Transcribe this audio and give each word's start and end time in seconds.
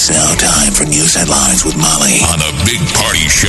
It's 0.00 0.10
now 0.10 0.32
time 0.36 0.72
for 0.74 0.84
news 0.84 1.16
headlines 1.16 1.64
with 1.64 1.76
Molly 1.76 2.20
on 2.22 2.38
a 2.38 2.52
big 2.64 2.78
party 2.94 3.26
show 3.26 3.48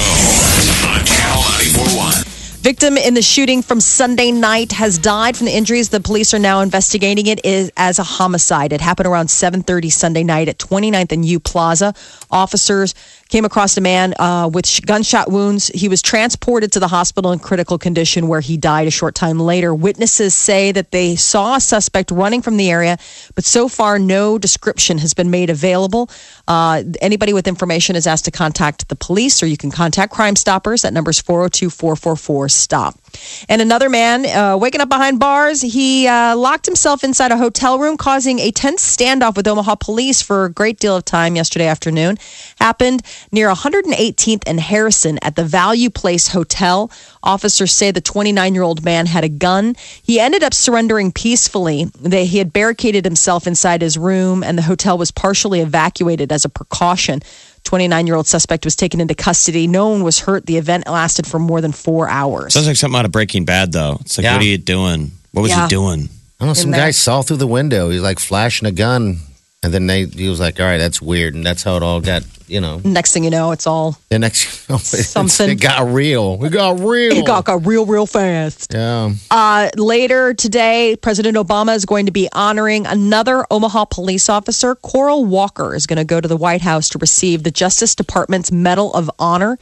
on 0.90 1.06
Channel 1.06 1.44
941. 1.46 2.24
Victim 2.62 2.98
in 2.98 3.14
the 3.14 3.22
shooting 3.22 3.62
from 3.62 3.80
Sunday 3.80 4.32
night 4.32 4.72
has 4.72 4.98
died 4.98 5.38
from 5.38 5.46
the 5.46 5.56
injuries. 5.56 5.90
The 5.90 6.00
police 6.00 6.34
are 6.34 6.40
now 6.40 6.62
investigating 6.62 7.28
it 7.28 7.46
is, 7.46 7.72
as 7.78 8.00
a 8.00 8.04
homicide. 8.04 8.74
It 8.74 8.82
happened 8.82 9.06
around 9.06 9.28
7:30 9.28 9.92
Sunday 9.92 10.24
night 10.24 10.50
at 10.50 10.58
29th 10.58 11.12
and 11.12 11.24
U 11.24 11.40
Plaza. 11.40 11.94
Officers 12.32 12.96
came 13.30 13.46
across 13.46 13.78
a 13.78 13.82
man 13.82 14.14
uh, 14.20 14.50
with 14.52 14.68
sh- 14.68 14.82
gunshot 14.82 15.32
wounds. 15.32 15.68
He 15.68 15.88
was 15.88 16.02
transported 16.02 16.72
to 16.74 16.80
the 16.80 16.88
hospital 16.88 17.32
in 17.32 17.40
critical 17.40 17.78
condition 17.78 18.28
where 18.28 18.42
he 18.42 18.58
died 18.58 18.88
a 18.88 18.92
short 18.92 19.16
time 19.16 19.40
later. 19.40 19.74
Witnesses 19.74 20.34
say 20.34 20.72
that 20.72 20.92
they 20.92 21.16
saw 21.16 21.56
a 21.56 21.62
suspect 21.62 22.12
running 22.12 22.42
from 22.42 22.58
the 22.58 22.70
area, 22.70 22.98
but 23.36 23.46
so 23.46 23.70
far 23.70 24.00
no 24.00 24.38
description 24.38 24.98
has 24.98 25.14
been 25.14 25.30
made 25.30 25.50
available. 25.50 26.10
Uh, 26.48 26.84
anybody 27.02 27.32
with 27.32 27.48
information 27.48 27.96
is 27.96 28.08
asked 28.08 28.26
to 28.26 28.32
contact 28.32 28.90
the 28.90 28.96
police 28.96 29.42
or 29.44 29.46
you 29.46 29.58
can 29.58 29.72
contact 29.72 30.12
Crime 30.12 30.36
Stoppers. 30.36 30.82
That 30.82 30.94
number 30.94 31.12
is 31.12 31.22
402 31.22 31.70
444 31.70 32.50
STOP. 32.50 33.00
And 33.48 33.62
another 33.62 33.90
man 33.90 34.26
uh, 34.26 34.58
waking 34.58 34.82
up 34.82 34.90
behind 34.90 35.20
bars, 35.20 35.62
he 35.62 36.08
uh, 36.08 36.36
locked 36.36 36.66
himself 36.66 37.04
inside 37.04 37.32
a 37.32 37.38
hotel 37.38 37.80
room, 37.80 37.98
causing 37.98 38.40
a 38.40 38.52
tense 38.52 38.84
standoff 38.84 39.36
with 39.36 39.48
Omaha 39.48 39.76
police 39.76 40.22
for 40.22 40.46
a 40.46 40.50
great 40.52 40.80
deal 40.80 40.96
of 40.96 41.06
time 41.06 41.36
yesterday 41.36 41.68
afternoon. 41.68 42.18
Happened 42.60 43.02
near 43.32 43.50
118th 43.50 44.44
and 44.46 44.60
Harrison 44.60 45.20
at 45.22 45.36
the 45.36 45.44
Value 45.46 45.90
Place 45.90 46.30
Hotel. 46.30 46.92
Officers 47.24 47.72
say 47.72 47.92
the 47.92 48.02
29 48.02 48.54
year 48.54 48.64
old 48.64 48.84
man 48.84 49.06
had 49.06 49.24
a 49.24 49.30
gun. 49.30 49.76
He 50.04 50.20
ended 50.20 50.44
up 50.44 50.54
surrendering 50.54 51.12
peacefully. 51.12 51.86
They, 52.00 52.26
he 52.26 52.38
had 52.38 52.54
barricaded 52.54 53.06
himself 53.06 53.48
inside 53.48 53.82
his 53.82 53.98
room, 53.98 54.44
and 54.44 54.58
the 54.58 54.64
hotel 54.64 54.98
was 54.98 55.12
partially 55.12 55.62
evacuated 55.62 56.32
as 56.32 56.46
a 56.46 56.50
precaution. 56.50 57.22
29 57.64 58.08
year 58.08 58.16
old 58.16 58.28
suspect 58.28 58.66
was 58.66 58.76
taken 58.76 59.00
into 59.02 59.14
custody. 59.16 59.68
No 59.68 59.90
one 59.90 60.04
was 60.04 60.20
hurt. 60.20 60.46
The 60.46 60.58
event 60.58 60.88
lasted 60.88 61.28
for 61.28 61.40
more 61.40 61.62
than 61.62 61.72
four 61.72 62.08
hours. 62.10 62.54
Sounds 62.54 62.68
like 62.68 62.76
something 62.78 62.98
out 63.00 63.06
of 63.06 63.12
Breaking 63.12 63.46
Bad, 63.46 63.72
though. 63.72 63.98
It's 64.02 64.18
like, 64.18 64.24
Yeah. 64.24 64.34
what 64.34 64.42
are 64.42 64.46
you 64.46 64.58
doing? 64.58 65.12
What 65.32 65.42
was 65.44 65.52
Yeah. 65.52 65.64
he 65.64 65.70
doing? 65.70 66.10
I 66.40 66.46
don't 66.46 66.48
know. 66.50 66.54
Some 66.54 66.72
there. 66.72 66.80
guy 66.82 66.92
saw 66.92 67.22
through 67.22 67.38
the 67.38 67.48
window. 67.48 67.90
He's 67.90 68.02
like 68.02 68.20
flashing 68.20 68.68
a 68.68 68.72
gun, 68.72 69.20
and 69.62 69.74
then 69.74 69.88
they 69.88 70.06
he 70.06 70.30
was 70.30 70.40
like, 70.40 70.60
"All 70.60 70.66
right, 70.66 70.78
that's 70.78 71.02
weird," 71.02 71.36
and 71.36 71.46
that's 71.46 71.64
how 71.64 71.76
it 71.76 71.84
all 71.84 72.02
got. 72.02 72.24
You 72.48 72.62
know, 72.62 72.82
Next 72.84 73.12
thing 73.14 73.24
you 73.24 73.30
know, 73.30 73.52
it's 73.52 73.68
all 73.68 73.96
the 74.10 74.18
next 74.18 74.48
Something. 74.80 75.52
it 75.52 75.62
got 75.62 75.88
real. 75.92 76.36
We 76.36 76.50
got 76.50 76.80
real. 76.80 77.12
it 77.16 77.24
got, 77.24 77.46
got 77.46 77.64
real, 77.68 77.86
real 77.86 78.08
fast. 78.08 78.74
yeah. 78.74 79.12
Uh, 79.30 79.70
later 79.76 80.34
today, 80.34 80.96
President 81.00 81.38
Obama 81.38 81.76
is 81.76 81.86
going 81.86 82.08
to 82.08 82.12
be 82.12 82.28
honoring 82.34 82.88
another 82.88 83.46
Omaha 83.52 83.86
police 83.86 84.30
officer. 84.30 84.74
Coral 84.74 85.26
Walker 85.26 85.76
is 85.76 85.86
going 85.86 85.98
to 85.98 86.04
go 86.06 86.20
to 86.20 86.28
the 86.28 86.38
White 86.38 86.62
House 86.62 86.90
to 86.90 86.98
receive 86.98 87.44
the 87.44 87.52
Justice 87.52 87.94
Department's 87.94 88.52
Medal 88.52 88.92
of 88.96 89.12
Honor. 89.20 89.60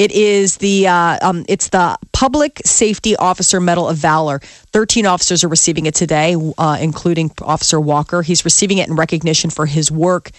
It 0.00 0.12
is 0.12 0.56
the 0.56 0.88
uh, 0.88 1.18
um, 1.20 1.44
it's 1.46 1.68
the 1.68 1.94
Public 2.12 2.62
Safety 2.64 3.16
Officer 3.16 3.60
Medal 3.60 3.86
of 3.86 3.98
Valor. 3.98 4.38
Thirteen 4.72 5.04
officers 5.04 5.44
are 5.44 5.48
receiving 5.48 5.84
it 5.84 5.94
today, 5.94 6.34
uh, 6.56 6.78
including 6.80 7.30
Officer 7.42 7.78
Walker. 7.78 8.22
He's 8.22 8.42
receiving 8.42 8.78
it 8.78 8.88
in 8.88 8.96
recognition 8.96 9.50
for 9.50 9.66
his 9.66 9.90
work 9.90 10.30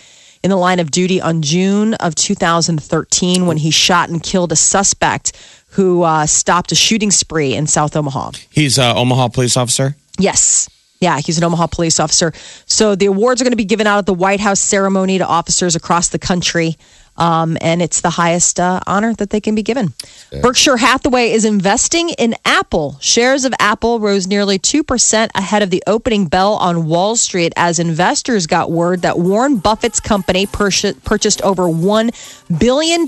in 0.42 0.50
the 0.50 0.56
line 0.56 0.80
of 0.80 0.90
duty 0.90 1.22
on 1.22 1.44
June 1.44 1.94
of 1.94 2.16
2013 2.16 3.46
when 3.46 3.58
he 3.58 3.70
shot 3.70 4.10
and 4.10 4.24
killed 4.24 4.52
a 4.52 4.56
suspect 4.56 5.38
who 5.70 6.02
uh, 6.02 6.26
stopped 6.26 6.72
a 6.72 6.76
shooting 6.76 7.12
spree 7.12 7.54
in 7.54 7.68
South 7.68 7.96
Omaha. 7.96 8.32
He's 8.50 8.80
a 8.80 8.96
Omaha 8.96 9.28
police 9.28 9.56
officer. 9.56 9.96
Yes. 10.18 10.72
Yeah, 11.02 11.20
he's 11.20 11.38
an 11.38 11.44
Omaha 11.44 11.68
police 11.68 12.00
officer. 12.00 12.34
So 12.66 12.96
the 12.96 13.06
awards 13.08 13.42
are 13.42 13.44
going 13.44 13.52
to 13.52 13.58
be 13.58 13.66
given 13.66 13.86
out 13.86 14.00
at 14.00 14.06
the 14.08 14.14
White 14.14 14.40
House 14.40 14.60
ceremony 14.60 15.20
to 15.20 15.26
officers 15.28 15.76
across 15.76 16.10
the 16.10 16.20
country. 16.20 16.78
Um, 17.18 17.58
and 17.62 17.82
it's 17.82 18.02
the 18.02 18.10
highest 18.10 18.60
uh, 18.60 18.80
honor 18.88 19.14
that 19.16 19.30
they 19.30 19.42
can 19.42 19.54
be 19.54 19.64
given. 19.64 19.94
Berkshire 20.42 20.78
Hathaway 20.78 21.32
is 21.32 21.46
investing 21.46 22.10
in 22.12 22.36
Apple. 22.46 22.98
Shares 23.02 23.46
of 23.46 23.54
Apple 23.60 24.00
rose 24.00 24.28
nearly 24.28 24.58
2% 24.58 25.30
ahead 25.36 25.62
of 25.62 25.70
the 25.70 25.84
opening 25.88 26.28
bell 26.28 26.54
on 26.54 26.88
Wall 26.88 27.16
Street 27.16 27.54
as 27.58 27.80
investors 27.80 28.48
got 28.48 28.72
word 28.72 29.02
that 29.02 29.20
Warren 29.20 29.58
Buffett's 29.58 30.00
company 30.00 30.46
purchased, 30.46 31.04
purchased 31.04 31.42
over 31.42 31.64
$1 31.64 32.60
billion 32.60 33.06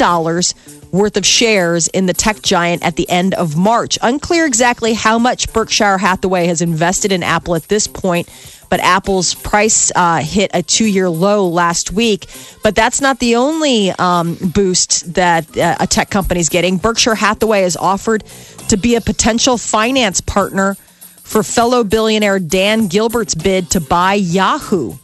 worth 0.91 1.17
of 1.17 1.25
shares 1.25 1.87
in 1.87 2.05
the 2.05 2.13
tech 2.13 2.41
giant 2.41 2.83
at 2.83 2.95
the 2.95 3.09
end 3.09 3.33
of 3.33 3.57
March. 3.57 3.97
Unclear 4.01 4.45
exactly 4.45 4.93
how 4.93 5.17
much 5.17 5.51
Berkshire 5.53 5.97
Hathaway 5.97 6.45
has 6.47 6.61
invested 6.61 7.11
in 7.11 7.23
Apple 7.23 7.55
at 7.55 7.63
this 7.63 7.87
point, 7.87 8.29
but 8.73 8.79
Apple's 8.79 9.35
price 9.35 9.91
uh, 9.95 10.19
hit 10.23 10.50
a 10.51 10.63
two 10.63 10.88
year 10.88 11.07
low 11.07 11.47
last 11.47 11.91
week. 11.91 12.25
But 12.63 12.73
that's 12.73 13.01
not 13.01 13.19
the 13.19 13.35
only 13.35 13.91
um, 13.91 14.35
boost 14.51 15.13
that 15.13 15.56
uh, 15.56 15.75
a 15.79 15.85
tech 15.85 16.09
company 16.09 16.39
is 16.39 16.50
getting. 16.50 16.78
Berkshire 16.78 17.13
Hathaway 17.13 17.62
has 17.62 17.78
offered 17.78 18.23
to 18.69 18.78
be 18.78 18.95
a 18.95 19.01
potential 19.01 19.59
finance 19.59 20.22
partner 20.22 20.73
for 20.73 21.44
fellow 21.44 21.83
billionaire 21.83 22.39
Dan 22.39 22.88
Gilbert's 22.88 23.35
bid 23.35 23.69
to 23.69 23.79
buy 23.79 24.16
Yahoo. 24.16 24.95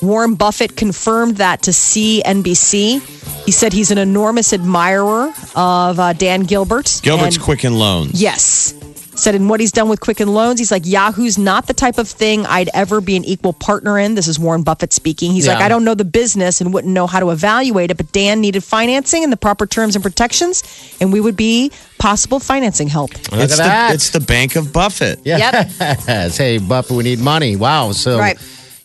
Warren 0.00 0.36
Buffett 0.36 0.76
confirmed 0.76 1.38
that 1.38 1.62
to 1.62 1.72
CNBC. 1.72 3.44
He 3.46 3.50
said 3.50 3.72
he's 3.72 3.90
an 3.90 3.98
enormous 3.98 4.52
admirer 4.52 5.32
of 5.56 5.98
uh, 5.98 6.12
Dan 6.12 6.44
Gilbert. 6.44 7.00
Gilbert's 7.02 7.34
and- 7.34 7.44
Quicken 7.44 7.74
Loans. 7.74 8.22
Yes. 8.22 8.74
Said 9.18 9.34
in 9.34 9.48
what 9.48 9.58
he's 9.58 9.72
done 9.72 9.88
with 9.88 9.98
Quicken 10.00 10.28
Loans, 10.32 10.60
he's 10.60 10.70
like, 10.70 10.86
Yahoo's 10.86 11.38
not 11.38 11.66
the 11.66 11.74
type 11.74 11.98
of 11.98 12.08
thing 12.08 12.46
I'd 12.46 12.70
ever 12.72 13.00
be 13.00 13.16
an 13.16 13.24
equal 13.24 13.52
partner 13.52 13.98
in. 13.98 14.14
This 14.14 14.28
is 14.28 14.38
Warren 14.38 14.62
Buffett 14.62 14.92
speaking. 14.92 15.32
He's 15.32 15.48
like, 15.48 15.58
I 15.58 15.68
don't 15.68 15.84
know 15.84 15.94
the 15.94 16.04
business 16.04 16.60
and 16.60 16.72
wouldn't 16.72 16.94
know 16.94 17.08
how 17.08 17.18
to 17.18 17.30
evaluate 17.30 17.90
it, 17.90 17.96
but 17.96 18.12
Dan 18.12 18.40
needed 18.40 18.62
financing 18.62 19.24
and 19.24 19.32
the 19.32 19.36
proper 19.36 19.66
terms 19.66 19.96
and 19.96 20.02
protections, 20.04 20.62
and 21.00 21.12
we 21.12 21.20
would 21.20 21.36
be 21.36 21.72
possible 21.98 22.38
financing 22.38 22.86
help. 22.86 23.10
Look 23.32 23.40
It's 23.40 23.54
at 23.54 23.56
the, 23.56 23.62
that. 23.64 23.94
it's 23.94 24.10
the 24.10 24.20
Bank 24.20 24.54
of 24.54 24.72
Buffett. 24.72 25.18
yeah. 25.24 25.64
hey, 25.64 26.58
Buffett, 26.68 26.96
we 26.96 27.02
need 27.02 27.18
money. 27.18 27.56
Wow. 27.56 27.90
So 27.92 28.18
Right. 28.18 28.38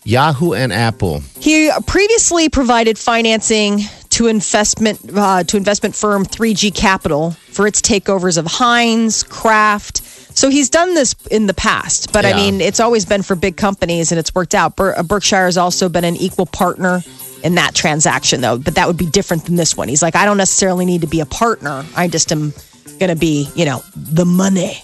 Yahoo 0.06 0.54
and 0.54 0.74
Apple. 0.74 1.22
He 1.40 1.72
previously 1.86 2.50
provided 2.50 2.98
financing 2.98 3.80
to 4.10 4.28
investment 4.28 5.00
uh, 5.16 5.44
to 5.46 5.58
investment 5.58 5.96
firm 5.96 6.26
3G 6.26 6.76
Capital 6.76 7.32
for 7.52 7.68
its 7.68 7.82
takeovers 7.82 8.38
of 8.38 8.46
Heinz, 8.46 9.24
Kraft. 9.24 10.02
So 10.36 10.50
he's 10.50 10.70
done 10.70 10.94
this 10.96 11.16
in 11.32 11.48
the 11.48 11.54
past, 11.54 12.12
but 12.12 12.26
I 12.26 12.30
Yeah. 12.30 12.36
mean, 12.38 12.62
it's 12.62 12.80
always 12.80 13.06
been 13.06 13.22
for 13.24 13.36
big 13.36 13.56
companies 13.56 14.12
and 14.12 14.20
it's 14.20 14.34
worked 14.34 14.56
out. 14.56 14.76
Ber- 14.76 14.98
uh, 14.98 15.04
Berkshire 15.04 15.46
has 15.46 15.58
also 15.58 15.90
been 15.90 16.04
an 16.04 16.16
equal 16.18 16.46
partner 16.46 17.04
in 17.44 17.56
that 17.56 17.76
transaction, 17.76 18.42
though, 18.42 18.58
but 18.58 18.76
that 18.76 18.88
would 18.88 18.98
be 18.98 19.06
different 19.06 19.46
than 19.46 19.56
this 19.56 19.78
one. 19.78 19.88
He's 19.90 20.02
like, 20.02 20.16
I 20.16 20.26
don't 20.26 20.38
necessarily 20.38 20.86
need 20.86 21.02
to 21.02 21.08
be 21.08 21.20
a 21.20 21.26
partner. 21.26 21.86
I 21.96 22.08
just 22.08 22.32
am 22.32 22.54
going 23.00 23.10
to 23.10 23.16
be, 23.16 23.50
you 23.56 23.66
know, 23.66 23.84
the 23.96 24.26
money. 24.26 24.84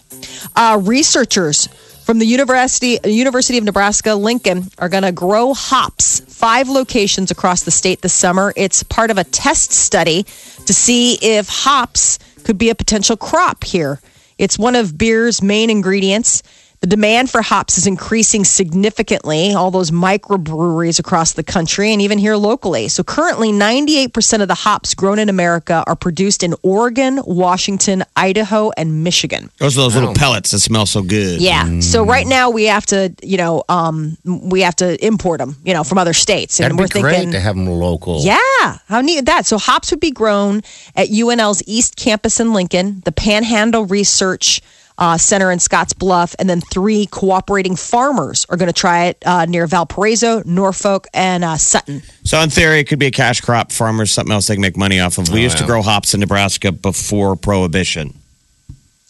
Uh, 0.56 0.80
researchers 0.82 1.68
from 2.04 2.20
the 2.20 2.26
University 2.26 3.00
University 3.06 3.58
of 3.58 3.64
Nebraska 3.64 4.16
Lincoln 4.16 4.70
are 4.78 4.90
going 4.90 5.04
to 5.04 5.12
grow 5.12 5.54
hops 5.54 6.22
five 6.28 6.68
locations 6.68 7.32
across 7.32 7.64
the 7.64 7.72
state 7.72 8.02
this 8.02 8.14
summer. 8.14 8.52
It's 8.56 8.84
part 8.84 9.12
of 9.12 9.18
a 9.18 9.24
test 9.24 9.72
study 9.72 10.26
to 10.66 10.74
see 10.74 11.16
if 11.22 11.48
hops 11.48 12.18
could 12.44 12.58
be 12.58 12.70
a 12.70 12.76
potential 12.76 13.16
crop 13.16 13.64
here. 13.64 14.00
It's 14.40 14.58
one 14.58 14.78
of 14.78 14.98
beer's 14.98 15.44
main 15.44 15.70
ingredients. 15.70 16.42
The 16.82 16.88
demand 16.88 17.30
for 17.30 17.42
hops 17.42 17.78
is 17.78 17.88
increasing 17.88 18.46
significantly, 18.46 19.54
all 19.54 19.70
those 19.70 19.92
microbreweries 19.92 20.98
across 20.98 21.34
the 21.34 21.44
country 21.44 21.92
and 21.92 22.02
even 22.02 22.18
here 22.18 22.38
locally. 22.38 22.88
So 22.88 23.04
currently 23.04 23.52
98% 23.52 24.42
of 24.42 24.48
the 24.48 24.54
hops 24.56 24.94
grown 24.94 25.20
in 25.20 25.28
America 25.28 25.84
are 25.88 25.96
produced 25.98 26.42
in 26.42 26.56
Oregon, 26.64 27.20
Washington, 27.26 28.04
Idaho, 28.16 28.72
and 28.78 29.04
Michigan. 29.04 29.50
Those 29.58 29.78
are 29.78 29.82
those 29.82 29.96
little 29.96 30.14
pellets 30.14 30.52
that 30.52 30.60
smell 30.60 30.86
so 30.86 31.02
good. 31.02 31.42
Yeah. 31.42 31.82
So 31.82 32.06
right 32.06 32.26
now 32.26 32.50
we 32.50 32.64
have 32.66 32.86
to, 32.88 33.14
you 33.22 33.36
know, 33.36 33.64
um, 33.68 34.18
we 34.24 34.62
have 34.62 34.78
to 34.78 35.06
import 35.06 35.40
them, 35.40 35.58
you 35.66 35.74
know, 35.74 35.84
from 35.84 35.98
other 35.98 36.14
states, 36.14 36.60
That'd 36.60 36.72
and 36.72 36.78
be 36.78 36.84
we're 36.84 37.02
great 37.02 37.14
thinking, 37.14 37.32
to 37.34 37.42
have 37.42 37.56
them 37.58 37.68
local. 37.68 38.22
yeah, 38.24 38.78
how 38.88 39.02
neat 39.02 39.26
that? 39.26 39.46
So 39.46 39.58
hops 39.58 39.92
would 39.92 40.00
be 40.00 40.12
grown 40.12 40.62
at 40.96 41.10
UNL's 41.10 41.62
East 41.68 41.98
Campus 41.98 42.40
in 42.40 42.54
Lincoln. 42.54 43.02
The 43.04 43.12
Panhandle 43.12 43.86
Research 43.86 44.62
uh, 45.00 45.18
center 45.18 45.50
in 45.50 45.60
Scotts 45.60 45.94
Bluff, 45.94 46.36
and 46.38 46.50
then 46.50 46.62
three 46.62 47.06
cooperating 47.08 47.76
farmers 47.76 48.46
are 48.50 48.58
going 48.58 48.68
to 48.68 48.74
try 48.74 49.06
it 49.06 49.18
uh, 49.26 49.46
near 49.46 49.66
Valparaiso, 49.66 50.44
Norfolk, 50.46 51.08
and 51.14 51.44
uh, 51.44 51.56
Sutton. 51.58 52.04
So 52.26 52.40
in 52.42 52.50
theory, 52.50 52.80
it 52.80 52.84
could 52.84 53.00
be 53.00 53.08
a 53.08 53.12
cash 53.12 53.40
crop. 53.42 53.72
Farmers, 53.72 54.12
something 54.12 54.34
else 54.34 54.48
they 54.48 54.56
can 54.56 54.62
make 54.62 54.78
money 54.78 55.00
off 55.00 55.18
of. 55.18 55.30
We 55.30 55.42
used 55.42 55.58
to 55.58 55.66
grow 55.66 55.82
hops 55.82 56.14
in 56.14 56.20
Nebraska 56.20 56.72
before 56.72 57.36
Prohibition. 57.36 58.14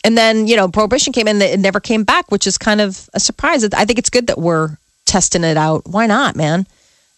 And 0.06 0.18
then, 0.18 0.48
you 0.48 0.56
know, 0.56 0.70
prohibition 0.70 1.12
came 1.12 1.28
in, 1.28 1.42
it 1.42 1.60
never 1.60 1.80
came 1.82 2.04
back, 2.06 2.32
which 2.32 2.48
is 2.48 2.58
kind 2.58 2.80
of 2.80 3.10
a 3.14 3.20
surprise. 3.20 3.66
I 3.66 3.84
think 3.84 4.00
it's 4.00 4.10
good 4.10 4.28
that 4.28 4.38
we're 4.38 4.78
testing 5.06 5.44
it 5.44 5.58
out. 5.58 5.88
Why 5.88 6.06
not, 6.06 6.36
man? 6.36 6.66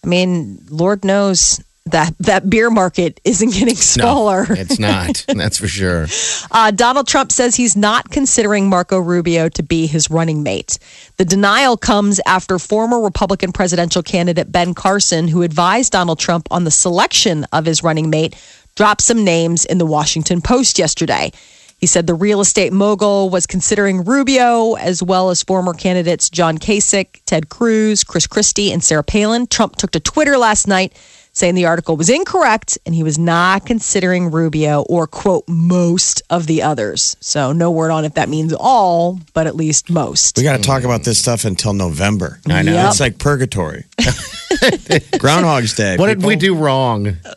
I 0.03 0.07
mean, 0.07 0.65
Lord 0.69 1.05
knows 1.05 1.61
that 1.85 2.13
that 2.19 2.49
beer 2.49 2.69
market 2.69 3.19
isn't 3.23 3.53
getting 3.53 3.75
smaller. 3.75 4.45
No, 4.47 4.55
it's 4.55 4.79
not. 4.79 5.25
That's 5.35 5.57
for 5.57 5.67
sure. 5.67 6.05
Uh, 6.51 6.71
Donald 6.71 7.07
Trump 7.07 7.31
says 7.31 7.55
he's 7.55 7.75
not 7.75 8.11
considering 8.11 8.69
Marco 8.69 8.99
Rubio 8.99 9.49
to 9.49 9.63
be 9.63 9.87
his 9.87 10.09
running 10.09 10.43
mate. 10.43 10.77
The 11.17 11.25
denial 11.25 11.77
comes 11.77 12.19
after 12.25 12.59
former 12.59 13.01
Republican 13.01 13.51
presidential 13.51 14.03
candidate 14.03 14.51
Ben 14.51 14.73
Carson, 14.73 15.27
who 15.27 15.41
advised 15.41 15.91
Donald 15.91 16.19
Trump 16.19 16.47
on 16.51 16.65
the 16.65 16.71
selection 16.71 17.45
of 17.51 17.65
his 17.65 17.81
running 17.83 18.09
mate, 18.09 18.35
dropped 18.75 19.01
some 19.01 19.23
names 19.23 19.65
in 19.65 19.79
the 19.79 19.85
Washington 19.85 20.41
Post 20.41 20.77
yesterday. 20.77 21.31
He 21.79 21.87
said 21.87 22.05
the 22.05 22.13
real 22.13 22.41
estate 22.41 22.71
mogul 22.71 23.31
was 23.31 23.47
considering 23.47 24.03
Rubio, 24.03 24.75
as 24.75 25.01
well 25.01 25.31
as 25.31 25.41
former 25.41 25.73
candidates 25.73 26.29
John 26.29 26.59
Kasich, 26.59 27.19
Ted 27.25 27.49
Cruz, 27.49 28.03
Chris 28.03 28.27
Christie, 28.27 28.71
and 28.71 28.83
Sarah 28.83 29.03
Palin. 29.03 29.47
Trump 29.47 29.77
took 29.77 29.89
to 29.91 29.99
Twitter 29.99 30.37
last 30.37 30.67
night 30.67 30.95
saying 31.33 31.55
the 31.55 31.65
article 31.65 31.97
was 31.97 32.09
incorrect 32.09 32.77
and 32.85 32.93
he 32.93 33.03
was 33.03 33.17
not 33.17 33.65
considering 33.65 34.31
Rubio 34.31 34.81
or, 34.83 35.07
quote, 35.07 35.45
most 35.47 36.21
of 36.29 36.47
the 36.47 36.61
others. 36.63 37.15
So 37.19 37.51
no 37.53 37.71
word 37.71 37.91
on 37.91 38.05
if 38.05 38.15
that 38.15 38.29
means 38.29 38.53
all, 38.53 39.19
but 39.33 39.47
at 39.47 39.55
least 39.55 39.89
most. 39.89 40.37
We 40.37 40.43
got 40.43 40.57
to 40.57 40.63
talk 40.63 40.83
about 40.83 41.03
this 41.03 41.19
stuff 41.19 41.45
until 41.45 41.73
November. 41.73 42.39
I 42.47 42.61
know. 42.61 42.73
Yep. 42.73 42.89
It's 42.89 42.99
like 42.99 43.17
purgatory. 43.17 43.85
Groundhog's 45.19 45.73
Day. 45.73 45.97
What 45.97 46.07
did 46.07 46.23
we 46.23 46.35
do 46.35 46.55
wrong? 46.55 47.17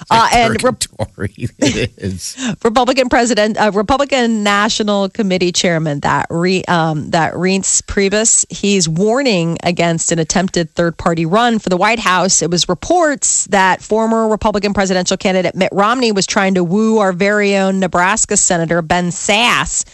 Yeah. 0.02 0.04
Uh, 0.10 0.28
and 0.32 0.62
Rep- 0.62 0.80
Purgatory. 0.80 1.32
it 1.58 1.92
is. 1.96 2.36
Republican 2.62 3.08
president, 3.08 3.56
uh, 3.56 3.70
Republican 3.72 4.42
National 4.42 5.08
Committee 5.08 5.52
chairman, 5.52 6.00
that 6.00 6.26
re, 6.28 6.62
um, 6.64 7.10
that 7.10 7.32
Reince 7.32 7.82
Priebus, 7.82 8.44
he's 8.50 8.88
warning 8.88 9.56
against 9.62 10.05
an 10.12 10.18
attempted 10.18 10.70
third 10.70 10.96
party 10.96 11.26
run 11.26 11.58
for 11.58 11.68
the 11.68 11.76
White 11.76 11.98
House. 11.98 12.42
It 12.42 12.50
was 12.50 12.68
reports 12.68 13.46
that 13.46 13.82
former 13.82 14.28
Republican 14.28 14.74
presidential 14.74 15.16
candidate 15.16 15.54
Mitt 15.54 15.70
Romney 15.72 16.12
was 16.12 16.26
trying 16.26 16.54
to 16.54 16.64
woo 16.64 16.98
our 16.98 17.12
very 17.12 17.56
own 17.56 17.80
Nebraska 17.80 18.36
Senator 18.36 18.82
Ben 18.82 19.08
Sasse 19.08 19.84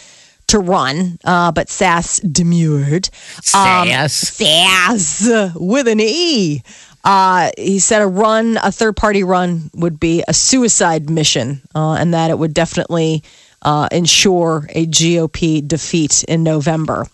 to 0.47 0.59
run, 0.59 1.17
uh, 1.23 1.51
but 1.51 1.67
Sasse 1.67 2.21
demurred. 2.31 3.09
Um, 3.53 3.87
Sasse. 3.87 4.41
Sasse 4.41 5.53
with 5.55 5.87
an 5.87 5.99
E. 5.99 6.61
Uh, 7.03 7.51
he 7.57 7.79
said 7.79 8.01
a 8.01 8.07
run, 8.07 8.57
a 8.63 8.71
third 8.71 8.95
party 8.95 9.23
run, 9.23 9.69
would 9.73 9.99
be 9.99 10.23
a 10.27 10.33
suicide 10.33 11.09
mission, 11.09 11.61
uh, 11.75 11.93
and 11.93 12.13
that 12.13 12.29
it 12.29 12.39
would 12.39 12.53
definitely 12.53 13.23
uh, 13.61 13.89
ensure 13.91 14.67
a 14.69 14.85
GOP 14.85 15.67
defeat 15.67 16.23
in 16.23 16.43
November. 16.43 17.07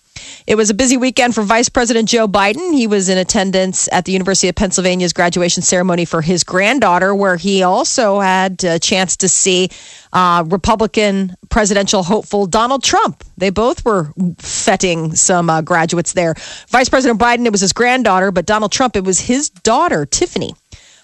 It 0.48 0.56
was 0.56 0.70
a 0.70 0.74
busy 0.74 0.98
weekend 0.98 1.36
for 1.36 1.44
Vice 1.44 1.70
President 1.70 2.10
Joe 2.10 2.28
Biden. 2.28 2.74
He 2.74 2.88
was 2.88 3.10
in 3.10 3.18
attendance 3.18 3.88
at 3.92 4.06
the 4.06 4.12
University 4.12 4.48
of 4.48 4.56
Pennsylvania's 4.56 5.14
graduation 5.14 5.62
ceremony 5.64 6.06
for 6.06 6.22
his 6.22 6.44
granddaughter, 6.44 7.14
where 7.14 7.38
he 7.38 7.64
also 7.64 8.20
had 8.20 8.64
a 8.64 8.80
chance 8.80 9.18
to 9.18 9.30
see 9.30 9.70
uh, 10.14 10.44
Republican 10.48 11.36
presidential 11.50 12.04
hopeful 12.04 12.46
Donald 12.46 12.84
Trump. 12.84 13.24
They 13.38 13.50
both 13.50 13.86
were 13.86 14.12
fetting 14.40 15.16
some 15.16 15.50
uh, 15.50 15.62
graduates 15.62 16.14
there. 16.14 16.36
Vice 16.70 16.90
President 16.90 17.20
Biden, 17.20 17.46
it 17.46 17.52
was 17.52 17.62
his 17.62 17.74
granddaughter, 17.74 18.32
but 18.32 18.46
Donald 18.46 18.72
Trump, 18.72 18.96
it 18.96 19.04
was 19.04 19.20
his 19.20 19.50
daughter, 19.50 20.06
Tiffany. 20.06 20.54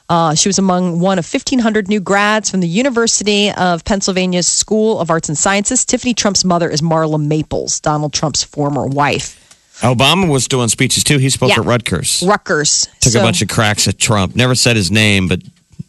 Uh, 0.08 0.36
she 0.36 0.48
was 0.50 0.60
among 0.60 1.00
one 1.00 1.18
of 1.18 1.26
1,500 1.26 1.88
new 1.88 2.00
grads 2.00 2.52
from 2.52 2.60
the 2.60 2.68
University 2.68 3.52
of 3.52 3.84
Pennsylvania's 3.86 4.48
School 4.48 5.00
of 5.00 5.10
Arts 5.10 5.30
and 5.30 5.38
Sciences. 5.38 5.84
Tiffany 5.84 6.14
Trump's 6.14 6.46
mother 6.46 6.70
is 6.70 6.82
Marla 6.82 7.20
Maples, 7.24 7.80
Donald 7.80 8.14
Trump's 8.14 8.44
former 8.44 8.86
wife. 8.86 9.42
Obama 9.82 10.30
was 10.30 10.48
doing 10.48 10.68
speeches 10.70 11.04
too. 11.04 11.18
He 11.18 11.30
spoke 11.30 11.50
Yeah. 11.50 11.60
at 11.62 11.66
Rutgers. 11.66 12.24
Rutgers. 12.26 12.88
Took 13.02 13.14
So 13.14 13.20
a 13.20 13.24
bunch 13.24 13.42
of 13.42 13.48
cracks 13.50 13.88
at 13.88 13.98
Trump. 13.98 14.36
Never 14.36 14.54
said 14.56 14.76
his 14.76 14.92
name, 14.92 15.28
but 15.28 15.42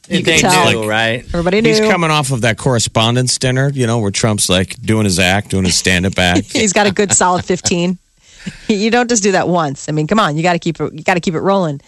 You 0.08 0.22
they 0.22 0.22
could 0.22 0.40
tell. 0.40 0.70
do, 0.72 0.88
right? 0.88 1.22
everybody 1.28 1.60
knew. 1.60 1.68
he's 1.68 1.80
coming 1.80 2.10
off 2.10 2.32
of 2.32 2.40
that 2.40 2.56
correspondence 2.56 3.36
dinner, 3.38 3.70
you 3.74 3.86
know, 3.86 3.98
where 3.98 4.10
Trump's 4.10 4.48
like 4.48 4.80
doing 4.82 5.04
his 5.04 5.18
act, 5.18 5.50
doing 5.50 5.64
his 5.64 5.76
stand 5.76 6.06
up 6.06 6.18
act. 6.18 6.52
He's 6.52 6.72
got 6.72 6.86
a 6.86 6.90
good 6.92 7.12
solid 7.12 7.44
15. 7.44 7.98
you 8.68 8.90
don't 8.90 9.08
just 9.08 9.22
do 9.22 9.32
that 9.32 9.46
once. 9.46 9.88
I 9.88 9.92
mean, 9.92 10.06
come 10.06 10.18
on, 10.18 10.36
you 10.36 10.42
got 10.42 10.54
to 10.54 10.58
keep 10.58 10.80
it. 10.80 10.92
You 10.94 11.02
got 11.04 11.14
to 11.14 11.20
keep 11.20 11.34
it 11.34 11.40
rolling. 11.40 11.80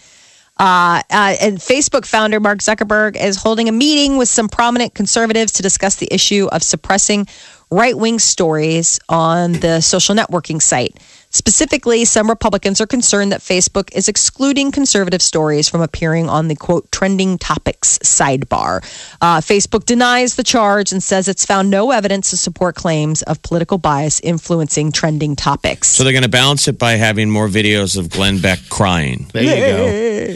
Uh, 0.59 1.01
uh, 1.09 1.35
and 1.41 1.57
Facebook 1.57 2.05
founder 2.05 2.41
Mark 2.41 2.59
Zuckerberg 2.59 3.15
is 3.15 3.37
holding 3.37 3.69
a 3.69 3.71
meeting 3.71 4.17
with 4.17 4.27
some 4.27 4.49
prominent 4.49 4.93
conservatives 4.93 5.53
to 5.53 5.63
discuss 5.63 5.95
the 5.95 6.13
issue 6.13 6.49
of 6.51 6.61
suppressing 6.63 7.27
right 7.71 7.97
wing 7.97 8.19
stories 8.19 8.99
on 9.07 9.53
the 9.53 9.79
social 9.79 10.15
networking 10.15 10.61
site. 10.61 10.97
Specifically, 11.31 12.05
some 12.05 12.27
Republicans 12.27 12.81
are 12.81 12.87
concerned 12.87 13.31
that 13.31 13.41
Facebook 13.41 13.89
is 13.93 14.07
excluding 14.07 14.71
conservative 14.71 15.21
stories 15.21 15.69
from 15.69 15.81
appearing 15.81 16.27
on 16.27 16.47
the 16.47 16.55
quote 16.55 16.91
trending 16.91 17.37
topics 17.37 17.99
sidebar. 17.99 18.81
Uh, 19.21 19.39
Facebook 19.39 19.85
denies 19.85 20.35
the 20.35 20.43
charge 20.43 20.91
and 20.91 21.03
says 21.03 21.27
it's 21.27 21.45
found 21.45 21.69
no 21.69 21.91
evidence 21.91 22.31
to 22.31 22.37
support 22.37 22.75
claims 22.75 23.21
of 23.23 23.41
political 23.43 23.77
bias 23.77 24.19
influencing 24.21 24.91
trending 24.91 25.35
topics. 25.35 25.89
So 25.89 26.03
they're 26.03 26.13
going 26.13 26.23
to 26.23 26.29
balance 26.29 26.67
it 26.67 26.79
by 26.79 26.93
having 26.93 27.29
more 27.29 27.47
videos 27.47 27.95
of 27.95 28.09
Glenn 28.09 28.39
Beck 28.39 28.59
crying. 28.69 29.27
There 29.31 29.43
you 29.43 30.35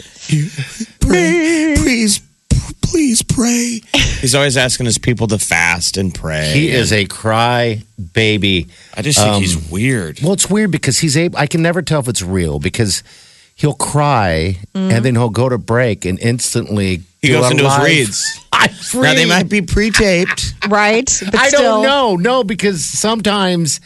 Please, 1.00 2.20
please 2.82 3.22
pray. 3.22 3.80
He's 4.20 4.34
always 4.34 4.56
asking 4.56 4.86
his 4.86 4.98
people 4.98 5.26
to 5.28 5.38
fast 5.38 5.96
and 5.96 6.14
pray. 6.14 6.52
He 6.52 6.70
is 6.70 6.92
a 6.92 7.04
cry 7.06 7.82
baby. 8.12 8.68
I 8.96 9.02
just 9.02 9.18
think 9.18 9.30
Um, 9.34 9.40
he's 9.42 9.56
weird. 9.70 10.20
Well, 10.22 10.32
it's 10.32 10.48
weird 10.48 10.70
because 10.70 10.98
he's 10.98 11.16
able. 11.16 11.38
I 11.38 11.46
can 11.46 11.62
never 11.62 11.82
tell 11.82 12.00
if 12.00 12.08
it's 12.08 12.22
real 12.22 12.58
because 12.58 13.02
he'll 13.56 13.74
cry 13.74 14.56
and 14.74 15.04
then 15.04 15.14
he'll 15.14 15.28
go 15.30 15.48
to 15.48 15.58
break 15.58 16.04
and 16.04 16.18
instantly 16.20 17.02
He 17.22 17.28
goes 17.28 17.46
a 17.46 17.50
into 17.52 17.68
his 17.70 17.78
reads. 17.84 18.40
I 18.52 18.68
Now 18.94 19.14
they 19.14 19.26
might 19.26 19.48
be 19.48 19.62
pre-taped. 19.62 20.54
right? 20.68 21.06
But 21.24 21.34
I 21.36 21.48
still, 21.48 21.60
don't 21.62 21.82
know. 21.82 22.16
No, 22.16 22.44
because 22.44 22.84
sometimes 22.84 23.80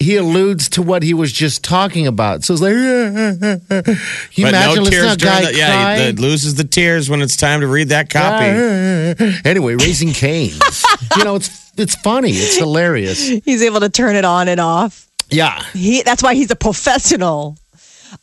he 0.00 0.16
alludes 0.16 0.70
to 0.70 0.82
what 0.82 1.02
he 1.02 1.12
was 1.12 1.30
just 1.30 1.62
talking 1.62 2.06
about. 2.06 2.42
So 2.42 2.54
it's 2.54 2.62
like, 2.62 2.72
you 4.32 4.44
but 4.44 4.48
imagine 4.48 4.76
no 4.76 4.82
listening 4.82 4.90
tears 4.90 5.04
to 5.04 5.12
a 5.12 5.16
guy 5.16 5.40
during 5.40 5.52
the, 5.52 5.58
yeah, 5.58 5.70
cry? 5.70 5.98
he 5.98 6.12
the, 6.12 6.22
loses 6.22 6.54
the 6.54 6.64
tears 6.64 7.10
when 7.10 7.20
it's 7.20 7.36
time 7.36 7.60
to 7.60 7.66
read 7.66 7.90
that 7.90 8.08
copy. 8.08 8.40
Anyway, 9.44 9.74
raising 9.74 10.12
canes. 10.12 10.84
you 11.16 11.24
know, 11.24 11.36
it's 11.36 11.72
it's 11.76 11.94
funny. 11.96 12.30
It's 12.30 12.56
hilarious. 12.56 13.26
He's 13.26 13.62
able 13.62 13.80
to 13.80 13.88
turn 13.88 14.16
it 14.16 14.24
on 14.24 14.48
and 14.48 14.60
off. 14.60 15.08
Yeah. 15.28 15.62
He 15.72 16.02
that's 16.02 16.22
why 16.22 16.34
he's 16.34 16.50
a 16.50 16.56
professional. 16.56 17.56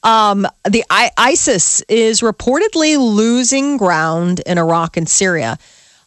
Um, 0.03 0.47
the 0.67 0.83
I, 0.89 1.11
ISIS 1.17 1.81
is 1.81 2.21
reportedly 2.21 2.97
losing 2.97 3.77
ground 3.77 4.41
in 4.45 4.57
Iraq 4.57 4.97
and 4.97 5.07
Syria. 5.07 5.57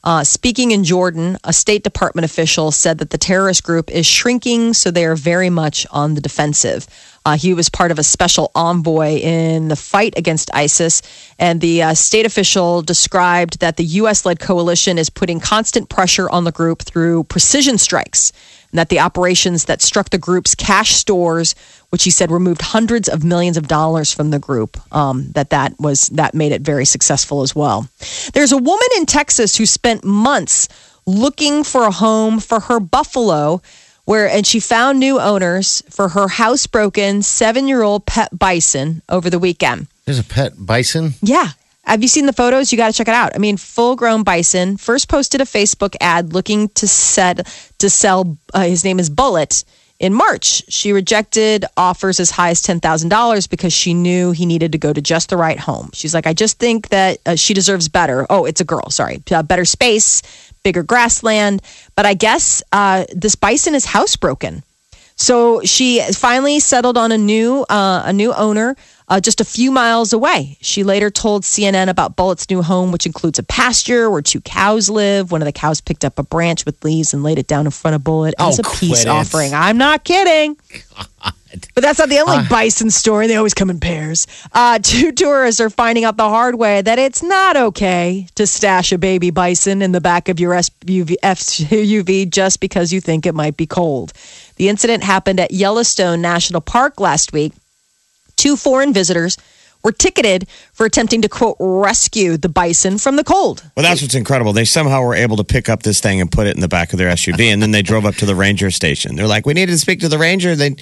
Uh, 0.02 0.24
speaking 0.24 0.70
in 0.70 0.82
Jordan, 0.82 1.36
a 1.44 1.52
State 1.52 1.84
Department 1.84 2.24
official 2.24 2.70
said 2.70 2.98
that 2.98 3.10
the 3.10 3.18
terrorist 3.18 3.62
group 3.62 3.90
is 3.90 4.06
shrinking, 4.06 4.72
so 4.72 4.90
they 4.90 5.04
are 5.04 5.14
very 5.14 5.50
much 5.50 5.86
on 5.90 6.14
the 6.14 6.22
defensive. 6.22 6.86
Uh, 7.26 7.36
he 7.36 7.52
was 7.52 7.68
part 7.68 7.90
of 7.90 7.98
a 7.98 8.02
special 8.02 8.50
envoy 8.54 9.16
in 9.18 9.68
the 9.68 9.76
fight 9.76 10.14
against 10.16 10.50
ISIS, 10.54 11.02
and 11.38 11.60
the 11.60 11.82
uh, 11.82 11.94
state 11.94 12.24
official 12.24 12.80
described 12.80 13.60
that 13.60 13.76
the 13.76 13.84
U.S. 13.84 14.24
led 14.24 14.40
coalition 14.40 14.96
is 14.96 15.10
putting 15.10 15.38
constant 15.38 15.90
pressure 15.90 16.30
on 16.30 16.44
the 16.44 16.52
group 16.52 16.80
through 16.80 17.24
precision 17.24 17.76
strikes, 17.76 18.32
and 18.72 18.78
that 18.78 18.88
the 18.88 19.00
operations 19.00 19.64
that 19.64 19.82
struck 19.82 20.10
the 20.10 20.18
group's 20.18 20.54
cash 20.54 20.92
stores, 20.92 21.54
which 21.90 22.04
he 22.04 22.10
said 22.10 22.30
removed 22.30 22.62
hundreds 22.62 23.08
of 23.08 23.24
millions 23.24 23.56
of 23.56 23.68
dollars 23.68 24.12
from 24.12 24.30
the 24.30 24.38
group, 24.38 24.78
um, 24.94 25.30
that 25.32 25.50
that 25.50 25.78
was 25.80 26.08
that 26.08 26.34
made 26.34 26.52
it 26.52 26.62
very 26.62 26.84
successful 26.84 27.42
as 27.42 27.54
well. 27.54 27.88
There's 28.32 28.52
a 28.52 28.56
woman 28.58 28.88
in 28.96 29.06
Texas 29.06 29.56
who 29.56 29.66
spent 29.66 30.04
months 30.04 30.68
looking 31.06 31.64
for 31.64 31.84
a 31.84 31.90
home 31.90 32.40
for 32.40 32.60
her 32.60 32.78
buffalo 32.78 33.60
where 34.04 34.28
and 34.28 34.46
she 34.46 34.60
found 34.60 34.98
new 34.98 35.20
owners 35.20 35.82
for 35.88 36.08
her 36.08 36.26
housebroken 36.26 37.22
seven-year-old 37.22 38.06
pet 38.06 38.36
bison 38.36 39.02
over 39.08 39.30
the 39.30 39.38
weekend. 39.38 39.86
There's 40.04 40.18
a 40.18 40.24
pet 40.24 40.52
bison. 40.58 41.14
Yeah. 41.22 41.50
Have 41.90 42.02
you 42.02 42.08
seen 42.08 42.26
the 42.26 42.32
photos? 42.32 42.70
You 42.70 42.78
got 42.78 42.86
to 42.86 42.96
check 42.96 43.08
it 43.08 43.14
out. 43.14 43.32
I 43.34 43.38
mean, 43.38 43.56
full-grown 43.56 44.22
bison. 44.22 44.76
First 44.76 45.08
posted 45.08 45.40
a 45.40 45.44
Facebook 45.44 45.96
ad 46.00 46.32
looking 46.32 46.68
to 46.68 46.86
set 46.86 47.48
to 47.78 47.90
sell. 47.90 48.38
Uh, 48.54 48.62
his 48.62 48.84
name 48.84 49.00
is 49.00 49.10
Bullet. 49.10 49.64
In 49.98 50.14
March, 50.14 50.62
she 50.72 50.92
rejected 50.92 51.64
offers 51.76 52.20
as 52.20 52.30
high 52.30 52.50
as 52.50 52.62
ten 52.62 52.78
thousand 52.78 53.08
dollars 53.08 53.48
because 53.48 53.72
she 53.72 53.92
knew 53.92 54.30
he 54.30 54.46
needed 54.46 54.70
to 54.70 54.78
go 54.78 54.92
to 54.92 55.00
just 55.02 55.30
the 55.30 55.36
right 55.36 55.58
home. 55.58 55.90
She's 55.92 56.14
like, 56.14 56.28
I 56.28 56.32
just 56.32 56.60
think 56.60 56.90
that 56.90 57.18
uh, 57.26 57.34
she 57.34 57.54
deserves 57.54 57.88
better. 57.88 58.24
Oh, 58.30 58.44
it's 58.44 58.60
a 58.60 58.64
girl. 58.64 58.88
Sorry, 58.90 59.20
uh, 59.32 59.42
better 59.42 59.64
space, 59.64 60.22
bigger 60.62 60.84
grassland. 60.84 61.60
But 61.96 62.06
I 62.06 62.14
guess 62.14 62.62
uh, 62.70 63.04
this 63.12 63.34
bison 63.34 63.74
is 63.74 63.84
housebroken. 63.84 64.62
So 65.20 65.60
she 65.64 66.00
finally 66.14 66.60
settled 66.60 66.96
on 66.96 67.12
a 67.12 67.18
new 67.18 67.62
uh, 67.68 68.02
a 68.06 68.12
new 68.12 68.32
owner 68.32 68.74
uh, 69.08 69.20
just 69.20 69.38
a 69.40 69.44
few 69.44 69.70
miles 69.70 70.14
away. 70.14 70.56
She 70.62 70.82
later 70.82 71.10
told 71.10 71.42
CNN 71.42 71.88
about 71.90 72.16
Bullet's 72.16 72.48
new 72.48 72.62
home, 72.62 72.90
which 72.90 73.04
includes 73.04 73.38
a 73.38 73.42
pasture 73.42 74.08
where 74.10 74.22
two 74.22 74.40
cows 74.40 74.88
live. 74.88 75.30
One 75.30 75.42
of 75.42 75.46
the 75.46 75.52
cows 75.52 75.82
picked 75.82 76.06
up 76.06 76.18
a 76.18 76.22
branch 76.22 76.64
with 76.64 76.82
leaves 76.84 77.12
and 77.12 77.22
laid 77.22 77.38
it 77.38 77.46
down 77.46 77.66
in 77.66 77.70
front 77.70 77.96
of 77.96 78.02
Bullet 78.04 78.34
as 78.38 78.58
Oh, 78.58 78.62
a 78.64 78.76
peace 78.76 79.02
it. 79.02 79.08
offering. 79.08 79.52
I'm 79.52 79.76
not 79.76 80.04
kidding. 80.04 80.56
But 81.74 81.82
that's 81.82 81.98
not 81.98 82.08
the 82.08 82.20
only 82.20 82.46
bison 82.48 82.90
story. 82.90 83.26
They 83.26 83.34
always 83.34 83.54
come 83.54 83.70
in 83.70 83.80
pairs. 83.80 84.28
Uh, 84.52 84.78
two 84.80 85.10
tourists 85.22 85.60
are 85.60 85.68
finding 85.68 86.04
out 86.04 86.16
the 86.16 86.28
hard 86.28 86.54
way 86.54 86.80
that 86.80 86.98
it's 87.00 87.22
not 87.24 87.56
okay 87.56 88.28
to 88.36 88.46
stash 88.46 88.92
a 88.92 88.98
baby 88.98 89.30
bison 89.30 89.82
in 89.82 89.90
the 89.90 90.00
back 90.00 90.28
of 90.28 90.38
your 90.38 90.52
SUV 90.54 92.30
just 92.30 92.60
because 92.60 92.92
you 92.92 93.00
think 93.00 93.26
it 93.26 93.34
might 93.34 93.56
be 93.56 93.66
cold. 93.66 94.12
The 94.60 94.68
incident 94.68 95.02
happened 95.02 95.40
at 95.40 95.52
Yellowstone 95.52 96.20
National 96.20 96.60
Park 96.60 97.00
last 97.00 97.32
week. 97.32 97.54
Two 98.36 98.56
foreign 98.56 98.92
visitors 98.92 99.38
were 99.82 99.90
ticketed 99.90 100.46
for 100.74 100.84
attempting 100.84 101.22
to 101.22 101.30
quote 101.30 101.56
rescue 101.58 102.36
the 102.36 102.50
bison 102.50 102.98
from 102.98 103.16
the 103.16 103.24
cold. 103.24 103.62
Well, 103.74 103.84
that's 103.84 104.02
what's 104.02 104.14
incredible. 104.14 104.52
They 104.52 104.66
somehow 104.66 105.00
were 105.02 105.14
able 105.14 105.38
to 105.38 105.44
pick 105.44 105.70
up 105.70 105.82
this 105.82 106.00
thing 106.00 106.20
and 106.20 106.30
put 106.30 106.46
it 106.46 106.56
in 106.56 106.60
the 106.60 106.68
back 106.68 106.92
of 106.92 106.98
their 106.98 107.08
SUV, 107.08 107.50
and 107.50 107.62
then 107.62 107.70
they 107.70 107.80
drove 107.80 108.04
up 108.04 108.16
to 108.16 108.26
the 108.26 108.34
ranger 108.34 108.70
station. 108.70 109.16
They're 109.16 109.26
like, 109.26 109.46
"We 109.46 109.54
need 109.54 109.70
to 109.70 109.78
speak 109.78 110.00
to 110.00 110.10
the 110.10 110.18
ranger. 110.18 110.54
They 110.54 110.76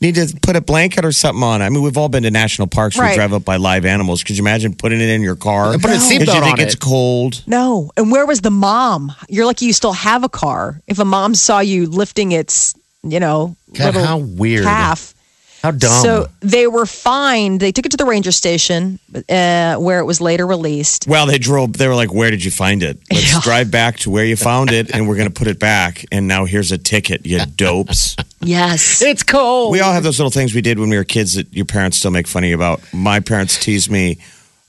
need 0.00 0.14
to 0.14 0.34
put 0.40 0.56
a 0.56 0.62
blanket 0.62 1.04
or 1.04 1.12
something 1.12 1.42
on." 1.42 1.60
I 1.60 1.68
mean, 1.68 1.82
we've 1.82 1.98
all 1.98 2.08
been 2.08 2.22
to 2.22 2.30
national 2.30 2.68
parks. 2.68 2.96
We 2.96 3.02
Right. 3.02 3.14
drive 3.14 3.34
up 3.34 3.44
by 3.44 3.56
live 3.58 3.84
animals. 3.84 4.22
Could 4.22 4.38
you 4.38 4.42
imagine 4.42 4.72
putting 4.72 5.02
it 5.02 5.10
in 5.10 5.20
your 5.20 5.36
car? 5.36 5.74
And 5.74 5.82
put 5.82 5.90
a 5.90 5.94
Because 5.96 6.08
seatbelt 6.10 6.34
you 6.34 6.40
think 6.40 6.52
on 6.54 6.60
it's 6.60 6.72
it. 6.72 6.80
cold. 6.80 7.42
No. 7.46 7.90
And 7.98 8.10
where 8.10 8.24
was 8.24 8.40
the 8.40 8.50
mom? 8.50 9.14
You're 9.28 9.44
lucky 9.44 9.66
you 9.66 9.74
still 9.74 9.92
have 9.92 10.24
a 10.24 10.30
car. 10.30 10.80
If 10.86 10.98
a 10.98 11.04
mom 11.04 11.34
saw 11.34 11.58
you 11.60 11.84
lifting 11.84 12.32
its, 12.32 12.72
you 13.02 13.20
know, 13.20 13.56
God, 13.72 13.94
little 13.94 14.04
how 14.04 14.18
weird. 14.18 14.64
calf. 14.64 15.14
How 15.62 15.72
dumb. 15.72 16.04
So 16.04 16.26
they 16.40 16.68
were 16.68 16.86
fined. 16.86 17.58
They 17.58 17.72
took 17.72 17.84
it 17.84 17.90
to 17.90 17.96
the 17.96 18.04
ranger 18.04 18.30
station 18.30 19.00
uh, 19.28 19.76
where 19.76 19.98
it 19.98 20.04
was 20.04 20.20
later 20.20 20.46
released. 20.46 21.08
Well, 21.08 21.26
they 21.26 21.38
drove. 21.38 21.72
They 21.72 21.88
were 21.88 21.96
like, 21.96 22.14
"Where 22.14 22.30
did 22.30 22.44
you 22.44 22.52
find 22.52 22.80
it? 22.82 22.98
Let's 23.12 23.42
drive 23.42 23.70
back 23.70 23.96
to 24.00 24.10
where 24.10 24.24
you 24.24 24.36
found 24.36 24.70
it, 24.70 24.94
and 24.94 25.08
we're 25.08 25.16
going 25.16 25.28
to 25.28 25.34
put 25.34 25.48
it 25.48 25.58
back. 25.58 26.04
And 26.12 26.28
now 26.28 26.44
here's 26.44 26.70
a 26.70 26.78
ticket, 26.78 27.26
you 27.26 27.44
dopes." 27.44 28.14
Yes. 28.40 29.02
it's 29.02 29.24
cold. 29.24 29.72
We 29.72 29.80
all 29.80 29.92
have 29.92 30.04
those 30.04 30.20
little 30.20 30.30
things 30.30 30.54
we 30.54 30.60
did 30.60 30.78
when 30.78 30.90
we 30.90 30.96
were 30.96 31.04
kids 31.04 31.34
that 31.34 31.52
your 31.52 31.66
parents 31.66 31.96
still 31.96 32.12
make 32.12 32.28
funny 32.28 32.52
about. 32.52 32.80
My 32.92 33.18
parents 33.18 33.58
teased 33.58 33.90
me. 33.90 34.18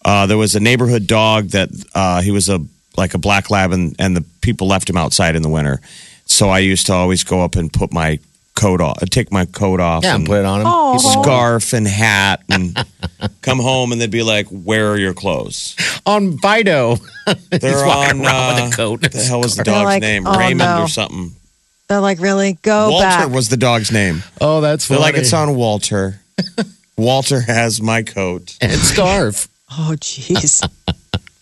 Uh, 0.03 0.25
there 0.25 0.37
was 0.37 0.55
a 0.55 0.59
neighborhood 0.59 1.05
dog 1.05 1.49
that 1.49 1.69
uh, 1.93 2.21
he 2.21 2.31
was 2.31 2.49
a 2.49 2.59
like 2.97 3.13
a 3.13 3.19
black 3.19 3.51
lab, 3.51 3.71
and, 3.71 3.95
and 3.99 4.17
the 4.17 4.25
people 4.41 4.67
left 4.67 4.89
him 4.89 4.97
outside 4.97 5.35
in 5.35 5.43
the 5.43 5.49
winter. 5.49 5.81
So 6.29 6.49
I 6.49 6.59
used 6.59 6.85
to 6.87 6.93
always 6.93 7.23
go 7.23 7.41
up 7.41 7.55
and 7.55 7.71
put 7.71 7.91
my 7.91 8.19
coat 8.55 8.81
off, 8.81 8.99
take 9.09 9.31
my 9.31 9.45
coat 9.45 9.79
off, 9.79 10.03
yeah, 10.03 10.15
and 10.15 10.25
put 10.25 10.39
it 10.39 10.45
on 10.45 10.61
him. 10.61 10.93
He's 10.93 11.11
scarf 11.11 11.73
and 11.73 11.87
hat, 11.87 12.41
and 12.49 12.77
come 13.41 13.59
home, 13.59 13.91
and 13.91 13.99
they'd 13.99 14.11
be 14.11 14.23
like, 14.23 14.47
"Where 14.47 14.91
are 14.91 14.97
your 14.97 15.13
clothes?" 15.13 15.75
on 16.05 16.37
Fido. 16.37 16.97
They're 17.51 17.85
walking 17.85 18.21
on. 18.21 18.25
around 18.25 18.55
with 18.55 18.63
uh, 18.63 18.67
a 18.67 18.75
coat. 18.75 19.01
What 19.01 19.11
the 19.11 19.19
hell 19.19 19.41
was 19.41 19.55
the 19.55 19.63
dog's 19.63 19.85
like, 19.85 20.01
name? 20.01 20.25
oh, 20.27 20.37
Raymond 20.37 20.59
no. 20.59 20.83
or 20.83 20.87
something. 20.87 21.31
They're 21.87 21.99
like, 21.99 22.19
really? 22.19 22.53
Go 22.61 22.91
Walter 22.91 23.05
back. 23.05 23.29
was 23.29 23.49
the 23.49 23.57
dog's 23.57 23.91
name. 23.91 24.21
Oh, 24.39 24.61
that's 24.61 24.87
They're 24.87 24.97
funny. 24.99 25.13
like, 25.13 25.19
it's 25.19 25.33
on 25.33 25.55
Walter. 25.55 26.21
Walter 26.97 27.41
has 27.41 27.81
my 27.81 28.03
coat. 28.03 28.55
and 28.61 28.71
scarf. 28.79 29.47
oh, 29.71 29.95
jeez. 29.99 30.63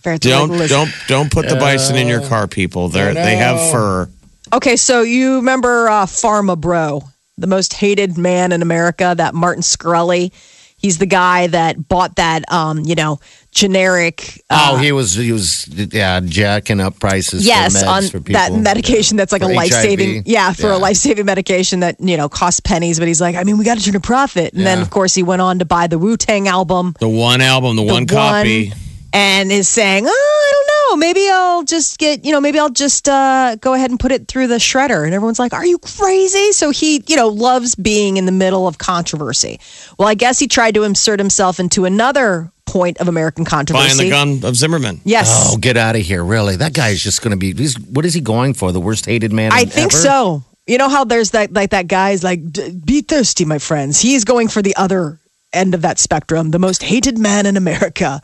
Fair 0.03 0.17
to 0.17 0.27
Don't 0.29 0.49
like, 0.49 0.59
listen. 0.59 0.77
don't 0.77 0.91
don't 1.07 1.31
put 1.31 1.49
the 1.49 1.55
bison 1.55 1.97
in 1.97 2.07
your 2.07 2.25
car, 2.25 2.47
people. 2.47 2.87
They're 2.87 3.13
they 3.13 3.35
have 3.35 3.71
fur. 3.71 4.09
Okay, 4.53 4.75
so 4.77 5.01
you 5.01 5.37
remember 5.37 5.89
uh, 5.89 6.05
Pharma 6.05 6.57
Bro, 6.59 7.03
the 7.37 7.47
most 7.47 7.73
hated 7.73 8.17
man 8.17 8.51
in 8.51 8.61
America, 8.61 9.13
that 9.17 9.33
Martin 9.33 9.61
Shkreli. 9.61 10.31
He's 10.79 10.99
the 10.99 11.07
guy 11.07 11.47
that 11.47 11.87
bought 11.87 12.17
that, 12.17 12.49
um, 12.51 12.83
you 12.85 12.93
know, 12.93 13.19
generic. 13.51 14.43
Uh, 14.47 14.73
oh, 14.73 14.77
he 14.77 14.91
was 14.91 15.15
he 15.15 15.31
was 15.31 15.67
yeah 15.67 16.19
jacking 16.19 16.79
up 16.79 16.99
prices. 16.99 17.45
yes, 17.47 17.81
for 17.81 17.87
meds 17.87 17.91
on 17.91 18.03
for 18.03 18.19
people. 18.19 18.33
that 18.33 18.53
medication 18.53 19.17
that's 19.17 19.31
like 19.31 19.41
For 19.41 19.49
a 19.49 19.55
life 19.55 19.71
saving. 19.71 20.23
Yeah, 20.27 20.53
for 20.53 20.69
a 20.69 20.77
life 20.77 20.97
saving 20.97 21.25
medication 21.25 21.79
that 21.79 21.99
you 21.99 22.15
know 22.15 22.29
costs 22.29 22.59
pennies. 22.59 22.99
But 22.99 23.07
he's 23.07 23.19
like, 23.19 23.35
I 23.35 23.43
mean, 23.43 23.57
we 23.57 23.65
got 23.65 23.79
to 23.79 23.83
turn 23.83 23.95
a 23.95 23.99
profit. 23.99 24.53
And 24.53 24.65
then 24.67 24.79
of 24.79 24.91
course 24.91 25.15
he 25.15 25.23
went 25.23 25.41
on 25.41 25.57
to 25.59 25.65
buy 25.65 25.87
the 25.87 25.97
Wu 25.97 26.15
Tang 26.15 26.47
album. 26.47 26.93
The 26.99 27.09
one 27.09 27.41
album, 27.41 27.75
the, 27.75 27.83
the 27.83 27.91
one 27.91 28.05
copy. 28.05 28.71
and 29.13 29.51
is 29.51 29.67
saying, 29.67 30.05
"Oh, 30.05 30.09
I 30.09 30.51
don't 30.53 30.67
know. 30.67 30.76
Maybe 30.95 31.27
I'll 31.29 31.63
just 31.63 31.97
get, 31.97 32.23
you 32.23 32.31
know, 32.31 32.39
maybe 32.39 32.59
I'll 32.59 32.69
just 32.69 33.09
uh, 33.09 33.55
go 33.59 33.73
ahead 33.73 33.89
and 33.89 33.99
put 33.99 34.11
it 34.11 34.27
through 34.27 34.47
the 34.47 34.55
shredder." 34.55 35.05
And 35.05 35.13
everyone's 35.13 35.39
like, 35.39 35.53
"Are 35.53 35.65
you 35.65 35.77
crazy?" 35.79 36.51
So 36.51 36.69
he, 36.69 37.03
you 37.07 37.15
know, 37.15 37.27
loves 37.27 37.75
being 37.75 38.17
in 38.17 38.25
the 38.25 38.31
middle 38.31 38.67
of 38.67 38.77
controversy. 38.77 39.59
Well, 39.97 40.07
I 40.07 40.13
guess 40.13 40.39
he 40.39 40.47
tried 40.47 40.75
to 40.75 40.83
insert 40.83 41.19
himself 41.19 41.59
into 41.59 41.85
another 41.85 42.51
point 42.65 42.97
of 42.99 43.07
American 43.07 43.43
Buying 43.43 43.65
controversy. 43.65 44.03
the 44.05 44.09
gun 44.09 44.41
of 44.43 44.55
Zimmerman. 44.55 45.01
Yes. 45.03 45.51
Oh, 45.51 45.57
get 45.57 45.77
out 45.77 45.95
of 45.95 46.01
here! 46.01 46.23
Really, 46.23 46.55
that 46.57 46.73
guy 46.73 46.89
is 46.89 47.01
just 47.01 47.21
going 47.21 47.31
to 47.31 47.37
be. 47.37 47.53
He's, 47.53 47.79
what 47.79 48.05
is 48.05 48.13
he 48.13 48.21
going 48.21 48.53
for? 48.53 48.71
The 48.71 48.79
worst 48.79 49.05
hated 49.05 49.33
man. 49.33 49.51
I 49.51 49.61
ever? 49.61 49.71
think 49.71 49.91
so. 49.91 50.43
You 50.67 50.77
know 50.77 50.89
how 50.89 51.05
there's 51.05 51.31
that 51.31 51.53
like 51.53 51.71
that 51.71 51.87
guy's 51.87 52.23
like 52.23 52.51
"D- 52.51 52.71
be 52.71 53.01
thirsty, 53.01 53.45
my 53.45 53.57
friends. 53.57 53.99
He's 53.99 54.25
going 54.25 54.49
for 54.49 54.61
the 54.61 54.75
other 54.75 55.17
end 55.53 55.73
of 55.73 55.81
that 55.81 55.99
spectrum, 55.99 56.51
the 56.51 56.59
most 56.59 56.83
hated 56.83 57.17
man 57.17 57.45
in 57.45 57.57
America. 57.57 58.21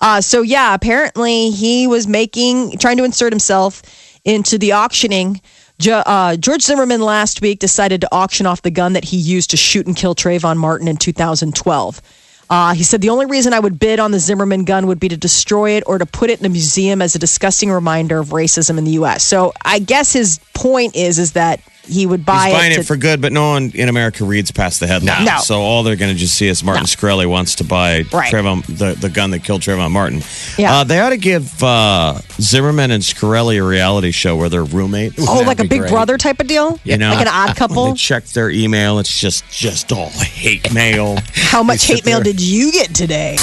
Uh, 0.00 0.20
so 0.20 0.42
yeah, 0.42 0.74
apparently 0.74 1.50
he 1.50 1.86
was 1.86 2.06
making 2.06 2.78
trying 2.78 2.96
to 2.98 3.04
insert 3.04 3.32
himself 3.32 3.82
into 4.24 4.58
the 4.58 4.72
auctioning. 4.72 5.40
Jo- 5.78 6.02
uh, 6.06 6.36
George 6.36 6.62
Zimmerman 6.62 7.00
last 7.00 7.42
week 7.42 7.58
decided 7.58 8.00
to 8.00 8.08
auction 8.12 8.46
off 8.46 8.62
the 8.62 8.70
gun 8.70 8.94
that 8.94 9.04
he 9.04 9.16
used 9.16 9.50
to 9.50 9.56
shoot 9.56 9.86
and 9.86 9.96
kill 9.96 10.14
Trayvon 10.14 10.56
Martin 10.56 10.88
in 10.88 10.96
2012. 10.96 12.02
Uh, 12.48 12.74
he 12.74 12.84
said 12.84 13.00
the 13.00 13.08
only 13.08 13.26
reason 13.26 13.52
I 13.52 13.58
would 13.58 13.78
bid 13.78 13.98
on 13.98 14.12
the 14.12 14.20
Zimmerman 14.20 14.64
gun 14.64 14.86
would 14.86 15.00
be 15.00 15.08
to 15.08 15.16
destroy 15.16 15.70
it 15.72 15.84
or 15.86 15.98
to 15.98 16.06
put 16.06 16.30
it 16.30 16.38
in 16.38 16.46
a 16.46 16.48
museum 16.48 17.02
as 17.02 17.14
a 17.14 17.18
disgusting 17.18 17.70
reminder 17.72 18.18
of 18.18 18.28
racism 18.28 18.78
in 18.78 18.84
the 18.84 18.92
U.S. 18.92 19.24
So 19.24 19.52
I 19.64 19.80
guess 19.80 20.12
his 20.12 20.38
point 20.54 20.94
is 20.94 21.18
is 21.18 21.32
that 21.32 21.60
he 21.86 22.06
would 22.06 22.24
buy 22.24 22.46
He's 22.48 22.54
buying 22.54 22.72
it. 22.72 22.78
it, 22.80 22.86
for 22.86 22.96
good, 22.96 23.20
but 23.20 23.32
no 23.32 23.50
one 23.50 23.70
in 23.74 23.88
America 23.88 24.24
reads 24.24 24.50
past 24.50 24.80
the 24.80 24.86
headline. 24.86 25.24
No. 25.24 25.38
So 25.38 25.60
all 25.60 25.82
they're 25.82 25.96
going 25.96 26.12
to 26.12 26.18
just 26.18 26.34
see 26.34 26.48
is 26.48 26.62
Martin 26.62 26.82
No. 26.82 26.86
Shkreli 26.86 27.26
wants 27.26 27.56
to 27.56 27.64
buy 27.64 28.04
Right. 28.12 28.32
Trayvon, 28.32 28.64
the, 28.66 28.94
the 29.00 29.08
gun 29.08 29.30
that 29.30 29.44
killed 29.44 29.62
Trayvon 29.62 29.90
Martin. 29.90 30.20
Yeah. 30.58 30.76
Uh, 30.80 30.84
they 30.84 31.00
ought 31.00 31.10
to 31.10 31.16
give 31.16 31.62
uh, 31.62 32.18
Zimmerman 32.40 32.90
and 32.90 33.02
Shkreli 33.02 33.58
a 33.60 33.66
reality 33.66 34.10
show 34.10 34.36
where 34.36 34.48
they're 34.48 34.64
roommates. 34.64 35.16
oh, 35.20 35.24
That'd 35.34 35.46
like 35.46 35.60
a 35.60 35.64
big 35.68 35.80
great. 35.80 35.90
brother 35.90 36.18
type 36.18 36.40
of 36.40 36.46
deal, 36.46 36.78
You 36.84 36.98
know, 36.98 37.10
like 37.10 37.20
an 37.26 37.28
odd 37.28 37.48
When 37.48 37.54
couple. 37.56 37.86
they 37.92 37.94
check 37.94 38.24
their 38.26 38.50
email. 38.50 38.98
It's 38.98 39.18
just 39.20 39.48
just 39.50 39.92
all 39.92 40.10
hate 40.10 40.72
mail. 40.74 41.16
How 41.34 41.62
much 41.62 41.84
hate 41.86 42.04
mail 42.04 42.16
there. 42.22 42.32
did 42.32 42.40
you 42.40 42.72
get 42.72 42.94
today? 42.94 43.34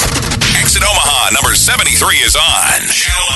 Exit 0.60 0.84
Omaha, 0.84 1.32
number 1.42 1.56
73 1.56 2.16
is 2.18 2.36
on. 2.36 2.80
Channel 2.88 3.28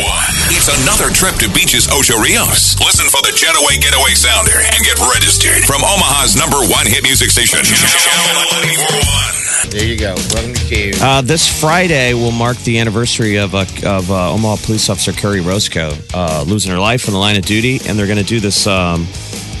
941. 0.00 0.56
It's 0.56 0.68
another 0.82 1.12
trip 1.12 1.34
to 1.44 1.48
Beaches 1.52 1.88
Ocho 1.90 2.16
Rios. 2.18 2.78
Listen 2.80 3.06
for 3.08 3.20
the 3.22 3.32
Jetaway 3.36 3.80
Getaway 3.80 4.14
Sounder 4.50 4.66
and 4.74 4.84
get 4.84 4.98
registered 4.98 5.64
from 5.64 5.82
Omaha's 5.84 6.36
number 6.36 6.56
one 6.56 6.86
hit 6.86 7.02
music 7.02 7.30
station. 7.30 7.58
Channel 7.62 8.42
941. 8.58 9.70
There 9.70 9.84
you 9.84 9.98
go. 9.98 10.14
Welcome 10.34 10.54
to 10.54 10.64
Q. 10.64 10.92
Uh, 11.00 11.22
this 11.22 11.60
Friday 11.60 12.14
will 12.14 12.32
mark 12.32 12.56
the 12.58 12.78
anniversary 12.78 13.36
of, 13.36 13.54
uh, 13.54 13.66
of 13.84 14.10
uh, 14.10 14.32
Omaha 14.32 14.56
police 14.64 14.88
officer 14.88 15.12
Kerrie 15.12 15.40
Orozco 15.40 15.92
uh, 16.14 16.44
losing 16.46 16.72
her 16.72 16.78
life 16.78 17.06
in 17.06 17.12
the 17.12 17.20
line 17.20 17.36
of 17.36 17.44
duty, 17.44 17.80
and 17.86 17.98
they're 17.98 18.06
going 18.06 18.18
to 18.18 18.24
do 18.24 18.40
this 18.40 18.66
um, 18.66 19.06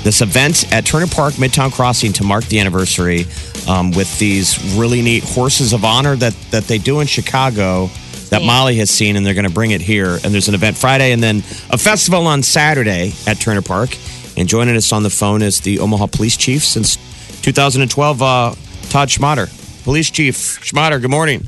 this 0.02 0.22
event 0.22 0.72
at 0.72 0.86
Turner 0.86 1.06
Park 1.06 1.34
Midtown 1.34 1.70
Crossing 1.70 2.12
to 2.14 2.24
mark 2.24 2.44
the 2.46 2.58
anniversary 2.58 3.26
um, 3.68 3.90
with 3.90 4.18
these 4.18 4.74
really 4.74 5.02
neat 5.02 5.22
horses 5.22 5.72
of 5.72 5.84
honor 5.84 6.16
that 6.16 6.34
that 6.50 6.64
they 6.64 6.78
do 6.78 7.00
in 7.00 7.06
Chicago 7.06 7.90
that 8.30 8.42
Molly 8.42 8.76
has 8.76 8.90
seen, 8.90 9.16
and 9.16 9.26
they're 9.26 9.34
going 9.34 9.46
to 9.46 9.52
bring 9.52 9.72
it 9.72 9.80
here. 9.80 10.18
And 10.24 10.32
there's 10.32 10.48
an 10.48 10.54
event 10.54 10.76
Friday, 10.76 11.12
and 11.12 11.22
then 11.22 11.38
a 11.70 11.78
festival 11.78 12.26
on 12.26 12.42
Saturday 12.42 13.12
at 13.26 13.40
Turner 13.40 13.62
Park. 13.62 13.96
And 14.40 14.48
joining 14.48 14.74
us 14.74 14.90
on 14.90 15.02
the 15.02 15.10
phone 15.10 15.42
is 15.42 15.60
the 15.60 15.80
Omaha 15.80 16.06
Police 16.06 16.34
Chief 16.34 16.64
since 16.64 16.96
2012, 17.42 18.22
uh, 18.22 18.54
Todd 18.88 19.08
Schmaderer. 19.08 19.84
Police 19.84 20.10
Chief 20.10 20.34
Schmaderer, 20.34 20.98
good 21.02 21.10
morning. 21.10 21.46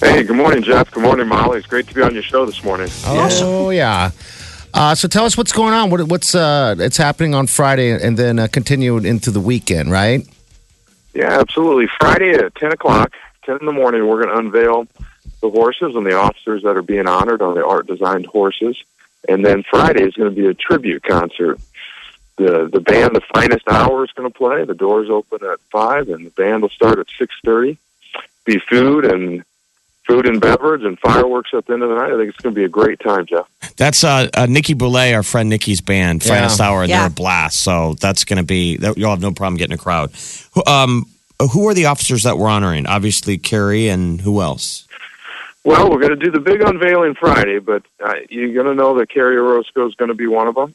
Hey, 0.00 0.24
good 0.24 0.34
morning, 0.36 0.64
Jeff. 0.64 0.90
Good 0.90 1.04
morning, 1.04 1.28
Molly. 1.28 1.58
It's 1.58 1.68
great 1.68 1.86
to 1.86 1.94
be 1.94 2.02
on 2.02 2.12
your 2.12 2.24
show 2.24 2.46
this 2.46 2.64
morning. 2.64 2.88
Oh 3.06 3.70
yeah. 3.70 4.10
Uh, 4.74 4.96
so 4.96 5.06
tell 5.06 5.24
us 5.24 5.36
what's 5.36 5.52
going 5.52 5.72
on. 5.72 5.88
What, 5.88 6.02
what's 6.08 6.34
uh, 6.34 6.74
it's 6.80 6.96
happening 6.96 7.32
on 7.32 7.46
Friday, 7.46 7.92
and 7.92 8.16
then 8.16 8.40
uh, 8.40 8.48
continue 8.48 8.96
into 8.96 9.30
the 9.30 9.38
weekend, 9.38 9.92
right? 9.92 10.26
Yeah, 11.14 11.38
absolutely. 11.38 11.86
Friday 12.00 12.30
at 12.30 12.56
10 12.56 12.72
o'clock, 12.72 13.12
10 13.44 13.58
in 13.60 13.66
the 13.66 13.72
morning, 13.72 14.08
we're 14.08 14.20
going 14.20 14.34
to 14.34 14.40
unveil 14.40 14.88
the 15.42 15.48
horses 15.48 15.94
and 15.94 16.04
the 16.04 16.14
officers 16.14 16.64
that 16.64 16.76
are 16.76 16.82
being 16.82 17.06
honored 17.06 17.40
on 17.40 17.54
the 17.54 17.64
art 17.64 17.86
designed 17.86 18.26
horses. 18.26 18.82
And 19.28 19.44
then 19.44 19.62
Friday 19.62 20.02
is 20.02 20.14
going 20.14 20.28
to 20.28 20.34
be 20.34 20.48
a 20.48 20.54
tribute 20.54 21.04
concert. 21.04 21.60
The 22.36 22.68
the 22.72 22.80
band, 22.80 23.14
the 23.14 23.20
finest 23.32 23.68
hour, 23.68 24.04
is 24.04 24.10
going 24.12 24.30
to 24.30 24.36
play. 24.36 24.64
The 24.64 24.74
doors 24.74 25.08
open 25.08 25.38
at 25.48 25.60
five, 25.70 26.08
and 26.08 26.26
the 26.26 26.30
band 26.30 26.62
will 26.62 26.68
start 26.70 26.98
at 26.98 27.06
six 27.18 27.34
thirty. 27.44 27.78
Be 28.44 28.58
food 28.58 29.04
and 29.04 29.44
food 30.06 30.26
and 30.26 30.40
beverage 30.40 30.82
and 30.82 30.98
fireworks 30.98 31.50
at 31.54 31.64
the 31.66 31.72
end 31.72 31.82
of 31.82 31.88
the 31.88 31.94
night. 31.94 32.12
I 32.12 32.16
think 32.16 32.28
it's 32.28 32.38
going 32.42 32.54
to 32.54 32.58
be 32.60 32.64
a 32.64 32.68
great 32.68 33.00
time, 33.00 33.24
Jeff. 33.24 33.46
That's 33.76 34.04
uh, 34.04 34.28
uh, 34.34 34.46
Nikki 34.46 34.74
Boulay, 34.74 35.14
our 35.14 35.22
friend 35.22 35.48
Nikki's 35.48 35.80
band, 35.80 36.22
Finest 36.22 36.58
Yeah. 36.58 36.66
Hour, 36.68 36.82
and 36.82 36.90
Yeah. 36.90 36.98
they're 36.98 37.06
a 37.06 37.10
blast. 37.10 37.60
So 37.60 37.94
that's 38.00 38.24
going 38.24 38.36
to 38.36 38.42
be, 38.42 38.76
that- 38.78 38.98
you'll 38.98 39.08
have 39.10 39.22
no 39.22 39.32
problem 39.32 39.56
getting 39.56 39.72
a 39.74 39.78
crowd. 39.78 40.12
Who- 40.54 40.64
Um, 40.66 41.06
who 41.52 41.66
are 41.68 41.74
the 41.74 41.86
officers 41.86 42.24
that 42.24 42.36
we're 42.36 42.48
honoring? 42.48 42.86
Obviously, 42.86 43.38
Kerrie 43.38 43.88
and 43.88 44.20
who 44.20 44.42
else? 44.42 44.86
Well, 45.64 45.90
we're 45.90 46.00
going 46.00 46.10
to 46.18 46.22
do 46.22 46.30
the 46.30 46.38
big 46.40 46.60
unveiling 46.60 47.14
Friday, 47.14 47.58
but 47.58 47.82
uh, 48.04 48.12
you're 48.28 48.52
going 48.52 48.66
to 48.66 48.74
know 48.74 48.98
that 48.98 49.08
Kerrie 49.08 49.38
Orozco 49.38 49.88
is 49.88 49.94
going 49.94 50.10
to 50.10 50.14
be 50.14 50.26
one 50.26 50.48
of 50.48 50.54
them. 50.54 50.74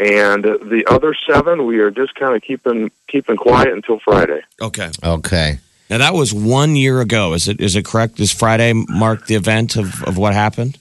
And 0.00 0.46
uh, 0.46 0.56
the 0.62 0.86
other 0.88 1.14
seven, 1.28 1.66
we 1.66 1.78
are 1.80 1.90
just 1.90 2.14
kind 2.14 2.34
of 2.34 2.40
keeping 2.40 2.90
keeping 3.06 3.36
quiet 3.36 3.68
until 3.68 4.00
Friday. 4.00 4.40
Okay. 4.60 4.90
Okay. 5.04 5.58
Now, 5.90 5.98
that 5.98 6.14
was 6.14 6.32
one 6.32 6.74
year 6.74 7.02
ago. 7.02 7.34
Is 7.34 7.48
it 7.48 7.60
is 7.60 7.76
it 7.76 7.84
correct? 7.84 8.14
Does 8.14 8.32
Friday 8.32 8.72
mark 8.72 9.26
the 9.26 9.34
event 9.34 9.76
of, 9.76 10.02
of 10.04 10.16
what 10.16 10.32
happened? 10.32 10.78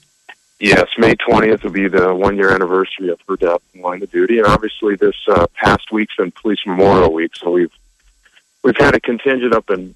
Yes, 0.62 0.88
May 0.98 1.16
20th 1.16 1.64
will 1.64 1.72
be 1.72 1.88
the 1.88 2.14
one 2.14 2.38
year 2.38 2.52
anniversary 2.52 3.10
of 3.10 3.20
her 3.28 3.36
death 3.36 3.62
in 3.74 3.82
line 3.82 4.04
of 4.04 4.12
duty, 4.12 4.38
and 4.38 4.48
obviously 4.48 4.96
this 4.96 5.16
uh, 5.28 5.48
past 5.56 5.92
week's 5.92 6.16
been 6.16 6.32
Police 6.32 6.60
Memorial 6.66 7.12
Week, 7.12 7.36
so 7.36 7.52
we've 7.52 7.72
we've 8.64 8.78
had 8.78 8.96
a 8.96 9.02
contingent 9.02 9.54
up 9.54 9.70
in 9.70 9.96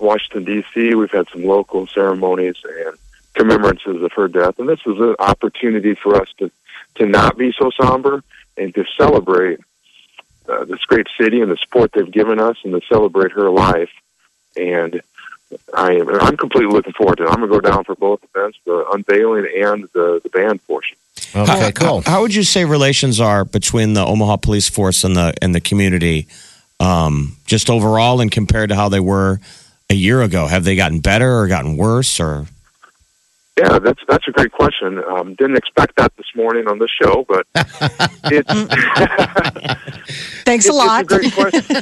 Washington 0.00 0.44
D.C. 0.44 0.94
We've 0.96 1.10
had 1.10 1.28
some 1.28 1.44
local 1.44 1.86
ceremonies 1.86 2.56
and 2.64 2.96
commemorances 3.34 4.02
of 4.02 4.12
her 4.12 4.26
death, 4.26 4.58
and 4.58 4.68
this 4.68 4.80
is 4.86 4.98
an 4.98 5.14
opportunity 5.20 5.94
for 5.94 6.20
us 6.20 6.28
to 6.38 6.50
to 6.96 7.06
not 7.06 7.36
be 7.36 7.52
so 7.58 7.70
somber 7.80 8.22
and 8.56 8.74
to 8.74 8.84
celebrate 8.96 9.60
uh, 10.48 10.64
this 10.64 10.80
great 10.84 11.06
city 11.18 11.40
and 11.40 11.50
the 11.50 11.56
support 11.56 11.92
they've 11.92 12.10
given 12.10 12.38
us, 12.38 12.56
and 12.64 12.72
to 12.72 12.86
celebrate 12.88 13.32
her 13.32 13.50
life. 13.50 13.90
And 14.56 15.02
I 15.72 15.94
am 15.94 16.08
I'm 16.08 16.36
completely 16.36 16.72
looking 16.72 16.92
forward 16.92 17.16
to 17.18 17.24
it. 17.24 17.28
I'm 17.28 17.36
going 17.36 17.50
to 17.50 17.60
go 17.60 17.60
down 17.60 17.84
for 17.84 17.94
both 17.94 18.20
events, 18.34 18.58
the 18.64 18.84
unveiling 18.92 19.48
and 19.56 19.88
the 19.92 20.20
the 20.22 20.28
band 20.28 20.64
portion. 20.66 20.96
Okay, 21.34 21.60
how, 21.60 21.70
cool. 21.70 22.00
How, 22.02 22.12
how 22.12 22.20
would 22.22 22.34
you 22.34 22.42
say 22.42 22.64
relations 22.64 23.20
are 23.20 23.44
between 23.44 23.94
the 23.94 24.04
Omaha 24.04 24.36
Police 24.36 24.68
Force 24.68 25.04
and 25.04 25.16
the 25.16 25.34
and 25.40 25.54
the 25.54 25.60
community, 25.60 26.26
um, 26.80 27.36
just 27.46 27.70
overall, 27.70 28.20
and 28.20 28.30
compared 28.30 28.68
to 28.70 28.76
how 28.76 28.88
they 28.88 29.00
were 29.00 29.40
a 29.90 29.94
year 29.94 30.22
ago? 30.22 30.46
Have 30.46 30.64
they 30.64 30.76
gotten 30.76 31.00
better 31.00 31.38
or 31.38 31.48
gotten 31.48 31.76
worse? 31.76 32.20
Or 32.20 32.46
Yeah, 33.56 33.78
that's 33.78 34.00
that's 34.08 34.26
a 34.26 34.32
great 34.32 34.50
question. 34.50 35.02
Um, 35.04 35.34
didn't 35.34 35.56
expect 35.56 35.94
that 35.96 36.16
this 36.16 36.26
morning 36.34 36.66
on 36.66 36.78
the 36.78 36.88
show, 36.88 37.24
but 37.28 37.46
it's 38.24 38.50
Thanks 40.44 40.66
it's, 40.66 40.74
a 40.74 40.76
lot. 40.76 41.04
It's 41.04 41.12
a 41.12 41.18
great 41.18 41.32
question. 41.32 41.62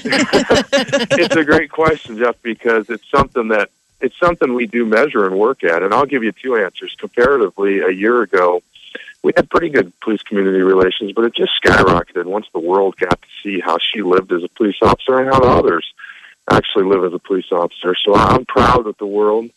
it's 1.19 1.37
a 1.37 1.45
great 1.45 1.71
question, 1.71 2.19
Jeff, 2.19 2.37
because 2.43 2.91
it's 2.91 3.11
something 3.11 3.49
that 3.49 3.71
it's 4.03 4.19
something 4.19 4.53
we 4.53 4.67
do 4.67 4.85
measure 4.85 5.25
and 5.25 5.39
work 5.39 5.65
at. 5.65 5.83
And 5.83 5.95
I'll 5.95 6.05
give 6.05 6.23
you 6.23 6.33
two 6.33 6.57
answers. 6.57 6.95
Comparatively, 6.99 7.81
a 7.81 7.91
year 7.91 8.21
ago, 8.21 8.63
we 9.23 9.33
had 9.35 9.49
pretty 9.49 9.71
good 9.71 9.99
police 10.01 10.23
community 10.23 10.61
relations, 10.61 11.13
but 11.13 11.25
it 11.25 11.35
just 11.35 11.53
skyrocketed 11.65 12.27
once 12.27 12.47
the 12.53 12.61
world 12.61 12.97
got 12.99 13.23
to 13.23 13.29
see 13.43 13.61
how 13.61 13.79
she 13.79 14.03
lived 14.03 14.31
as 14.33 14.45
a 14.45 14.49
police 14.49 14.77
officer 14.83 15.19
and 15.19 15.33
how 15.33 15.41
the 15.41 15.49
others 15.49 15.91
actually 16.51 16.85
live 16.85 17.03
as 17.05 17.15
a 17.15 17.19
police 17.19 17.51
officer. 17.51 17.95
So 18.05 18.15
I'm 18.15 18.45
proud 18.45 18.85
that 18.85 18.99
the 18.99 19.07
world 19.07 19.49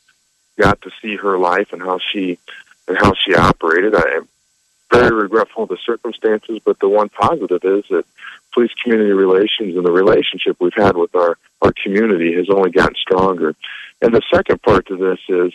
got 0.58 0.82
to 0.82 0.92
see 1.02 1.16
her 1.16 1.38
life 1.38 1.74
and 1.74 1.82
how 1.82 2.00
she 2.00 2.38
and 2.88 2.98
how 2.98 3.14
she 3.14 3.36
operated. 3.36 3.96
I 3.96 4.18
am 4.18 4.28
very 4.92 5.24
regretful 5.24 5.64
of 5.64 5.70
the 5.70 5.78
circumstances, 5.86 6.60
but 6.64 6.80
the 6.80 6.88
one 6.88 7.10
positive 7.10 7.64
is 7.64 7.84
that 7.90 8.06
police 8.54 8.72
community 8.82 9.12
relations 9.12 9.76
and 9.76 9.86
the 9.86 9.92
relationship 9.92 10.58
we've 10.60 10.74
had 10.74 10.96
with 10.96 11.16
our 11.16 11.38
our 11.62 11.74
community 11.84 12.34
has 12.36 12.50
only 12.50 12.72
gotten 12.72 12.96
stronger. 12.96 13.56
And 14.02 14.14
the 14.14 14.22
second 14.34 14.62
part 14.62 14.88
to 14.88 14.98
this 14.98 15.20
is, 15.28 15.54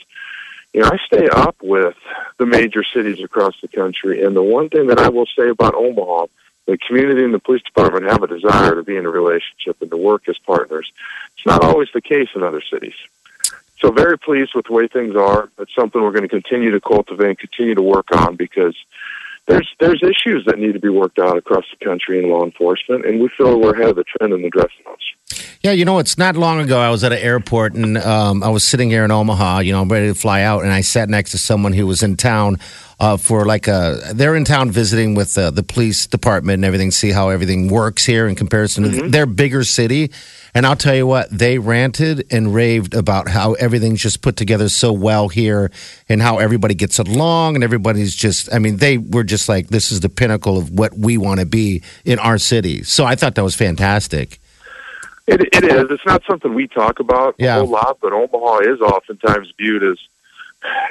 you 0.73 0.81
know, 0.81 0.89
I 0.89 0.99
stay 1.07 1.29
up 1.29 1.57
with 1.63 1.97
the 2.39 2.47
major 2.47 2.83
cities 2.83 3.23
across 3.23 3.55
the 3.61 3.69
country, 3.69 4.23
and 4.23 4.35
the 4.35 4.43
one 4.43 4.69
thing 4.69 4.89
that 4.89 4.99
I 4.99 5.09
will 5.09 5.27
say 5.39 5.49
about 5.49 5.75
Omaha, 5.75 6.27
the 6.67 6.79
community 6.79 7.25
and 7.25 7.35
the 7.35 7.39
police 7.39 7.63
department 7.63 8.11
have 8.11 8.23
a 8.23 8.27
desire 8.27 8.75
to 8.75 8.83
be 8.83 8.97
in 8.97 9.07
a 9.07 9.11
relationship 9.11 9.81
and 9.81 9.91
to 9.91 9.97
work 9.97 10.29
as 10.29 10.39
partners. 10.39 10.91
It's 11.37 11.47
not 11.47 11.65
always 11.65 11.89
the 11.93 12.01
case 12.01 12.29
in 12.35 12.43
other 12.43 12.63
cities. 12.63 12.95
So 13.81 13.91
very 13.91 14.19
pleased 14.19 14.53
with 14.55 14.67
the 14.67 14.73
way 14.73 14.89
things 14.89 15.17
are. 15.17 15.49
It's 15.59 15.75
something 15.75 16.03
we're 16.03 16.13
going 16.13 16.23
to 16.23 16.29
continue 16.29 16.71
to 16.71 16.81
cultivate 16.81 17.29
and 17.29 17.39
continue 17.39 17.75
to 17.75 17.83
work 17.83 18.07
on 18.15 18.37
because 18.37 18.77
there's 19.47 19.69
there's 19.81 20.03
issues 20.03 20.45
that 20.47 20.59
need 20.59 20.75
to 20.75 20.79
be 20.79 20.91
worked 20.91 21.19
out 21.19 21.37
across 21.37 21.65
the 21.71 21.85
country 21.85 22.19
in 22.19 22.31
law 22.31 22.45
enforcement, 22.45 23.07
and 23.07 23.21
we 23.21 23.29
feel 23.37 23.59
we're 23.59 23.75
ahead 23.75 23.89
of 23.89 23.97
the 23.97 24.05
trend 24.05 24.33
in 24.33 24.45
addressing 24.45 24.85
those. 24.85 25.43
Yeah, 25.63 25.73
you 25.73 25.85
know, 25.85 25.99
it's 25.99 26.17
not 26.17 26.37
long 26.37 26.61
ago. 26.61 26.79
I 26.79 26.89
was 26.91 27.05
at 27.05 27.13
an 27.13 27.19
airport 27.19 27.75
and 27.75 27.99
um, 27.99 28.43
I 28.43 28.49
was 28.49 28.65
sitting 28.65 28.89
here 28.89 29.05
in 29.05 29.11
Omaha. 29.11 29.59
You 29.61 29.73
know, 29.73 29.83
I'm 29.83 29.91
ready 29.91 30.07
to 30.09 30.15
fly 30.15 30.43
out, 30.43 30.63
and 30.63 30.73
I 30.73 30.81
sat 30.81 31.09
next 31.09 31.33
to 31.33 31.39
someone 31.39 31.73
who 31.73 31.87
was 31.87 32.03
in 32.03 32.17
town 32.17 32.59
uh, 33.01 33.17
for 33.17 33.45
like 33.47 33.67
a. 33.67 33.99
They're 34.15 34.37
in 34.37 34.45
town 34.45 34.71
visiting 34.71 35.15
with 35.15 35.37
uh, 35.37 35.51
the 35.51 35.63
police 35.63 36.07
department 36.07 36.57
and 36.57 36.65
everything, 36.65 36.91
see 36.91 37.11
how 37.11 37.31
everything 37.31 37.69
works 37.69 38.05
here 38.05 38.29
in 38.29 38.35
comparison 38.37 38.85
to 38.85 39.09
their 39.09 39.27
bigger 39.27 39.65
city. 39.65 40.11
And 40.53 40.67
I'll 40.67 40.77
tell 40.77 40.95
you 40.97 41.07
what, 41.07 41.31
they 41.31 41.59
ranted 41.59 42.27
and 42.33 42.53
raved 42.53 42.95
about 42.95 43.29
how 43.29 43.53
everything's 43.55 44.03
just 44.03 44.21
put 44.21 44.37
together 44.37 44.69
so 44.69 44.93
well 44.93 45.29
here 45.29 45.71
and 46.09 46.21
how 46.21 46.39
everybody 46.39 46.75
gets 46.75 46.99
along 46.99 47.55
and 47.55 47.63
everybody's 47.63 48.17
just, 48.17 48.53
I 48.53 48.59
mean, 48.59 48.79
they 48.79 48.99
were 48.99 49.23
just 49.23 49.49
like, 49.49 49.69
this 49.69 49.93
is 49.93 50.01
the 50.01 50.09
pinnacle 50.09 50.59
of 50.59 50.71
what 50.73 50.93
we 50.93 51.17
want 51.19 51.39
to 51.39 51.47
be 51.47 51.83
in 52.05 52.19
our 52.19 52.37
city. 52.37 52.83
So 52.83 53.05
I 53.05 53.15
thought 53.15 53.37
that 53.37 53.45
was 53.45 53.55
fantastic. 53.55 54.41
It, 55.29 55.41
it 55.53 55.63
is. 55.63 55.85
It's 55.91 56.05
not 56.05 56.23
something 56.29 56.53
we 56.53 56.67
talk 56.67 56.99
about 56.99 57.37
Yeah. 57.39 57.59
a 57.59 57.61
whole 57.61 57.69
lot, 57.71 57.99
but 58.03 58.13
Omaha 58.13 58.59
is 58.73 58.81
oftentimes 58.81 59.53
viewed 59.57 59.85
as 59.85 59.99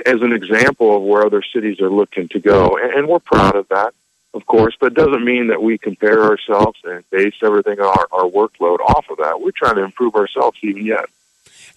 as 0.06 0.22
an 0.22 0.34
example 0.34 0.96
of 0.96 1.04
where 1.04 1.26
other 1.26 1.44
cities 1.54 1.80
are 1.80 1.90
looking 1.90 2.28
to 2.30 2.40
go, 2.40 2.78
and, 2.78 2.94
and 2.94 3.08
we're 3.08 3.20
proud 3.20 3.56
of 3.56 3.68
that, 3.70 3.94
of 4.34 4.46
course. 4.46 4.76
But 4.80 4.94
it 4.94 4.96
doesn't 4.96 5.24
mean 5.24 5.48
that 5.48 5.62
we 5.62 5.78
compare 5.78 6.24
ourselves 6.24 6.80
and 6.84 7.08
base 7.10 7.36
everything 7.44 7.80
our 7.80 8.08
our 8.12 8.26
workload 8.30 8.80
off 8.80 9.06
of 9.10 9.18
that. 9.18 9.42
We're 9.42 9.52
trying 9.52 9.76
to 9.76 9.84
improve 9.84 10.16
ourselves 10.16 10.58
even 10.62 10.86
yet. 10.86 11.06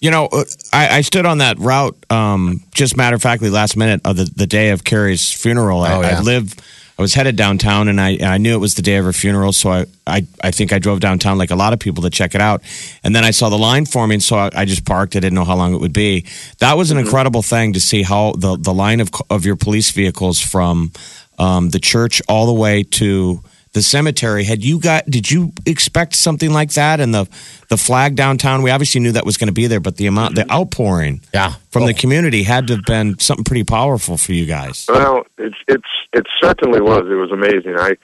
You 0.01 0.11
know, 0.11 0.27
uh, 0.27 0.45
I, 0.73 0.99
I 0.99 1.01
stood 1.03 1.27
on 1.27 1.39
that 1.39 1.59
route 1.61 1.97
um, 2.11 2.65
just 2.75 2.97
matter 2.97 3.15
of 3.15 3.23
factly 3.23 3.51
last 3.51 3.77
minute 3.77 4.01
of 4.05 4.17
the, 4.17 4.25
the 4.25 4.49
day 4.49 4.71
of 4.71 4.83
Kerrie's 4.83 5.31
funeral. 5.31 5.83
I, 5.83 5.95
Oh, 5.95 6.01
yeah. 6.01 6.19
I 6.19 6.21
live, 6.21 6.55
I 6.99 7.03
was 7.03 7.15
headed 7.15 7.37
downtown 7.37 7.89
and 7.89 8.01
I, 8.01 8.19
I 8.23 8.39
knew 8.39 8.55
it 8.55 8.61
was 8.61 8.75
the 8.75 8.83
day 8.83 8.97
of 8.97 9.05
her 9.05 9.13
funeral. 9.13 9.53
So 9.53 9.71
I, 9.71 9.87
I, 10.07 10.27
I 10.43 10.51
think 10.51 10.73
I 10.73 10.79
drove 10.79 11.01
downtown 11.01 11.39
like 11.39 11.51
a 11.51 11.57
lot 11.57 11.73
of 11.73 11.79
people 11.79 12.03
to 12.03 12.11
check 12.11 12.35
it 12.35 12.41
out. 12.41 12.63
And 13.03 13.17
then 13.17 13.25
I 13.25 13.31
saw 13.31 13.49
the 13.49 13.59
line 13.59 13.87
forming. 13.87 14.21
So 14.21 14.37
I, 14.37 14.51
I 14.55 14.65
just 14.65 14.85
parked. 14.85 15.17
I 15.17 15.21
didn't 15.21 15.35
know 15.35 15.45
how 15.45 15.57
long 15.57 15.75
it 15.75 15.81
would 15.81 15.93
be. 15.93 16.27
That 16.59 16.77
was 16.77 16.91
an 16.91 16.99
incredible 16.99 17.43
thing 17.43 17.73
to 17.73 17.81
see 17.81 18.03
how 18.03 18.33
the, 18.33 18.57
the 18.57 18.75
line 18.75 19.01
of, 19.01 19.11
of 19.31 19.47
your 19.47 19.57
police 19.57 19.91
vehicles 19.91 20.39
from 20.39 20.93
um, 21.39 21.71
the 21.71 21.81
church 21.81 22.21
all 22.29 22.47
the 22.47 22.53
way 22.53 22.83
to 22.83 23.43
the 23.73 23.83
cemetery. 23.83 24.45
Had 24.45 24.63
you 24.63 24.79
got? 24.79 25.07
Did 25.07 25.31
you 25.31 25.53
expect 25.67 26.15
something 26.15 26.51
like 26.53 26.73
that? 26.73 27.01
And 27.01 27.15
the 27.15 27.27
the 27.69 27.77
flag 27.77 28.17
downtown. 28.17 28.63
We 28.63 28.71
obviously 28.71 29.01
knew 29.01 29.13
that 29.13 29.25
was 29.27 29.37
going 29.37 29.49
to 29.49 29.53
be 29.53 29.67
there, 29.67 29.81
but 29.81 29.97
the 29.97 30.07
amount, 30.07 30.35
the 30.35 30.51
outpouring, 30.51 31.21
Yeah. 31.33 31.55
from 31.71 31.87
the 31.87 31.95
Oh. 31.95 31.99
community 32.01 32.43
had 32.43 32.67
to 32.69 32.75
have 32.77 32.85
been 32.85 33.19
something 33.19 33.45
pretty 33.45 33.65
powerful 33.65 34.17
for 34.19 34.33
you 34.33 34.45
guys. 34.47 34.87
Well, 34.89 35.25
it's 35.39 35.57
it's 35.69 35.89
it 36.13 36.27
certainly 36.41 36.81
was. 36.81 37.07
It 37.11 37.15
was 37.15 37.31
amazing. 37.33 37.77
I 37.79 37.97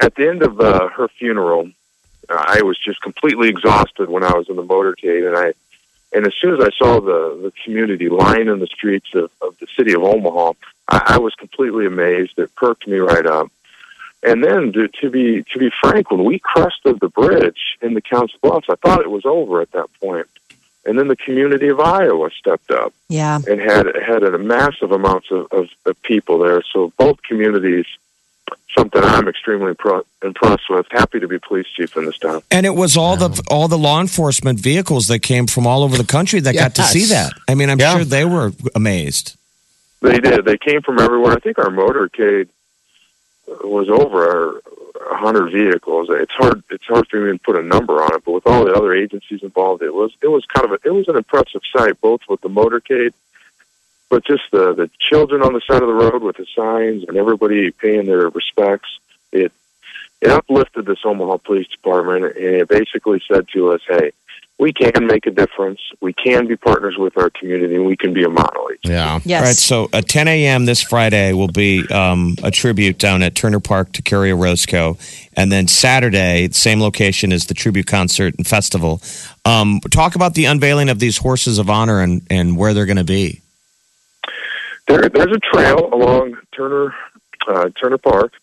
at 0.00 0.14
the 0.14 0.28
end 0.28 0.42
of 0.42 0.58
uh, 0.60 0.88
her 0.88 1.08
funeral, 1.08 1.70
uh, 2.30 2.44
I 2.56 2.62
was 2.62 2.78
just 2.78 3.02
completely 3.02 3.48
exhausted 3.50 4.08
when 4.08 4.24
I 4.24 4.32
was 4.32 4.48
in 4.48 4.56
the 4.56 4.62
motorcade, 4.64 5.26
and 5.28 5.36
I 5.36 5.52
and 6.16 6.26
as 6.26 6.32
soon 6.40 6.54
as 6.58 6.60
I 6.66 6.70
saw 6.78 7.00
the 7.00 7.38
the 7.42 7.52
community 7.64 8.08
lining 8.08 8.58
the 8.58 8.66
streets 8.66 9.08
of, 9.14 9.30
of 9.42 9.58
the 9.58 9.66
city 9.76 9.92
of 9.92 10.02
Omaha, 10.02 10.52
I, 10.88 11.02
I 11.14 11.18
was 11.18 11.34
completely 11.34 11.84
amazed. 11.86 12.38
It 12.38 12.54
perked 12.56 12.86
me 12.88 12.96
right 12.98 13.26
up. 13.26 13.48
And 14.22 14.44
then 14.44 14.72
to, 14.74 14.88
to 15.00 15.10
be 15.10 15.44
to 15.52 15.58
be 15.58 15.70
frank, 15.80 16.10
when 16.10 16.24
we 16.24 16.38
crested 16.38 17.00
the 17.00 17.08
bridge 17.08 17.76
in 17.80 17.94
the 17.94 18.02
Council 18.02 18.38
Bluffs, 18.42 18.66
I 18.68 18.74
thought 18.76 19.00
it 19.00 19.10
was 19.10 19.24
over 19.24 19.60
at 19.62 19.72
that 19.72 19.86
point. 20.00 20.26
And 20.84 20.98
then 20.98 21.08
the 21.08 21.16
community 21.16 21.68
of 21.68 21.78
Iowa 21.80 22.30
stepped 22.38 22.70
up 22.70 22.92
Yeah. 23.08 23.38
and 23.48 23.60
had 23.60 23.86
had 23.96 24.22
a 24.22 24.38
massive 24.38 24.92
amounts 24.92 25.30
of, 25.30 25.46
of, 25.52 25.68
of 25.86 26.00
people 26.02 26.38
there. 26.38 26.62
So 26.72 26.90
both 26.98 27.22
communities, 27.22 27.84
something 28.76 29.02
I'm 29.02 29.28
extremely 29.28 29.74
pro- 29.74 30.04
impressed 30.22 30.68
with. 30.70 30.86
Happy 30.90 31.20
to 31.20 31.28
be 31.28 31.38
police 31.38 31.66
chief 31.76 31.96
in 31.96 32.04
this 32.06 32.18
town. 32.18 32.42
And 32.50 32.64
it 32.66 32.74
was 32.74 32.96
all 32.96 33.16
the 33.16 33.42
all 33.50 33.68
the 33.68 33.78
law 33.78 34.00
enforcement 34.00 34.58
vehicles 34.60 35.06
that 35.08 35.20
came 35.20 35.46
from 35.46 35.66
all 35.66 35.82
over 35.82 35.96
the 35.96 36.04
country 36.04 36.40
that 36.40 36.54
got 36.54 36.74
to 36.76 36.82
see 36.82 37.06
that. 37.06 37.32
I 37.48 37.54
mean, 37.54 37.70
I'm 37.70 37.78
Yeah. 37.78 37.96
sure 37.96 38.04
they 38.04 38.24
were 38.26 38.52
amazed. 38.74 39.36
They 40.02 40.18
did. 40.18 40.44
They 40.46 40.56
came 40.58 40.80
from 40.82 40.98
everywhere. 40.98 41.32
I 41.32 41.40
think 41.40 41.58
our 41.58 41.68
motorcade 41.70 42.48
was 43.64 43.88
over 43.88 44.60
a 45.10 45.16
hundred 45.16 45.52
vehicles. 45.52 46.08
It's 46.10 46.32
hard. 46.32 46.62
It's 46.70 46.84
hard 46.86 47.08
for 47.08 47.20
me 47.20 47.32
to 47.32 47.38
put 47.38 47.58
a 47.58 47.62
number 47.62 48.02
on 48.02 48.14
it, 48.14 48.24
but 48.24 48.32
with 48.32 48.46
all 48.46 48.64
the 48.64 48.74
other 48.74 48.94
agencies 48.94 49.42
involved, 49.42 49.82
it 49.82 49.94
was 49.94 50.12
it 50.22 50.28
was 50.28 50.44
kind 50.46 50.66
of 50.66 50.72
a, 50.72 50.88
it 50.88 50.92
was 50.92 51.08
an 51.08 51.16
impressive 51.16 51.62
sight, 51.74 52.00
both 52.00 52.20
with 52.28 52.40
the 52.40 52.48
motorcade, 52.48 53.12
but 54.08 54.24
just 54.24 54.42
the 54.52 54.74
the 54.74 54.90
children 54.98 55.42
on 55.42 55.52
the 55.52 55.60
side 55.66 55.82
of 55.82 55.88
the 55.88 55.94
road 55.94 56.22
with 56.22 56.36
the 56.36 56.46
signs 56.54 57.04
and 57.08 57.16
everybody 57.16 57.70
paying 57.70 58.06
their 58.06 58.28
respects. 58.28 58.88
It 59.32 59.52
it 60.20 60.30
uplifted 60.30 60.86
this 60.86 60.98
Omaha 61.04 61.38
Police 61.38 61.68
Department, 61.68 62.36
and 62.36 62.56
it 62.56 62.68
basically 62.68 63.22
said 63.26 63.48
to 63.54 63.72
us, 63.72 63.80
"Hey, 63.88 64.12
we 64.60 64.74
can 64.74 65.06
make 65.06 65.26
a 65.26 65.30
difference. 65.30 65.80
We 66.02 66.12
can 66.12 66.46
be 66.46 66.54
partners 66.54 66.96
with 66.98 67.16
our 67.16 67.30
community, 67.30 67.76
and 67.76 67.86
we 67.86 67.96
can 67.96 68.12
be 68.12 68.24
a 68.24 68.28
model. 68.28 68.68
Yeah. 68.84 69.20
Yes. 69.24 69.40
All 69.40 69.46
right, 69.46 69.56
so 69.56 69.98
at 69.98 70.06
10 70.06 70.28
a.m. 70.28 70.66
this 70.66 70.82
Friday 70.82 71.32
will 71.32 71.48
be 71.48 71.88
um, 71.88 72.36
a 72.44 72.50
tribute 72.50 72.98
down 72.98 73.22
at 73.22 73.34
Turner 73.34 73.58
Park 73.58 73.92
to 73.92 74.02
Kerrie 74.02 74.30
Orozco. 74.30 74.98
And 75.34 75.50
then 75.50 75.66
Saturday, 75.66 76.50
same 76.52 76.78
location 76.78 77.32
as 77.32 77.46
the 77.46 77.54
tribute 77.54 77.86
concert 77.86 78.34
and 78.36 78.46
festival. 78.46 79.00
Um, 79.46 79.80
talk 79.90 80.14
about 80.14 80.34
the 80.34 80.44
unveiling 80.44 80.90
of 80.90 80.98
these 80.98 81.16
horses 81.16 81.58
of 81.58 81.70
honor 81.70 82.02
and, 82.02 82.20
and 82.30 82.58
where 82.58 82.74
they're 82.74 82.86
going 82.86 82.98
to 82.98 83.04
be. 83.04 83.40
There, 84.88 85.08
there's 85.08 85.34
a 85.34 85.40
trail 85.54 85.88
along 85.90 86.36
Turner 86.52 86.94
uh, 87.48 87.70
Turner 87.80 87.96
Park, 87.96 88.34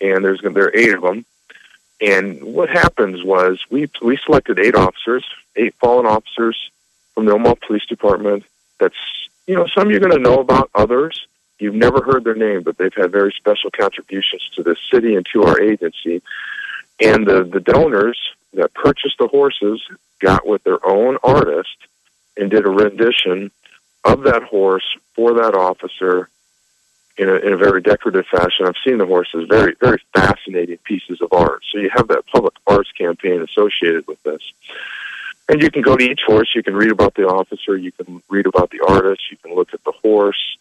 and 0.00 0.24
there's 0.24 0.40
there 0.40 0.64
are 0.64 0.74
eight 0.74 0.94
of 0.94 1.02
them. 1.02 1.26
And 2.00 2.42
what 2.42 2.68
happens 2.68 3.24
was 3.24 3.60
we 3.70 3.88
we 4.00 4.18
selected 4.24 4.60
eight 4.60 4.76
officers, 4.76 5.24
eight 5.56 5.74
fallen 5.74 6.06
officers 6.06 6.70
from 7.14 7.26
the 7.26 7.32
Omaha 7.32 7.56
Police 7.66 7.86
Department. 7.86 8.44
That's 8.78 8.94
you 9.46 9.54
know 9.54 9.66
some 9.66 9.90
you're 9.90 10.00
going 10.00 10.12
to 10.12 10.18
know 10.18 10.38
about, 10.38 10.70
others 10.74 11.26
you've 11.58 11.74
never 11.74 12.02
heard 12.02 12.24
their 12.24 12.34
name, 12.34 12.62
but 12.62 12.78
they've 12.78 12.94
had 12.94 13.10
very 13.10 13.32
special 13.36 13.70
contributions 13.70 14.48
to 14.54 14.62
this 14.62 14.78
city 14.92 15.14
and 15.14 15.26
to 15.32 15.42
our 15.42 15.60
agency. 15.60 16.22
And 17.00 17.26
the 17.26 17.44
the 17.44 17.60
donors 17.60 18.18
that 18.54 18.74
purchased 18.74 19.18
the 19.18 19.28
horses 19.28 19.82
got 20.20 20.46
with 20.46 20.62
their 20.64 20.84
own 20.86 21.18
artist 21.22 21.76
and 22.36 22.50
did 22.50 22.64
a 22.64 22.70
rendition 22.70 23.50
of 24.04 24.22
that 24.22 24.42
horse 24.42 24.96
for 25.14 25.34
that 25.34 25.54
officer 25.54 26.28
in 27.18 27.28
a, 27.28 27.34
in 27.34 27.52
a 27.52 27.56
very 27.56 27.82
decorative 27.82 28.26
fashion. 28.26 28.66
I've 28.66 28.74
seen 28.86 28.98
the 28.98 29.06
horses, 29.06 29.46
very, 29.48 29.74
very 29.80 30.00
fascinating 30.14 30.78
pieces 30.78 31.20
of 31.20 31.32
art. 31.32 31.62
So 31.70 31.78
you 31.78 31.90
have 31.94 32.08
that 32.08 32.26
public 32.26 32.54
arts 32.66 32.90
campaign 32.92 33.42
associated 33.42 34.06
with 34.06 34.22
this. 34.22 34.40
And 35.48 35.60
you 35.62 35.70
can 35.70 35.82
go 35.82 35.96
to 35.96 36.04
each 36.04 36.20
horse, 36.26 36.50
you 36.54 36.62
can 36.62 36.76
read 36.76 36.92
about 36.92 37.14
the 37.14 37.26
officer, 37.26 37.76
you 37.76 37.90
can 37.90 38.22
read 38.28 38.46
about 38.46 38.70
the 38.70 38.80
artist, 38.86 39.22
you 39.30 39.38
can 39.38 39.54
look 39.54 39.72
at 39.72 39.82
the 39.82 39.92
horse, 39.92 40.58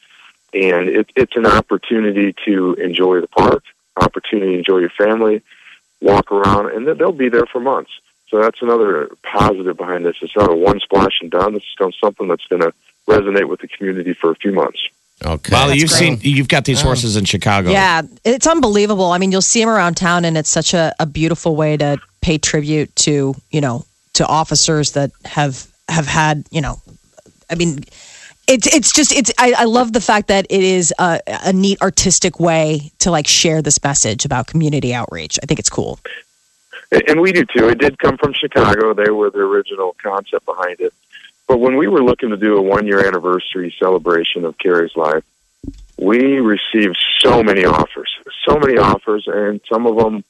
and 0.53 0.87
it, 0.87 1.11
it's 1.15 1.35
an 1.35 1.45
opportunity 1.45 2.33
to 2.45 2.73
enjoy 2.75 3.19
the 3.19 3.27
park, 3.27 3.63
opportunity 3.97 4.53
to 4.53 4.57
enjoy 4.59 4.77
your 4.77 4.89
family, 4.89 5.41
walk 6.01 6.31
around, 6.31 6.71
and 6.71 6.87
they'll 6.97 7.11
be 7.11 7.29
there 7.29 7.45
for 7.45 7.59
months. 7.59 7.91
So 8.29 8.41
that's 8.41 8.61
another 8.61 9.09
positive 9.23 9.77
behind 9.77 10.05
this. 10.05 10.15
It's 10.21 10.35
not 10.35 10.51
a 10.51 10.55
one 10.55 10.79
splash 10.79 11.19
and 11.21 11.29
done. 11.31 11.53
This 11.53 11.63
is 11.63 11.95
something 11.99 12.27
that's 12.27 12.45
going 12.47 12.61
to 12.61 12.73
resonate 13.07 13.49
with 13.49 13.61
the 13.61 13.67
community 13.67 14.13
for 14.13 14.31
a 14.31 14.35
few 14.35 14.51
months. 14.51 14.87
Okay. 15.25 15.51
Molly, 15.51 15.77
you've 15.77 15.89
great. 15.89 16.19
seen 16.19 16.19
you've 16.21 16.47
got 16.47 16.65
these 16.65 16.82
oh. 16.82 16.86
horses 16.86 17.15
in 17.15 17.25
Chicago. 17.25 17.71
Yeah, 17.71 18.03
it's 18.23 18.45
unbelievable. 18.45 19.12
I 19.12 19.17
mean, 19.17 19.32
you'll 19.32 19.41
see 19.41 19.60
them 19.60 19.69
around 19.69 19.95
town, 19.95 20.25
and 20.25 20.38
it's 20.38 20.49
such 20.49 20.73
a, 20.73 20.93
a 20.99 21.06
beautiful 21.06 21.56
way 21.56 21.75
to 21.77 21.97
pay 22.21 22.38
tribute 22.38 22.95
to 22.97 23.36
you 23.49 23.62
know 23.62 23.86
to 24.13 24.27
officers 24.27 24.91
that 24.91 25.12
have 25.25 25.67
have 25.89 26.08
had 26.08 26.45
you 26.51 26.62
know. 26.62 26.80
I 27.49 27.56
mean, 27.56 27.84
it's 28.47 28.67
it's 28.67 28.93
just 28.93 29.12
it's. 29.12 29.32
I, 29.39 29.53
I 29.58 29.63
love 29.63 29.93
the 29.93 30.01
fact 30.01 30.27
that 30.27 30.45
it 30.49 30.63
is 30.63 30.93
a, 30.99 31.19
a 31.27 31.53
neat 31.53 31.82
artistic 31.82 32.39
way 32.39 32.91
to 32.99 33.10
like 33.10 33.27
share 33.27 33.63
this 33.63 33.84
message 33.84 34.23
about 34.23 34.45
community 34.45 34.93
outreach. 34.93 35.39
I 35.41 35.47
think 35.47 35.60
it's 35.60 35.69
cool. 35.69 35.99
And 36.91 37.19
we 37.19 37.34
do 37.34 37.43
too. 37.45 37.67
It 37.67 37.80
did 37.80 37.99
come 37.99 38.17
from 38.17 38.34
Chicago. 38.34 38.93
They 38.93 39.10
were 39.10 39.30
the 39.30 39.39
original 39.39 39.95
concept 40.01 40.45
behind 40.45 40.80
it. 40.80 40.93
But 41.47 41.60
when 41.60 41.77
we 41.77 41.88
were 41.88 42.03
looking 42.03 42.29
to 42.29 42.38
do 42.38 42.57
a 42.57 42.62
one 42.62 42.86
year 42.86 43.05
anniversary 43.05 43.73
celebration 43.79 44.45
of 44.45 44.57
Kerrie's 44.57 44.95
life, 44.95 45.23
we 45.97 46.39
received 46.39 46.97
so 47.19 47.41
many 47.41 47.65
offers, 47.65 48.15
so 48.47 48.60
many 48.60 48.77
offers, 48.77 49.27
and 49.27 49.62
some 49.71 49.88
of 49.88 49.97
them 49.97 50.23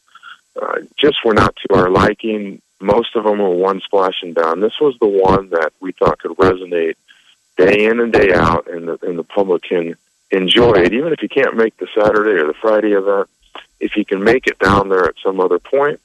uh, 0.62 0.80
just 0.96 1.18
were 1.26 1.34
not 1.34 1.56
to 1.56 1.76
our 1.76 1.90
liking. 1.90 2.62
Most 2.80 3.16
of 3.16 3.24
them 3.24 3.40
were 3.40 3.50
one 3.50 3.82
splash 3.82 4.22
and 4.22 4.36
down. 4.36 4.60
This 4.60 4.80
was 4.80 4.96
the 5.00 5.08
one 5.08 5.50
that 5.50 5.74
we 5.80 5.92
thought 5.92 6.20
could 6.20 6.38
resonate 6.38 6.96
day 7.58 7.86
in 7.86 8.00
and 8.00 8.14
day 8.14 8.34
out, 8.34 8.68
and 8.70 8.88
the, 8.88 9.00
and 9.02 9.18
the 9.18 9.24
public 9.24 9.64
can 9.64 9.96
enjoy 10.32 10.74
it, 10.74 10.94
even 10.94 11.12
if 11.12 11.22
you 11.22 11.30
can't 11.30 11.58
make 11.58 11.76
the 11.78 11.88
Saturday 11.96 12.40
or 12.40 12.48
the 12.48 12.54
Friday 12.54 12.92
event. 12.92 13.28
If 13.80 13.96
you 13.96 14.06
can 14.06 14.24
make 14.24 14.48
it 14.48 14.60
down 14.60 14.90
there 14.90 15.06
at 15.06 15.16
some 15.24 15.40
other 15.40 15.60
point, 15.60 16.00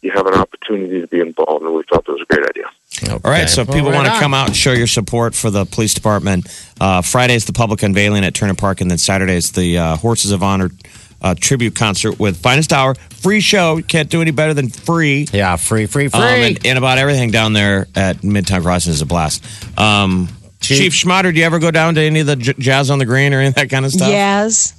you 0.00 0.10
have 0.12 0.26
an 0.26 0.34
opportunity 0.34 1.00
to 1.00 1.06
be 1.06 1.20
involved, 1.20 1.64
and 1.64 1.74
we 1.74 1.82
thought 1.84 2.04
that 2.06 2.12
was 2.12 2.22
a 2.22 2.34
great 2.34 2.48
idea. 2.48 2.70
All 3.10 3.18
right, 3.24 3.48
so 3.48 3.62
if 3.62 3.68
Well, 3.68 3.76
people 3.76 3.90
right 3.90 3.96
want 4.04 4.08
to 4.08 4.20
come 4.20 4.34
out 4.34 4.48
and 4.48 4.56
show 4.56 4.72
your 4.72 4.86
support 4.86 5.34
for 5.34 5.50
the 5.50 5.64
police 5.64 5.94
department, 5.94 6.46
uh, 6.80 7.02
Friday 7.02 7.34
is 7.34 7.46
the 7.46 7.52
public 7.52 7.82
unveiling 7.82 8.24
at 8.24 8.34
Turner 8.34 8.54
Park, 8.54 8.80
and 8.80 8.90
then 8.90 8.98
Saturday 8.98 9.34
is 9.34 9.52
the 9.52 9.78
uh, 9.78 9.96
Horses 9.96 10.30
of 10.30 10.42
Honor 10.42 10.70
uh, 11.22 11.34
tribute 11.38 11.74
concert 11.74 12.18
with 12.18 12.36
Finest 12.36 12.72
Hour. 12.72 12.94
Free 12.94 13.40
show. 13.40 13.80
Can't 13.82 14.10
do 14.10 14.20
any 14.20 14.30
better 14.30 14.54
than 14.54 14.68
free. 14.68 15.26
Yeah, 15.32 15.56
free, 15.56 15.86
free, 15.86 16.08
free. 16.08 16.20
Um, 16.20 16.26
and, 16.26 16.66
and 16.66 16.78
about 16.78 16.98
everything 16.98 17.30
down 17.30 17.52
there 17.52 17.86
at 17.94 18.18
Midtown 18.18 18.62
Crossing 18.62 18.92
is 18.92 19.00
a 19.00 19.06
blast. 19.06 19.44
Um, 19.78 20.28
Chief, 20.60 20.78
Chief- 20.78 20.92
Schmaderer, 20.92 21.32
do 21.32 21.38
you 21.40 21.44
ever 21.44 21.58
go 21.58 21.70
down 21.70 21.94
to 21.96 22.00
any 22.00 22.20
of 22.20 22.26
the 22.26 22.36
j- 22.36 22.54
jazz 22.58 22.90
on 22.90 22.98
the 22.98 23.06
green 23.06 23.34
or 23.34 23.38
any 23.38 23.48
of 23.48 23.54
that 23.54 23.70
kind 23.70 23.84
of 23.84 23.92
stuff? 23.92 24.08
Yes. 24.08 24.74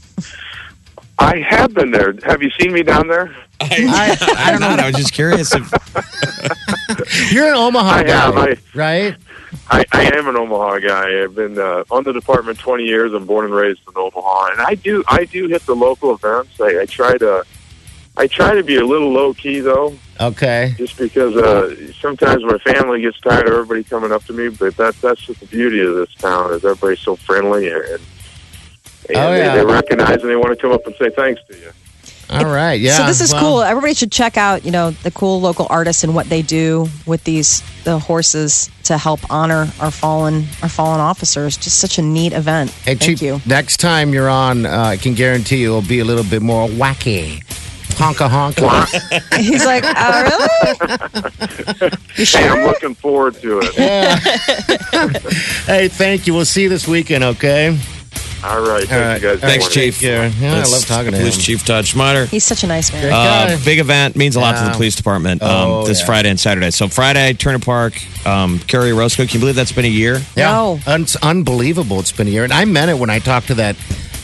I 1.19 1.38
have 1.39 1.73
been 1.73 1.91
there. 1.91 2.13
Have 2.23 2.41
you 2.41 2.49
seen 2.60 2.73
me 2.73 2.84
down 2.84 3.08
there? 3.08 3.36
I, 3.62 4.17
I, 4.38 4.52
don't 4.52 4.62
know. 4.62 4.67
I 4.67 4.88
was 4.88 4.95
just 4.95 5.13
curious 5.13 5.54
if 5.54 5.63
You're 7.32 7.47
an 7.47 7.53
Omaha 7.56 7.89
I 7.89 8.03
guy, 8.03 8.27
am, 8.27 8.38
I- 8.38 8.58
right? 8.73 9.15
I, 9.69 9.86
I 9.91 10.03
am 10.17 10.27
an 10.27 10.36
Omaha 10.36 10.79
guy. 10.79 11.23
I've 11.23 11.36
been 11.36 11.58
uh, 11.60 11.84
on 11.91 12.03
the 12.03 12.12
department 12.12 12.58
20 12.60 12.84
years. 12.86 13.13
I'm 13.13 13.25
born 13.25 13.45
and 13.45 13.53
raised 13.53 13.82
in 13.88 13.93
Omaha, 13.95 14.51
and 14.51 14.62
I 14.62 14.75
do 14.75 15.03
I 15.08 15.25
do 15.25 15.47
hit 15.47 15.65
the 15.65 15.75
local 15.75 16.13
events. 16.15 16.60
I, 16.60 16.82
I 16.82 16.86
try 16.86 17.17
to 17.19 17.45
I 18.17 18.27
try 18.27 18.56
to 18.56 18.63
be 18.63 18.75
a 18.77 18.86
little 18.86 19.12
low 19.12 19.34
key 19.34 19.60
though, 19.60 19.95
Okay. 20.19 20.73
just 20.77 20.97
because 20.97 21.36
uh, 21.36 21.75
sometimes 22.01 22.43
my 22.43 22.58
family 22.60 23.01
gets 23.01 23.19
tired 23.21 23.47
of 23.47 23.53
everybody 23.53 23.84
coming 23.84 24.12
up 24.12 24.23
to 24.25 24.34
me. 24.34 24.49
But 24.49 24.75
that 24.77 24.95
that's 25.01 25.21
just 25.21 25.39
the 25.39 25.45
beauty 25.47 25.82
of 25.82 25.95
this 25.95 26.13
town 26.15 26.51
is 26.53 26.65
everybody's 26.65 26.99
so 26.99 27.15
friendly 27.15 27.69
and. 27.69 27.84
and 27.84 28.01
Oh, 29.15 29.32
they, 29.34 29.58
they 29.58 29.65
recognize 29.65 30.21
and 30.21 30.29
they 30.29 30.36
want 30.38 30.49
to 30.49 30.56
come 30.56 30.71
up 30.71 30.86
and 30.88 30.95
say 30.95 31.10
thanks 31.10 31.41
to 31.49 31.58
you. 31.58 31.71
All 32.34 32.46
right. 32.46 32.80
Yeah. 32.80 32.98
so 32.98 33.06
this 33.06 33.22
is 33.22 33.32
well, 33.32 33.41
cool. 33.41 33.62
Everybody 33.62 33.93
should 33.93 34.12
check 34.12 34.38
out, 34.38 34.65
you 34.65 34.72
know, 34.72 34.91
the 34.91 35.12
cool 35.12 35.39
local 35.41 35.67
artists 35.69 36.04
and 36.04 36.15
what 36.15 36.30
they 36.30 36.41
do 36.41 36.88
with 37.06 37.24
these 37.24 37.62
the 37.84 38.00
horses 38.00 38.69
to 38.84 38.98
help 38.98 39.19
honor 39.30 39.67
our 39.80 39.91
fallen 39.91 40.46
our 40.62 40.69
fallen 40.69 41.00
officers. 41.00 41.58
Just 41.58 41.80
such 41.80 41.98
a 41.98 42.02
neat 42.02 42.34
event. 42.34 42.69
Hey, 42.72 42.96
Thank 42.96 43.02
Chief, 43.02 43.22
you. 43.22 43.41
next 43.46 43.78
time 43.78 44.13
you're 44.13 44.30
on, 44.30 44.65
uh, 44.65 44.84
I 44.84 44.98
can 44.98 45.13
guarantee 45.13 45.58
you 45.58 45.78
it'll 45.78 45.88
be 45.88 46.00
a 46.00 46.06
little 46.06 46.24
bit 46.24 46.41
more 46.41 46.67
wacky. 46.67 47.43
Honka 47.93 48.28
honka. 48.28 49.38
He's 49.39 49.65
like, 49.65 49.84
oh, 49.86 50.24
really? 50.24 51.89
You 52.15 52.26
Hey, 52.26 52.48
I'm 52.48 52.67
looking 52.67 52.96
forward 52.96 53.36
to 53.41 53.60
it. 53.60 53.78
Yeah. 53.78 54.15
hey, 55.65 55.88
thank 55.88 56.28
you. 56.28 56.34
We'll 56.34 56.46
see 56.46 56.63
you 56.63 56.69
this 56.69 56.88
weekend, 56.88 57.24
okay? 57.24 57.78
All 58.43 58.60
right, 58.62 58.86
thank 58.88 58.91
All 58.91 58.99
right. 58.99 59.21
you 59.21 59.27
guys. 59.29 59.39
Thanks, 59.39 59.69
Chief. 59.73 60.01
Yeah, 60.01 60.29
yeah 60.39 60.56
I 60.56 60.63
love 60.63 60.86
talking 60.86 61.12
to 61.13 61.17
Police 61.17 61.36
him. 61.38 61.41
Chief 61.41 61.65
Todd 61.65 61.86
Schmaderer. 61.86 62.27
He's 62.27 62.43
such 62.43 62.63
a 62.63 62.67
nice 62.67 62.91
man. 62.91 63.01
Great 63.03 63.13
Uh, 63.13 63.47
guy. 63.58 63.63
big 63.63 63.79
event 63.79 64.17
means 64.17 64.36
a 64.36 64.41
lot 64.41 64.58
to 64.58 64.65
the 64.69 64.75
police 64.75 64.95
department. 64.95 65.41
Um, 65.41 65.49
Oh, 65.49 65.86
this 65.88 66.01
yeah. 66.01 66.06
Friday 66.06 66.29
and 66.29 66.38
Saturday. 66.39 66.69
So 66.71 66.89
Friday, 66.89 67.34
Turner 67.34 67.60
Park, 67.60 67.93
um, 68.25 68.60
Kerrie 68.67 68.91
Orozco. 68.91 69.23
Can 69.25 69.36
you 69.36 69.39
believe 69.39 69.56
that's 69.56 69.71
been 69.71 69.86
a 69.86 69.88
year? 69.88 70.21
Yeah, 70.36 70.51
No. 70.51 70.79
it's 70.88 71.15
unbelievable. 71.17 71.99
It's 72.01 72.12
been 72.12 72.27
a 72.27 72.32
year, 72.32 72.43
and 72.43 72.51
I 72.51 72.65
meant 72.65 72.91
it 72.91 72.97
when 72.97 73.10
I 73.10 73.19
talked 73.19 73.47
to 73.47 73.56
that 73.56 73.75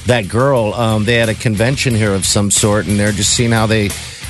that 0.07 0.27
girl. 0.27 0.73
Um, 0.73 1.05
they 1.05 1.15
had 1.15 1.29
a 1.29 1.35
convention 1.35 1.93
here 1.95 2.13
of 2.13 2.25
some 2.25 2.51
sort, 2.51 2.87
and 2.87 2.99
they're 2.99 3.11
just 3.13 3.29
seeing 3.33 3.51
how 3.51 3.67
they 3.67 3.89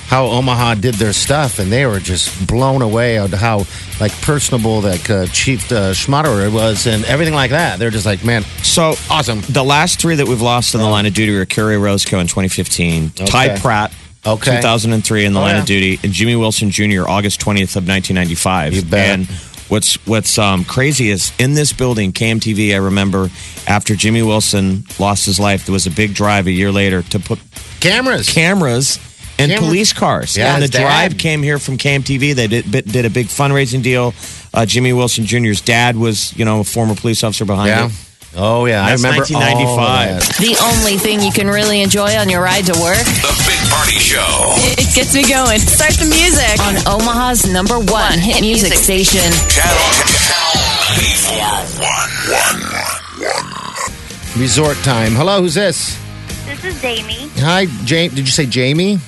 how 0.10 0.26
Omaha 0.26 0.74
did 0.76 0.96
their 0.96 1.14
stuff, 1.14 1.60
and 1.60 1.72
they 1.72 1.86
were 1.86 2.00
just 2.00 2.48
blown 2.48 2.82
away 2.82 3.20
at 3.20 3.30
how 3.30 3.66
like 4.00 4.12
personable 4.22 4.82
like 4.82 5.08
uh, 5.10 5.28
Chief 5.28 5.72
uh, 5.72 5.94
Schmaderer 5.94 6.52
was, 6.52 6.88
and 6.88 7.06
everything 7.06 7.36
like 7.36 7.52
that. 7.52 7.78
They're 7.80 7.92
just 7.92 8.08
like, 8.08 8.26
man, 8.26 8.42
So 8.64 8.96
awesome. 9.10 9.42
the 9.50 9.64
last 9.64 10.02
three 10.02 10.16
that 10.16 10.28
we've 10.28 10.42
lost 10.42 10.74
in 10.74 10.82
the 10.82 10.88
line 10.88 11.06
of 11.06 11.14
duty 11.14 11.38
were 11.38 11.46
Kerrie 11.46 11.76
Orozco 11.76 12.18
in 12.20 12.26
2015, 12.28 13.12
Ty 13.12 13.60
Pratt. 13.60 13.94
Okay. 14.26 14.58
2003 14.58 15.26
in 15.26 15.34
the 15.34 15.40
Oh, 15.40 15.44
line 15.44 15.56
yeah. 15.56 15.62
of 15.62 15.66
duty, 15.68 16.00
and 16.04 16.12
Jimmy 16.12 16.36
Wilson 16.36 16.72
Jr. 16.72 17.08
August 17.08 17.40
20th 17.40 17.78
of 17.78 17.88
1995. 17.88 18.74
You 18.74 18.82
bet. 18.82 19.10
And 19.20 19.28
what's 19.70 19.96
what's 20.08 20.38
um, 20.40 20.66
crazy 20.66 21.10
is 21.10 21.32
in 21.40 21.54
this 21.54 21.72
building, 21.72 22.12
KMTV. 22.12 22.74
I 22.74 22.78
remember 22.78 23.30
after 23.68 23.96
Jimmy 23.96 24.24
Wilson 24.24 24.84
lost 24.98 25.26
his 25.26 25.40
life, 25.40 25.66
there 25.68 25.74
was 25.74 25.86
a 25.88 25.92
big 25.92 26.16
drive 26.16 26.48
a 26.48 26.52
year 26.52 26.72
later 26.72 27.04
to 27.04 27.20
put 27.20 27.40
Cameras. 27.80 28.28
cameras 28.34 29.00
and 29.40 29.52
Camera- 29.52 29.66
police 29.68 29.94
cars. 29.94 30.38
Yeah, 30.38 30.54
and 30.54 30.58
the 30.58 30.68
his 30.68 30.72
dad. 30.72 30.82
drive 30.82 31.18
came 31.18 31.42
here 31.42 31.58
from 31.60 31.78
KMTV. 31.78 32.36
They 32.36 32.48
did, 32.48 32.70
did 32.70 33.06
a 33.06 33.10
big 33.10 33.28
fundraising 33.28 33.82
deal. 33.82 34.14
Uh, 34.54 34.66
Jimmy 34.66 34.94
Wilson 34.94 35.26
Jr.'s 35.26 35.62
dad 35.62 35.96
was, 35.96 36.36
you 36.38 36.46
know, 36.46 36.60
a 36.62 36.64
former 36.64 36.96
police 36.96 37.24
officer 37.24 37.46
behind 37.46 37.70
yeah. 37.70 37.86
it. 37.88 37.92
Oh 38.38 38.66
yeah, 38.66 38.86
That's 38.86 39.04
I 39.04 39.10
remember 39.10 39.26
1995. 39.26 39.74
all 39.74 39.88
that. 39.90 40.22
The 40.38 40.54
only 40.62 40.98
thing 41.02 41.20
you 41.22 41.32
can 41.32 41.48
really 41.48 41.82
enjoy 41.82 42.14
on 42.16 42.30
your 42.30 42.44
ride 42.44 42.64
to 42.70 42.78
work, 42.78 43.02
The 43.26 43.34
Big 43.50 43.58
Party 43.74 43.98
Show. 43.98 44.22
it 44.78 44.94
gets 44.94 45.16
me 45.16 45.26
going. 45.26 45.58
Start 45.58 45.98
the 45.98 46.06
music 46.06 46.62
on 46.62 46.78
Omaha's 46.86 47.52
number 47.52 47.80
one 47.80 48.20
hit 48.20 48.42
music 48.42 48.74
station. 48.74 49.26
Channel, 49.50 49.90
channel 50.22 50.70
Resort 54.38 54.78
time. 54.84 55.14
Hello, 55.14 55.42
who's 55.42 55.56
this? 55.56 55.98
This 56.46 56.64
is 56.64 56.82
Jamie. 56.82 57.30
Hi, 57.38 57.66
Jamie. 57.84 58.10
Did 58.14 58.20
you 58.20 58.32
say 58.32 58.46
Jamie? 58.46 59.00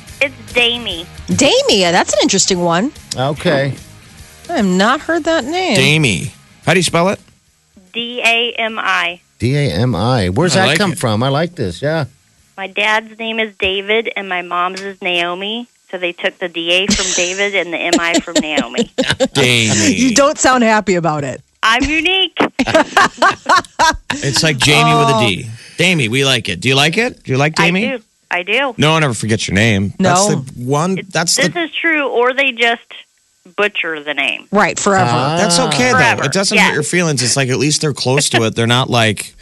It's 0.51 0.59
Damie. 0.59 1.05
Damia, 1.33 1.91
that's 1.93 2.11
an 2.11 2.19
interesting 2.23 2.59
one. 2.59 2.91
Okay. 3.15 3.73
I 4.49 4.57
have 4.57 4.65
not 4.65 4.99
heard 4.99 5.23
that 5.23 5.45
name. 5.45 5.75
Damie. 5.75 6.33
How 6.65 6.73
do 6.73 6.79
you 6.79 6.83
spell 6.83 7.07
it? 7.09 7.19
D 7.93 8.21
A 8.21 8.51
M 8.57 8.77
I. 8.77 9.21
D 9.39 9.55
A 9.55 9.71
M 9.71 9.95
I. 9.95 10.27
Where's 10.27 10.55
I 10.57 10.61
that 10.61 10.67
like 10.67 10.77
come 10.77 10.91
it. 10.91 10.99
from? 10.99 11.23
I 11.23 11.29
like 11.29 11.55
this. 11.55 11.81
Yeah. 11.81 12.05
My 12.57 12.67
dad's 12.67 13.17
name 13.17 13.39
is 13.39 13.55
David, 13.55 14.11
and 14.17 14.27
my 14.27 14.41
mom's 14.41 14.81
is 14.81 15.01
Naomi. 15.01 15.67
So 15.89 15.97
they 15.97 16.11
took 16.11 16.37
the 16.39 16.49
D 16.49 16.69
A 16.71 16.87
from 16.87 17.05
David 17.15 17.55
and 17.55 17.73
the 17.73 17.77
M 17.77 17.93
I 17.97 18.19
from 18.19 18.33
Naomi. 18.41 18.91
Damie. 19.33 19.93
You 19.95 20.13
don't 20.15 20.37
sound 20.37 20.63
happy 20.65 20.95
about 20.95 21.23
it. 21.23 21.41
I'm 21.63 21.83
unique. 21.83 22.37
It's 24.23 24.43
like 24.43 24.57
Jamie 24.57 24.93
with 24.93 25.07
a 25.15 25.19
D. 25.25 25.45
Oh. 25.47 25.57
Damie, 25.77 26.07
we 26.09 26.23
like 26.25 26.47
it. 26.49 26.59
Do 26.59 26.67
you 26.69 26.75
like 26.75 26.97
it? 26.97 27.23
Do 27.23 27.31
you 27.31 27.37
like 27.37 27.59
I 27.59 27.67
Damie? 27.67 27.87
do. 27.97 28.03
I 28.31 28.43
do. 28.43 28.73
No 28.77 28.91
one 28.93 29.03
ever 29.03 29.13
forgets 29.13 29.47
your 29.47 29.55
name. 29.55 29.93
No. 29.99 30.09
That's 30.09 30.27
the 30.55 30.63
one. 30.65 30.95
That's 31.09 31.35
this 31.35 31.49
the. 31.49 31.59
is 31.63 31.73
true, 31.73 32.07
or 32.07 32.33
they 32.33 32.51
just 32.51 32.81
butcher 33.57 34.01
the 34.03 34.13
name. 34.13 34.47
Right, 34.51 34.79
forever. 34.79 35.09
Ah. 35.11 35.37
That's 35.37 35.59
okay 35.59 35.91
Forever. 35.91 36.21
though. 36.21 36.25
It 36.27 36.31
doesn't 36.31 36.55
Yeah. 36.55 36.67
hurt 36.67 36.73
your 36.75 36.83
feelings. 36.83 37.21
It's 37.21 37.35
like 37.35 37.49
at 37.49 37.57
least 37.59 37.81
they're 37.81 37.93
close 37.93 38.29
to 38.29 38.43
it. 38.43 38.55
They're 38.55 38.67
not 38.67 38.89
like. 38.89 39.35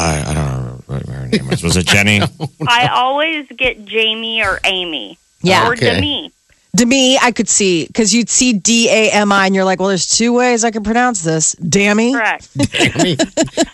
I, 0.00 0.20
I 0.30 0.34
don't 0.34 0.46
know 0.64 0.82
what 0.86 1.06
her 1.08 1.26
name 1.26 1.48
was. 1.48 1.62
Was 1.64 1.76
it 1.76 1.86
Jenny? 1.94 2.20
I 2.68 2.88
always 2.92 3.48
get 3.48 3.84
Jamie 3.84 4.42
or 4.42 4.60
Amy. 4.64 5.18
Yeah. 5.42 5.66
Or 5.68 5.72
Okay. 5.72 5.94
Demi. 5.94 6.32
To 6.76 6.84
me, 6.86 7.18
I 7.18 7.32
could 7.32 7.48
see 7.48 7.86
because 7.86 8.14
you'd 8.14 8.28
see 8.28 8.52
D 8.52 8.88
A 8.90 9.10
M 9.10 9.32
I, 9.32 9.46
and 9.46 9.54
you're 9.54 9.64
like, 9.64 9.80
well, 9.80 9.88
there's 9.88 10.06
two 10.06 10.32
ways 10.34 10.62
I 10.64 10.70
can 10.70 10.84
pronounce 10.84 11.22
this. 11.22 11.52
Dammy. 11.54 12.12
Correct. 12.12 12.48
Damn 12.56 13.02
me, 13.02 13.16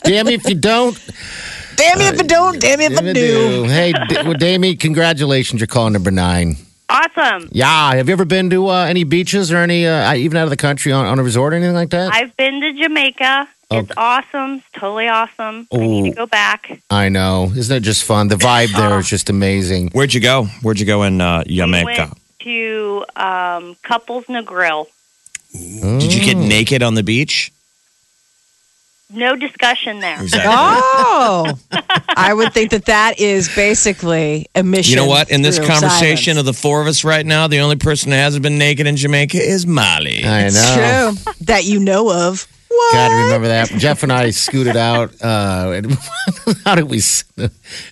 damn 0.04 0.26
me 0.26 0.34
if 0.34 0.48
you 0.48 0.54
don't. 0.54 0.96
Damn 1.76 1.98
me 1.98 2.08
if 2.08 2.20
I 2.20 2.22
don't. 2.24 2.60
Damn 2.60 2.78
me 2.78 2.86
if 2.86 2.98
I 2.98 3.12
do. 3.12 3.64
Hey, 3.64 3.92
D- 4.08 4.16
well, 4.24 4.34
Damie, 4.34 4.76
congratulations. 4.76 5.60
You're 5.60 5.66
calling 5.66 5.92
number 5.92 6.10
nine. 6.10 6.56
Awesome. 6.88 7.48
Yeah. 7.52 7.94
Have 7.94 8.08
you 8.08 8.12
ever 8.12 8.24
been 8.24 8.50
to 8.50 8.68
uh, 8.68 8.84
any 8.84 9.04
beaches 9.04 9.50
or 9.52 9.56
any, 9.56 9.86
uh, 9.86 10.14
even 10.14 10.36
out 10.36 10.44
of 10.44 10.50
the 10.50 10.56
country 10.56 10.92
on, 10.92 11.06
on 11.06 11.18
a 11.18 11.22
resort 11.22 11.52
or 11.52 11.56
anything 11.56 11.74
like 11.74 11.90
that? 11.90 12.12
I've 12.12 12.36
been 12.36 12.60
to 12.60 12.72
Jamaica. 12.74 13.48
It's 13.70 13.90
Okay. 13.90 13.94
awesome. 13.96 14.56
It's 14.58 14.66
totally 14.74 15.08
awesome. 15.08 15.66
I 15.72 15.76
need 15.78 16.06
Ooh. 16.08 16.10
to 16.10 16.16
go 16.16 16.26
back. 16.26 16.80
I 16.90 17.08
know. 17.08 17.50
Isn't 17.56 17.74
it 17.76 17.80
just 17.80 18.04
fun? 18.04 18.28
The 18.28 18.36
vibe 18.36 18.72
there 18.76 18.98
is 18.98 19.08
just 19.16 19.30
amazing. 19.30 19.88
Where'd 19.90 20.12
you 20.14 20.20
go? 20.20 20.44
Where'd 20.62 20.78
you 20.78 20.86
go 20.86 21.02
in 21.04 21.20
uh, 21.20 21.42
We 21.46 21.56
Jamaica? 21.56 21.86
went 21.86 22.18
to 22.40 23.04
um, 23.16 23.76
Couples 23.82 24.26
Negril. 24.26 24.86
Did 25.52 26.12
you 26.12 26.22
get 26.22 26.36
naked 26.36 26.82
on 26.82 26.94
the 26.94 27.02
beach? 27.02 27.50
No 29.10 29.36
discussion 29.36 30.00
there. 30.00 30.20
Exactly. 30.20 30.52
Oh, 30.52 31.52
I 32.16 32.32
would 32.34 32.52
think 32.52 32.70
that 32.70 32.86
that 32.86 33.20
is 33.20 33.54
basically 33.54 34.46
a 34.54 34.62
mission. 34.62 34.90
You 34.90 34.96
know 34.96 35.06
what? 35.06 35.30
In 35.30 35.42
this 35.42 35.58
conversation 35.58 36.34
silence. 36.34 36.38
of 36.40 36.46
the 36.46 36.52
four 36.54 36.80
of 36.80 36.86
us 36.86 37.04
right 37.04 37.24
now, 37.24 37.46
the 37.46 37.60
only 37.60 37.76
person 37.76 38.10
who 38.12 38.16
hasn't 38.16 38.42
been 38.42 38.58
naked 38.58 38.86
in 38.86 38.96
Jamaica 38.96 39.36
is 39.38 39.66
Molly. 39.66 40.24
I 40.24 40.46
it's 40.46 40.56
know. 40.56 41.12
true 41.14 41.32
that 41.42 41.64
you 41.64 41.80
know 41.80 42.10
of. 42.28 42.48
What? 42.76 42.92
Got 42.94 43.08
to 43.08 43.14
remember 43.24 43.48
that. 43.48 43.68
Jeff 43.70 44.02
and 44.02 44.12
I 44.12 44.30
scooted 44.30 44.76
out. 44.76 45.12
Uh, 45.22 45.72
and 45.74 45.98
how 46.64 46.74
did 46.74 46.84
we 46.84 47.00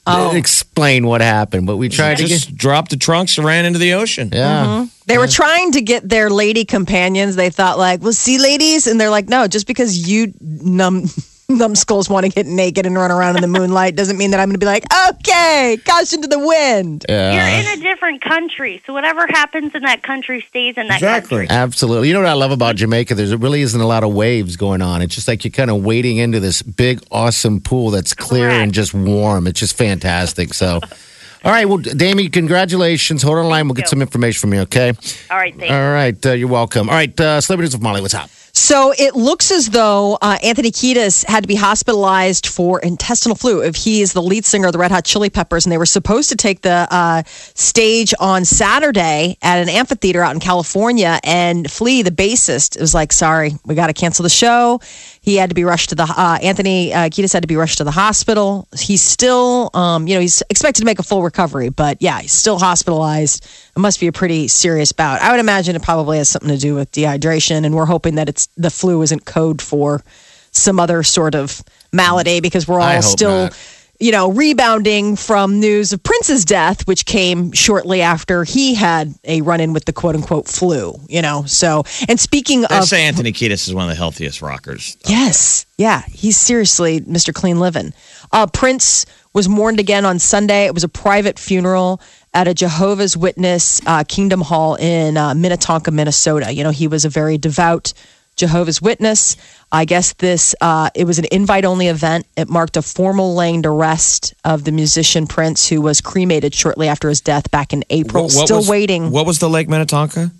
Oh. 0.07 0.35
explain 0.37 1.07
what 1.07 1.21
happened? 1.21 1.67
But 1.67 1.77
we 1.77 1.89
tried 1.89 2.17
to 2.19 2.27
Just 2.27 2.49
get. 2.49 2.57
dropped 2.57 2.91
the 2.91 2.97
trunks 2.97 3.37
and 3.39 3.47
ran 3.47 3.65
into 3.65 3.79
the 3.79 3.95
ocean. 3.95 4.31
Yeah. 4.33 4.87
They 5.07 5.19
were 5.19 5.27
trying 5.29 5.73
to 5.73 5.81
get 5.83 6.09
their 6.09 6.31
lady 6.31 6.65
companions. 6.65 7.37
They 7.37 7.51
thought 7.51 7.79
like, 7.79 8.03
"Well, 8.03 8.13
see, 8.13 8.39
ladies," 8.39 8.87
and 8.87 9.01
they're 9.01 9.11
like, 9.11 9.29
"No, 9.29 9.47
just 9.49 9.67
because 9.67 10.09
you 10.09 10.33
numb 10.41 11.07
numbskulls 11.59 12.09
want 12.09 12.25
to 12.27 12.31
get 12.31 12.47
naked 12.47 12.87
and 12.87 12.95
run 12.97 13.11
around 13.11 13.37
in 13.37 13.43
the 13.43 13.49
moonlight 13.49 13.97
doesn't 13.97 14.17
mean 14.19 14.31
that 14.33 14.41
I'm 14.41 14.49
going 14.49 14.55
to 14.55 14.59
be 14.59 14.67
like, 14.67 14.85
okay, 15.11 15.79
caution 15.85 16.23
to 16.23 16.29
the 16.29 16.39
wind." 16.39 17.07
Yeah. 17.09 17.33
You're 17.33 17.73
in 17.73 17.79
a 17.79 17.83
different 17.83 18.23
country, 18.23 18.83
so 18.87 18.93
whatever 18.93 19.27
happens 19.27 19.75
in 19.75 19.83
that 19.83 20.03
country 20.03 20.45
stays 20.49 20.77
in 20.77 20.89
that 20.89 21.01
country. 21.01 21.45
Exactly. 21.45 21.47
Absolutely. 21.49 22.09
You 22.09 22.15
know 22.15 22.21
what 22.21 22.29
I 22.29 22.35
love 22.35 22.51
about 22.51 22.77
Jamaica? 22.77 23.15
There's 23.15 23.35
really 23.37 23.63
isn't 23.63 23.81
a 23.81 23.87
lot 23.87 24.05
of 24.05 24.13
waves 24.13 24.57
going 24.57 24.83
on. 24.83 25.03
It's 25.03 25.15
just 25.15 25.29
like 25.29 25.45
you're 25.45 25.51
kind 25.53 25.71
of 25.71 25.85
wading 25.85 26.19
into 26.19 26.41
this 26.41 26.63
big, 26.63 27.01
awesome 27.11 27.61
pool 27.61 27.91
that's 27.91 28.15
clear 28.15 28.49
Correct. 28.49 28.63
and 28.63 28.73
just 28.73 28.95
warm. 28.95 29.47
It's 29.47 29.61
just 29.61 29.77
fantastic. 29.77 30.55
So, 30.55 30.81
all 31.45 31.53
right. 31.53 31.67
Well, 31.67 31.79
Damie, 31.79 32.29
congratulations. 32.29 33.23
Hold 33.23 33.39
on 33.39 33.45
the 33.45 33.51
line. 33.51 33.67
We'll 33.67 33.75
get 33.75 33.89
some 33.89 34.03
information 34.03 34.41
from 34.41 34.55
you, 34.55 34.61
okay? 34.61 34.93
All 35.31 35.37
right, 35.37 35.55
thanks. 35.57 35.73
All 35.73 35.93
right. 35.93 36.27
Uh, 36.27 36.33
you're 36.33 36.49
welcome. 36.49 36.89
All 36.89 36.95
right. 36.95 37.19
Uh, 37.21 37.41
Celebrities 37.41 37.75
of 37.75 37.83
Molly, 37.83 38.01
what's 38.01 38.15
up? 38.15 38.31
So 38.55 38.93
it 38.99 39.15
looks 39.17 39.51
as 39.51 39.71
though 39.71 40.19
uh, 40.21 40.37
Anthony 40.43 40.71
Kiedis 40.71 41.25
had 41.25 41.43
to 41.43 41.49
be 41.49 41.55
hospitalized 41.55 42.47
for 42.47 42.81
intestinal 42.81 43.35
flu. 43.35 43.63
If 43.63 43.77
he 43.77 44.03
is 44.03 44.13
the 44.13 44.21
lead 44.21 44.45
singer 44.45 44.67
of 44.67 44.75
the 44.75 44.79
Red 44.79 44.91
Hot 44.91 45.07
Chili 45.07 45.31
Peppers, 45.31 45.65
and 45.65 45.73
they 45.73 45.79
were 45.79 45.87
supposed 45.87 46.29
to 46.29 46.37
take 46.37 46.61
the 46.61 46.87
uh, 46.91 47.23
stage 47.27 48.13
on 48.21 48.45
Saturday 48.45 49.39
at 49.41 49.59
an 49.59 49.71
amphitheater 49.71 50.23
out 50.23 50.35
in 50.35 50.41
California, 50.41 51.19
and 51.25 51.71
Flea, 51.71 52.03
the 52.03 52.11
bassist, 52.11 52.79
was 52.79 52.93
like, 52.93 53.13
"Sorry, 53.13 53.53
we 53.65 53.75
got 53.75 53.87
to 53.87 53.95
cancel 53.95 54.23
the 54.23 54.29
show." 54.29 54.81
He 55.23 55.37
had 55.37 55.51
to 55.51 55.55
be 55.55 55.63
rushed 55.63 55.91
to 55.91 55.95
the 55.95 56.03
uh, 56.03 56.39
Anthony 56.43 56.93
uh, 56.93 57.09
Kiedis 57.09 57.33
had 57.33 57.45
to 57.45 57.47
be 57.47 57.55
rushed 57.55 57.79
to 57.79 57.85
the 57.85 57.93
hospital. 57.93 58.67
He's 58.77 59.03
still, 59.03 59.71
um, 59.73 60.09
you 60.09 60.15
know, 60.15 60.21
he's 60.21 60.43
expected 60.51 60.81
to 60.81 60.85
make 60.85 60.99
a 60.99 61.05
full 61.05 61.23
recovery, 61.23 61.69
but 61.69 61.99
yeah, 62.01 62.21
he's 62.21 62.33
still 62.33 62.59
hospitalized. 62.59 63.47
It 63.77 63.79
must 63.79 64.01
be 64.01 64.09
a 64.09 64.13
pretty 64.13 64.49
serious 64.49 64.91
bout. 64.91 65.23
I 65.23 65.31
would 65.31 65.39
imagine 65.39 65.77
it 65.77 65.83
probably 65.83 66.19
has 66.19 66.29
something 66.29 66.51
to 66.51 66.59
do 66.59 66.75
with 66.75 66.91
dehydration, 66.91 67.65
and 67.65 67.73
we're 67.73 67.87
hoping 67.87 68.17
that 68.17 68.29
it's 68.29 68.49
the 68.57 68.69
flu 68.71 69.01
isn't 69.03 69.25
code 69.25 69.63
for 69.63 70.03
some 70.51 70.81
other 70.81 71.05
sort 71.05 71.37
of 71.37 71.63
malady 71.93 72.41
because 72.41 72.67
we're 72.67 72.81
all 72.81 73.01
still. 73.03 73.45
not. 73.45 73.59
You 74.03 74.11
know, 74.11 74.33
rebounding 74.33 75.15
from 75.15 75.61
news 75.61 75.93
of 75.93 76.03
Prince's 76.03 76.45
death, 76.45 76.89
which 76.89 77.07
came 77.07 77.53
shortly 77.53 78.03
after 78.03 78.43
he 78.43 78.75
had 78.75 79.15
a 79.23 79.43
run 79.43 79.61
in 79.61 79.73
with 79.73 79.85
the 79.85 79.93
quote 79.93 80.17
unquote 80.17 80.49
flu, 80.49 80.95
you 81.09 81.23
know. 81.23 81.45
So, 81.47 81.85
and 82.09 82.19
speaking 82.19 82.63
They 82.63 82.67
of 82.67 82.73
I 82.73 82.81
say 82.81 83.05
Anthony 83.05 83.33
Kiedis 83.33 83.69
is 83.69 83.73
one 83.73 83.85
of 83.85 83.91
the 83.91 83.95
healthiest 83.95 84.43
rockers. 84.43 84.97
Yes. 85.07 85.67
Yeah. 85.79 86.03
He's 86.03 86.37
seriously 86.37 87.01
Mr. 87.03 87.33
Clean 87.33 87.61
Living. 87.61 87.93
Uh, 88.33 88.49
Prince 88.49 89.07
was 89.35 89.49
mourned 89.49 89.79
again 89.79 90.05
on 90.05 90.19
Sunday. 90.19 90.67
It 90.67 90.75
was 90.75 90.83
a 90.83 90.89
private 90.89 91.39
funeral 91.39 92.01
at 92.35 92.49
a 92.49 92.55
Jehovah's 92.55 93.17
Witness 93.17 93.81
uh, 93.87 94.03
Kingdom 94.03 94.41
Hall 94.41 94.75
in 94.75 95.17
uh, 95.17 95.35
Minnetonka, 95.35 95.93
Minnesota. 95.93 96.53
You 96.53 96.65
know, 96.65 96.71
he 96.71 96.89
was 96.89 97.05
a 97.05 97.09
very 97.09 97.39
devout 97.39 97.93
Jehovah's 98.37 98.81
Witness. 98.81 99.37
I 99.71 99.85
guess 99.85 100.13
this 100.15 100.55
uh, 100.61 100.91
it 100.95 101.05
was 101.05 101.19
an 101.19 101.27
invite-only 101.31 101.89
event. 101.89 102.27
It 102.37 102.49
marked 102.49 102.77
a 102.77 102.83
formal 102.83 103.35
laying 103.35 103.63
to 103.63 103.71
rest 103.71 104.35
of 104.45 104.65
the 104.65 104.73
musician 104.73 105.27
Prince, 105.27 105.69
who 105.69 105.81
was 105.81 106.01
cremated 106.01 106.55
shortly 106.55 106.89
after 106.89 107.09
his 107.09 107.21
death 107.21 107.51
back 107.51 107.73
in 107.73 107.85
April. 107.91 108.29
Still 108.29 108.59
was, 108.59 108.69
waiting. 108.69 109.11
What 109.11 109.27
was 109.27 109.39
the 109.39 109.49
Lake 109.49 109.69
Minnetonka? 109.69 110.31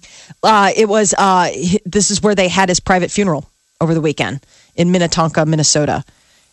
Uh, 0.43 0.71
it 0.77 0.89
was. 0.89 1.15
Uh, 1.17 1.51
this 1.85 2.11
is 2.11 2.23
where 2.23 2.35
they 2.35 2.49
had 2.49 2.69
his 2.69 2.81
private 2.81 3.11
funeral 3.11 3.49
over 3.81 3.95
the 3.95 4.01
weekend 4.01 4.41
in 4.75 4.93
Minnetonka, 4.93 5.45
Minnesota, 5.47 6.05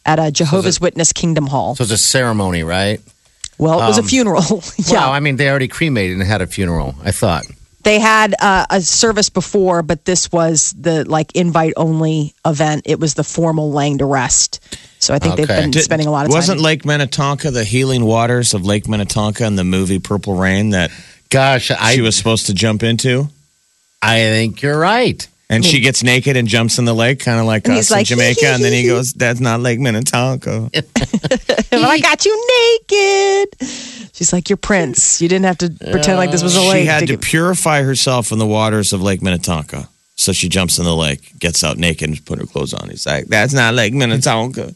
at 0.06 0.20
a 0.20 0.32
Jehovah's 0.32 0.82
Witness 0.82 1.14
Kingdom 1.14 1.48
Hall. 1.48 1.76
So 1.76 1.84
it's 1.84 1.92
a 1.92 1.98
ceremony, 1.98 2.64
right? 2.64 3.02
well, 3.60 3.82
it 3.82 3.88
was 3.88 3.98
a 3.98 4.02
um, 4.02 4.08
funeral. 4.08 4.42
yeah, 4.78 5.02
Well, 5.02 5.12
I 5.12 5.20
mean, 5.20 5.36
they 5.36 5.50
already 5.50 5.68
cremated 5.68 6.18
and 6.18 6.26
had 6.26 6.42
a 6.42 6.48
funeral, 6.48 6.96
I 7.04 7.12
thought. 7.12 7.46
They 7.84 8.00
had 8.00 8.36
uh, 8.40 8.66
a 8.70 8.82
service 8.82 9.30
before, 9.30 9.82
but 9.84 10.06
this 10.06 10.32
was 10.32 10.74
the 10.80 11.06
like 11.06 11.36
invite 11.36 11.74
only 11.78 12.34
event. 12.46 12.84
It 12.86 13.00
was 13.00 13.14
the 13.14 13.24
formal 13.24 13.72
laying 13.72 14.00
to 14.00 14.06
rest. 14.06 14.60
So 15.02 15.14
I 15.14 15.20
think 15.20 15.38
they've 15.38 15.48
been 15.48 15.72
Did- 15.72 15.84
spending 15.84 16.08
a 16.08 16.12
lot 16.12 16.26
of 16.26 16.32
time. 16.32 16.38
Wasn't 16.38 16.60
Lake 16.60 16.86
Minnetonka 16.86 17.52
the 17.52 17.64
healing 17.64 18.04
waters 18.04 18.54
of 18.54 18.66
Lake 18.66 18.88
Minnetonka 18.88 19.46
in 19.46 19.56
the 19.56 19.64
movie 19.64 20.00
Purple 20.00 20.36
Rain 20.36 20.72
that 20.72 20.92
Gosh, 21.30 21.70
I, 21.72 21.96
she 21.96 22.02
was 22.02 22.16
supposed 22.16 22.48
to 22.48 22.54
jump 22.54 22.84
into? 22.84 23.28
I 24.02 24.18
think 24.20 24.62
you're 24.62 24.80
right. 24.80 25.26
And 25.52 25.66
she 25.66 25.78
hmm. 25.78 25.84
gets 25.84 26.04
naked 26.04 26.38
and 26.38 26.48
jumps 26.48 26.78
in 26.78 26.86
the 26.86 26.94
lake, 26.94 27.20
kind 27.22 27.40
of 27.40 27.46
like 27.46 27.66
And 27.66 27.74
us 27.74 27.88
he's 27.88 27.92
in 27.92 27.98
like, 27.98 28.06
Jamaica. 28.06 28.46
and 28.46 28.64
then 28.64 28.72
he 28.72 28.86
goes, 28.88 29.14
"That's 29.14 29.40
not 29.40 29.62
Lake 29.62 29.80
Minnetonka." 29.80 30.70
but 30.72 31.74
I 31.74 32.00
got 32.00 32.24
you 32.26 32.80
naked. 32.90 33.70
She's 34.14 34.32
like, 34.32 34.50
"You're 34.50 34.58
Prince. 34.58 35.22
You 35.22 35.28
didn't 35.28 35.46
have 35.46 35.58
to 35.60 35.70
pretend 35.70 36.18
like 36.18 36.30
this 36.32 36.44
was 36.44 36.56
a 36.56 36.62
lake." 36.62 36.82
she 36.82 36.86
had 36.86 37.00
to 37.00 37.06
get- 37.08 37.22
purify 37.22 37.82
herself 37.82 38.32
in 38.32 38.38
the 38.38 38.46
waters 38.46 38.94
of 38.94 39.02
Lake 39.02 39.22
Minnetonka. 39.22 39.90
So 40.16 40.34
she 40.34 40.50
jumps 40.50 40.78
in 40.78 40.86
the 40.86 40.96
lake, 40.96 41.40
gets 41.40 41.64
out 41.64 41.78
naked, 41.78 42.10
and 42.10 42.26
put 42.26 42.40
her 42.40 42.46
clothes 42.46 42.74
on. 42.74 42.90
He's 42.90 43.08
like, 43.08 43.26
"That's 43.26 43.54
not 43.54 43.74
Lake 43.74 43.94
Minnetonka." 43.94 44.76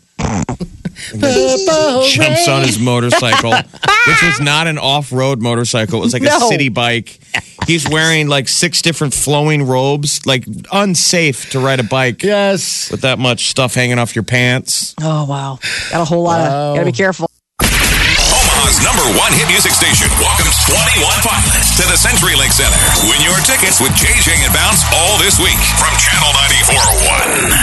Jumps 2.08 2.48
on 2.48 2.64
his 2.64 2.80
motorcycle, 2.80 3.52
which 4.08 4.22
was 4.24 4.40
not 4.42 4.68
an 4.68 4.78
off-road 4.78 5.42
motorcycle. 5.42 6.00
It 6.00 6.04
was 6.04 6.14
like 6.14 6.24
a 6.24 6.40
city 6.42 6.70
bike. 6.70 7.20
He's 7.68 7.88
wearing 7.88 8.28
like 8.28 8.48
six 8.48 8.82
different 8.82 9.14
flowing 9.14 9.64
robes, 9.64 10.26
like 10.26 10.46
unsafe 10.72 11.52
to 11.52 11.60
ride 11.60 11.80
a 11.80 11.84
bike 11.84 12.22
Yes. 12.24 12.92
with 12.92 13.02
that 13.02 13.20
much 13.20 13.48
stuff 13.48 13.74
hanging 13.74 14.00
off 14.00 14.16
your 14.16 14.24
pants. 14.24 14.94
oh 15.02 15.26
wow, 15.26 15.60
got 15.92 16.02
a 16.02 16.06
whole 16.06 16.24
lot 16.24 16.42
of. 16.42 16.76
Got 16.76 16.82
to 16.82 16.86
be 16.86 16.92
careful. 16.92 17.30
Omaha's 17.64 18.84
number 18.84 19.06
one 19.18 19.32
hit 19.34 19.48
music 19.48 19.72
station 19.72 20.10
welcomes 20.20 20.54
21 20.68 21.08
Pilots 21.24 21.78
to 21.80 21.84
the 21.88 21.96
CenturyLink 21.96 22.52
Center. 22.52 22.76
Win 23.08 23.22
your 23.24 23.38
tickets 23.48 23.80
with 23.80 23.92
JJ 23.96 24.44
and 24.44 24.54
Bounce 24.54 24.84
all 24.94 25.18
this 25.20 25.40
week 25.40 25.58
from 25.80 25.94
Channel 26.04 26.32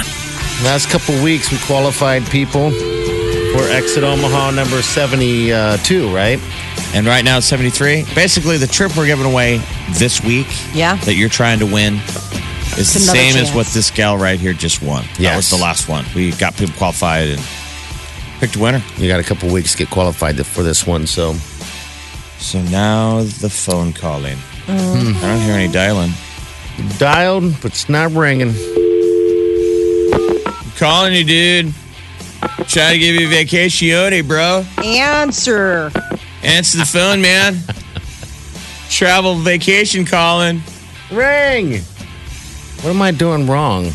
94.1. 0.01 0.65
Last 0.65 0.89
couple 0.91 1.15
weeks, 1.23 1.51
we 1.53 1.59
qualified 1.59 2.25
people 2.31 2.71
for 3.53 3.63
Exit 3.71 4.05
Omaha 4.05 4.53
number 4.53 4.81
72, 4.83 6.15
right? 6.15 6.39
And 6.95 7.07
right 7.07 7.25
now 7.25 7.39
it's 7.39 7.47
73. 7.47 8.05
Basically, 8.15 8.57
the 8.59 8.67
trip 8.67 8.97
we're 8.97 9.07
giving 9.07 9.27
away 9.27 9.61
this 9.93 10.23
week 10.23 10.47
Yeah. 10.75 10.97
that 11.05 11.15
you're 11.15 11.29
trying 11.29 11.59
to 11.61 11.67
win 11.67 12.01
It's, 12.77 12.95
the 12.95 13.01
another 13.03 13.19
same 13.19 13.29
as 13.37 13.45
chance. 13.47 13.55
what 13.55 13.67
this 13.69 13.91
gal 13.91 14.17
right 14.17 14.39
here 14.39 14.53
just 14.53 14.83
won. 14.83 15.05
That 15.15 15.21
Yes. 15.21 15.37
was 15.37 15.51
the 15.51 15.57
last 15.57 15.89
one. 15.89 16.05
We 16.15 16.31
got 16.33 16.57
people 16.57 16.75
qualified 16.77 17.29
and 17.31 17.43
picked 18.41 18.57
a 18.57 18.59
winner. 18.61 18.83
You 18.99 19.09
got 19.09 19.21
a 19.21 19.25
couple 19.25 19.49
weeks 19.51 19.73
to 19.73 19.79
get 19.79 19.91
qualified 19.91 20.45
for 20.47 20.63
this 20.63 20.87
one, 20.87 21.07
so 21.07 21.37
So 22.39 22.61
now 22.63 23.23
the 23.23 23.51
phone 23.51 23.93
calling. 23.93 24.39
Mm-hmm. 24.67 25.25
I 25.25 25.29
don't 25.29 25.41
hear 25.43 25.55
any 25.55 25.69
dialing. 25.69 26.13
dialed, 26.99 27.61
but 27.61 27.73
it's 27.73 27.89
not 27.89 28.13
ringing. 28.13 28.55
calling 30.79 31.13
you, 31.13 31.25
dude. 31.25 31.75
Try 32.69 32.93
to 32.93 32.99
give 32.99 33.17
you 33.17 33.29
vacation, 33.29 34.27
bro. 34.27 34.65
Answer. 34.85 35.91
Answer 36.43 36.79
the 36.79 36.85
phone, 36.85 37.21
man. 37.21 37.57
Travel 38.89 39.37
vacation 39.37 40.05
calling. 40.05 40.63
Ring. 41.13 41.81
What 42.83 42.91
am 42.91 43.03
I 43.03 43.11
doing 43.11 43.47
wrong? 43.47 43.91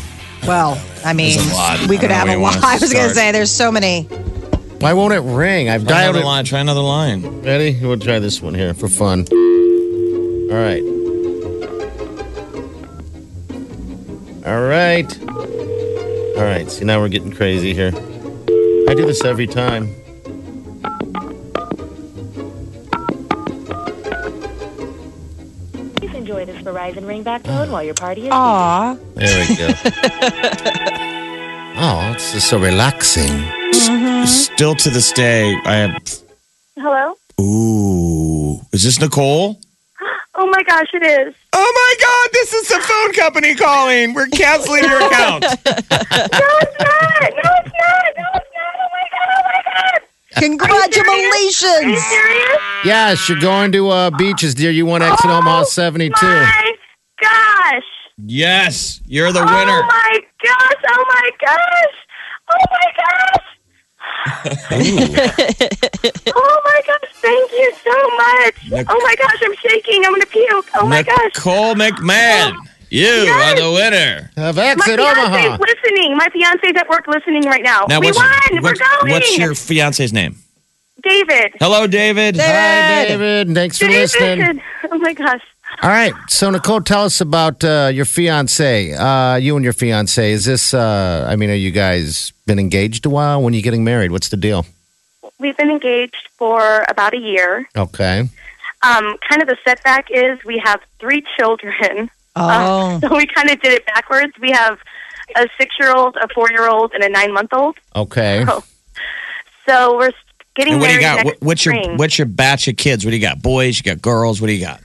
Well, 0.46 0.80
I 1.04 1.12
mean, 1.12 1.36
There's 1.38 1.50
a 1.50 1.54
lot. 1.54 1.88
we 1.88 1.96
I 1.96 2.00
could 2.00 2.10
have 2.10 2.28
a 2.28 2.30
where 2.32 2.38
lot. 2.38 2.56
I 2.62 2.78
was 2.78 2.92
going 2.92 3.08
to 3.08 3.14
say 3.14 3.32
there's 3.32 3.50
so 3.50 3.72
many. 3.72 4.02
Why 4.80 4.92
won't 4.92 5.14
it 5.14 5.20
ring? 5.20 5.68
I've 5.68 5.82
Try 5.84 5.90
dialed 6.02 6.16
another 6.16 6.24
it. 6.24 6.28
line. 6.28 6.44
Try 6.44 6.60
another 6.60 6.80
line. 6.82 7.42
Ready? 7.42 7.78
We'll 7.82 7.98
try 7.98 8.18
this 8.20 8.40
one 8.40 8.54
here 8.54 8.74
for 8.74 8.88
fun. 8.88 9.26
All 9.30 10.56
right. 10.56 10.82
All 14.46 14.62
right. 14.62 15.20
All 16.36 16.44
right. 16.44 16.70
See, 16.70 16.84
now 16.84 17.00
we're 17.00 17.08
getting 17.08 17.32
crazy 17.32 17.74
here. 17.74 17.90
I 18.88 18.94
do 18.94 19.04
this 19.04 19.24
every 19.24 19.46
time. 19.46 19.88
Please 25.96 26.14
enjoy 26.14 26.44
this 26.44 26.56
Verizon 26.62 27.04
ringback 27.04 27.42
tone 27.42 27.68
ah. 27.68 27.72
while 27.72 27.82
your 27.82 27.94
party 27.94 28.26
is 28.26 28.30
Aw. 28.32 28.96
There 29.14 29.48
we 29.48 29.56
go. 29.56 29.66
oh, 31.78 32.12
it's 32.14 32.32
just 32.32 32.48
so 32.48 32.58
relaxing. 32.58 33.28
Mm-hmm. 33.28 34.24
Still 34.26 34.74
to 34.76 34.90
this 34.90 35.12
day, 35.12 35.54
I 35.64 35.74
have. 35.76 36.20
Hello? 36.76 37.14
Ooh, 37.40 38.60
is 38.72 38.82
this 38.84 39.00
Nicole? 39.00 39.60
Oh 40.38 40.46
my 40.50 40.62
gosh, 40.64 40.88
it 40.92 41.02
is. 41.02 41.34
Oh 41.54 41.72
my 41.74 41.94
God, 41.98 42.30
this 42.34 42.52
is 42.52 42.68
the 42.68 42.78
phone 42.78 43.12
company 43.14 43.54
calling. 43.54 44.12
We're 44.12 44.26
canceling 44.26 44.84
your 44.84 45.06
account. 45.06 45.44
No, 45.46 45.54
it's 45.56 46.76
not. 46.78 47.20
No, 47.22 47.50
it's 47.56 47.72
not. 47.72 48.12
No, 48.18 48.26
it's 48.34 48.52
not. 48.52 48.74
Oh 48.76 48.88
my 48.92 49.06
god. 49.16 49.32
Oh 49.32 49.42
my 49.48 50.00
god. 50.40 50.42
Congratulations. 50.42 52.02
Serious? 52.04 52.58
Yes, 52.84 53.28
you're 53.28 53.40
going 53.40 53.72
to 53.72 53.88
uh, 53.88 54.10
beaches, 54.10 54.54
dear. 54.54 54.70
You 54.70 54.86
won 54.86 55.02
Exit 55.02 55.26
Omaha 55.30 55.64
72. 55.64 56.14
My 56.24 56.72
gosh. 57.20 57.82
yes, 58.24 59.00
you're 59.06 59.32
the 59.32 59.40
winner. 59.40 59.82
Oh 59.82 59.86
my 59.86 60.20
gosh. 60.44 60.82
Oh 60.88 61.04
my 61.08 61.30
gosh. 61.40 61.94
Oh 62.48 62.64
my 62.70 62.92
gosh. 62.96 63.42
oh 66.36 66.60
my 66.64 66.80
gosh. 66.86 67.10
Thank 67.14 67.50
you 67.52 67.72
so 67.84 68.10
much. 68.16 68.54
Nic- 68.70 68.86
oh 68.90 69.00
my 69.02 69.14
gosh. 69.16 69.42
I'm 69.42 69.54
shaking. 69.56 70.04
I'm 70.04 70.12
going 70.12 70.20
to 70.20 70.26
puke. 70.28 70.68
Oh 70.74 70.86
my 70.86 71.02
gosh. 71.02 71.32
Nicole 71.34 71.74
McMahon, 71.74 72.54
you 72.96 73.04
Yes. 73.24 73.58
are 73.58 73.62
the 73.62 73.72
winner. 73.72 74.30
Have 74.36 74.56
My 74.56 74.66
Exit 74.66 74.98
fiance's 74.98 75.24
Omaha. 75.24 75.56
listening. 75.60 76.16
My 76.16 76.28
fiance's 76.30 76.72
at 76.76 76.88
work 76.88 77.06
listening 77.06 77.42
right 77.44 77.62
now. 77.62 77.86
Now, 77.88 78.00
we 78.00 78.06
what's, 78.06 78.18
won. 78.18 78.28
what's, 78.62 78.80
We're 78.80 78.86
going. 79.00 79.12
what's 79.12 79.38
your 79.38 79.54
fiance's 79.54 80.12
name? 80.12 80.36
David. 81.02 81.52
Hello, 81.60 81.86
David. 81.86 82.36
Hi, 82.36 83.04
David. 83.06 83.54
Thanks 83.54 83.78
for 83.78 83.86
listening. 83.88 84.60
Oh 84.90 84.98
my 84.98 85.12
gosh. 85.12 85.42
All 85.82 85.90
right. 85.90 86.14
So, 86.28 86.48
Nicole, 86.50 86.80
tell 86.80 87.04
us 87.04 87.20
about 87.20 87.62
uh, 87.62 87.90
your 87.92 88.04
fiance. 88.06 88.92
Uh, 88.94 89.36
you 89.36 89.56
and 89.56 89.64
your 89.64 89.72
fiance. 89.74 90.32
Is 90.32 90.44
this, 90.46 90.72
uh, 90.72 91.26
I 91.28 91.36
mean, 91.36 91.50
are 91.50 91.54
you 91.54 91.70
guys 91.70 92.32
been 92.46 92.58
engaged 92.58 93.04
a 93.04 93.10
while? 93.10 93.42
When 93.42 93.52
are 93.52 93.56
you 93.56 93.62
getting 93.62 93.84
married? 93.84 94.10
What's 94.10 94.30
the 94.30 94.36
deal? 94.36 94.64
We've 95.38 95.56
been 95.56 95.70
engaged 95.70 96.28
for 96.38 96.84
about 96.88 97.12
a 97.14 97.18
year. 97.18 97.68
Okay. 97.76 98.20
Um, 98.82 99.16
kind 99.28 99.42
of 99.42 99.48
the 99.48 99.56
setback 99.64 100.06
is 100.10 100.38
we 100.44 100.58
have 100.64 100.80
three 100.98 101.22
children. 101.38 102.10
Oh. 102.36 102.48
Uh, 102.48 103.00
so 103.08 103.16
we 103.16 103.26
kind 103.26 103.50
of 103.50 103.60
did 103.60 103.72
it 103.72 103.86
backwards. 103.86 104.32
We 104.40 104.50
have 104.52 104.78
a 105.36 105.48
six-year-old, 105.58 106.16
a 106.16 106.28
four-year-old, 106.34 106.92
and 106.94 107.02
a 107.02 107.08
nine-month-old. 107.08 107.76
Okay. 107.96 108.44
Oh. 108.46 108.62
So 109.68 109.96
we're 109.96 110.10
getting 110.54 110.74
And 110.74 110.82
what 110.82 110.88
do 110.88 110.94
you 110.94 111.00
married 111.00 111.02
got? 111.02 111.16
next 111.16 111.40
What- 111.40 111.42
What's 111.46 111.64
your 111.64 111.74
spring. 111.74 111.96
what's 111.96 112.18
your 112.18 112.26
batch 112.26 112.68
of 112.68 112.76
kids? 112.76 113.04
What 113.04 113.10
do 113.10 113.16
you 113.16 113.22
got? 113.22 113.42
Boys? 113.42 113.76
You 113.78 113.82
got 113.82 114.00
girls? 114.00 114.40
What 114.40 114.46
do 114.48 114.52
you 114.52 114.64
got? 114.64 114.80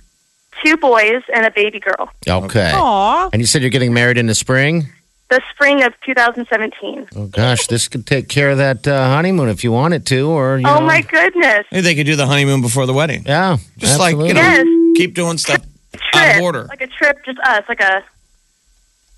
Two 0.63 0.77
boys 0.77 1.21
and 1.33 1.45
a 1.45 1.51
baby 1.51 1.79
girl. 1.79 2.09
Okay. 2.27 2.71
Aw. 2.73 3.29
And 3.33 3.41
you 3.41 3.45
said 3.47 3.61
you're 3.61 3.71
getting 3.71 3.93
married 3.93 4.17
in 4.17 4.27
the 4.27 4.35
spring? 4.35 4.87
The 5.29 5.41
spring 5.53 5.81
of 5.83 5.93
2017. 6.05 7.07
Oh, 7.15 7.25
gosh. 7.27 7.65
This 7.67 7.87
could 7.87 8.05
take 8.05 8.27
care 8.27 8.49
of 8.49 8.57
that 8.57 8.85
uh, 8.87 9.05
honeymoon 9.07 9.47
if 9.49 9.63
you 9.63 9.71
want 9.71 9.93
it 9.93 10.05
to, 10.07 10.27
or, 10.29 10.57
you 10.59 10.67
Oh 10.67 10.79
know. 10.79 10.85
my 10.85 11.01
goodness! 11.01 11.65
Maybe 11.71 11.81
they 11.81 11.95
could 11.95 12.05
do 12.05 12.15
the 12.17 12.27
honeymoon 12.27 12.61
before 12.61 12.85
the 12.85 12.93
wedding. 12.93 13.23
Yeah. 13.25 13.57
Just 13.77 13.97
like, 13.97 14.13
you 14.17 14.33
know, 14.33 14.41
Yes. 14.41 14.65
keep 14.97 15.13
doing 15.15 15.37
stuff 15.37 15.61
Trip, 15.93 16.15
out 16.15 16.35
of 16.37 16.41
order. 16.41 16.63
like 16.69 16.81
a 16.81 16.87
trip, 16.87 17.23
just 17.25 17.39
us, 17.39 17.63
like 17.67 17.81
a 17.81 18.03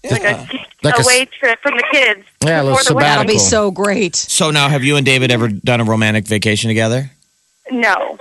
like 0.09 0.23
a 0.23 0.47
Like 0.83 0.95
a 0.95 0.99
s- 0.99 1.05
away 1.05 1.25
trip 1.25 1.59
from 1.61 1.77
the 1.77 1.83
kids. 1.91 2.21
Yeah, 2.43 2.61
a 2.61 2.63
little 2.63 2.77
before 2.77 2.83
the 2.89 2.95
wedding. 2.95 3.09
That'll 3.09 3.25
be 3.25 3.39
so 3.39 3.71
great. 3.71 4.15
So 4.15 4.51
now, 4.51 4.67
have 4.69 4.83
you 4.83 4.95
and 4.97 5.05
David 5.05 5.31
ever 5.31 5.47
done 5.47 5.79
a 5.81 5.85
romantic 5.85 6.25
vacation 6.25 6.67
together? 6.67 7.11
No, 7.71 8.17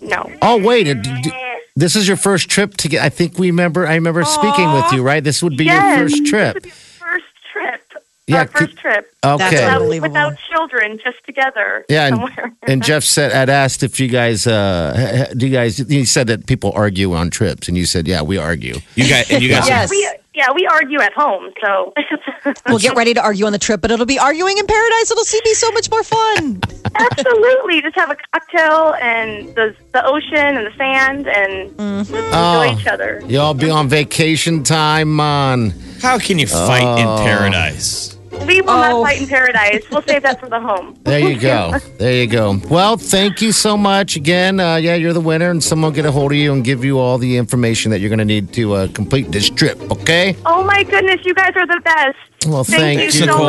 no. 0.00 0.30
Oh 0.42 0.58
wait, 0.58 0.88
uh, 0.88 0.90
it- 0.92 1.02
d- 1.22 1.32
this 1.76 1.94
is 1.96 2.08
your 2.08 2.16
first 2.16 2.48
trip 2.50 2.76
to 2.78 2.88
get. 2.88 3.02
I 3.04 3.08
think 3.08 3.38
we 3.38 3.48
remember. 3.50 3.86
I 3.86 3.94
remember 3.94 4.24
speaking 4.24 4.72
with 4.72 4.92
you, 4.92 5.02
right? 5.02 5.22
This 5.22 5.42
would 5.42 5.56
be 5.56 5.64
yes, 5.66 5.96
your 5.98 6.08
first 6.08 6.16
This 6.22 6.30
trip. 6.30 6.54
would 6.54 6.62
be 6.64 6.70
first 6.70 7.24
trip. 7.52 7.80
Yeah, 8.28 8.38
Our 8.40 8.46
first 8.48 8.70
could- 8.70 8.78
trip. 8.78 9.12
Okay. 9.24 9.50
That's 9.56 9.80
Without, 9.82 10.02
without 10.02 10.34
children, 10.50 10.98
just 11.02 11.18
together. 11.26 11.84
Yeah, 11.88 12.06
and, 12.06 12.16
somewhere. 12.16 12.52
and 12.62 12.82
Jeff 12.82 13.02
said, 13.04 13.32
I'd 13.32 13.48
asked 13.50 13.82
if 13.82 13.98
you 14.00 14.08
guys, 14.08 14.46
uh, 14.46 15.32
do 15.36 15.46
you 15.46 15.52
guys, 15.52 15.78
you 15.90 16.04
said 16.06 16.26
that 16.28 16.46
people 16.46 16.72
argue 16.74 17.12
on 17.14 17.30
trips, 17.30 17.68
and 17.68 17.76
you 17.76 17.84
said, 17.86 18.06
yeah, 18.08 18.22
we 18.22 18.38
argue. 18.38 18.74
You 18.96 19.08
guys, 19.08 19.30
and 19.30 19.42
you 19.42 19.48
guys, 19.48 19.68
Yes. 19.68 19.90
we, 19.90 20.08
yeah, 20.34 20.48
we 20.54 20.66
argue 20.66 21.00
at 21.00 21.12
home, 21.12 21.52
so 21.64 21.92
We'll 22.68 22.78
get 22.78 22.96
ready 22.96 23.12
to 23.14 23.22
argue 23.22 23.44
on 23.46 23.52
the 23.52 23.58
trip, 23.58 23.80
but 23.80 23.90
it'll 23.90 24.06
be 24.06 24.18
arguing 24.18 24.56
in 24.58 24.66
paradise. 24.66 25.10
It'll 25.10 25.24
see 25.24 25.40
be 25.44 25.54
so 25.54 25.70
much 25.72 25.90
more 25.90 26.02
fun. 26.02 26.60
absolutely 26.94 27.80
just 27.82 27.94
have 27.96 28.10
a 28.10 28.16
cocktail 28.32 28.94
and 29.00 29.54
the 29.54 29.74
the 29.92 30.04
ocean 30.04 30.36
and 30.58 30.66
the 30.66 30.72
sand 30.76 31.26
and 31.26 31.70
just 32.00 32.10
enjoy 32.10 32.30
Oh. 32.32 32.76
each 32.78 32.86
other. 32.86 33.22
Y'all 33.26 33.54
be 33.54 33.70
on 33.70 33.88
vacation 33.88 34.62
time, 34.62 35.14
man. 35.16 35.70
how 36.02 36.18
can 36.18 36.38
you 36.38 36.46
fight 36.46 36.82
Oh. 36.84 36.96
in 37.20 37.26
paradise? 37.26 38.11
We 38.46 38.60
will 38.60 38.70
Oh. 38.70 38.80
not 38.80 39.02
fight 39.06 39.20
in 39.22 39.28
paradise. 39.28 39.82
We'll 39.90 40.02
save 40.02 40.22
that 40.22 40.40
for 40.40 40.48
the 40.48 40.60
home. 40.60 40.96
There 41.04 41.18
you 41.20 41.38
go. 41.38 41.72
There 41.98 42.12
you 42.14 42.26
go. 42.26 42.58
Well, 42.70 42.96
thank 42.96 43.42
you 43.42 43.52
so 43.52 43.76
much 43.76 44.16
again. 44.16 44.58
Uh, 44.60 44.76
yeah, 44.76 44.94
you're 44.94 45.12
the 45.12 45.20
winner, 45.20 45.50
and 45.50 45.62
someone 45.62 45.90
will 45.90 45.96
get 45.96 46.06
a 46.06 46.12
hold 46.12 46.32
of 46.32 46.38
you 46.38 46.52
and 46.52 46.64
give 46.64 46.84
you 46.84 46.98
all 46.98 47.18
the 47.18 47.36
information 47.36 47.90
that 47.90 48.00
you're 48.00 48.08
going 48.08 48.18
to 48.18 48.24
need 48.24 48.52
to 48.54 48.72
uh, 48.74 48.88
complete 48.94 49.30
this 49.30 49.50
trip. 49.50 49.78
Okay? 49.90 50.34
Oh 50.46 50.64
my 50.64 50.82
goodness, 50.84 51.20
you 51.24 51.34
guys 51.34 51.52
are 51.56 51.66
the 51.66 51.80
best. 51.84 52.16
Well, 52.46 52.64
Thank 52.64 52.80
thank, 52.80 52.98
you 53.00 53.04
you, 53.04 53.10
so 53.12 53.26
Nicole. 53.26 53.44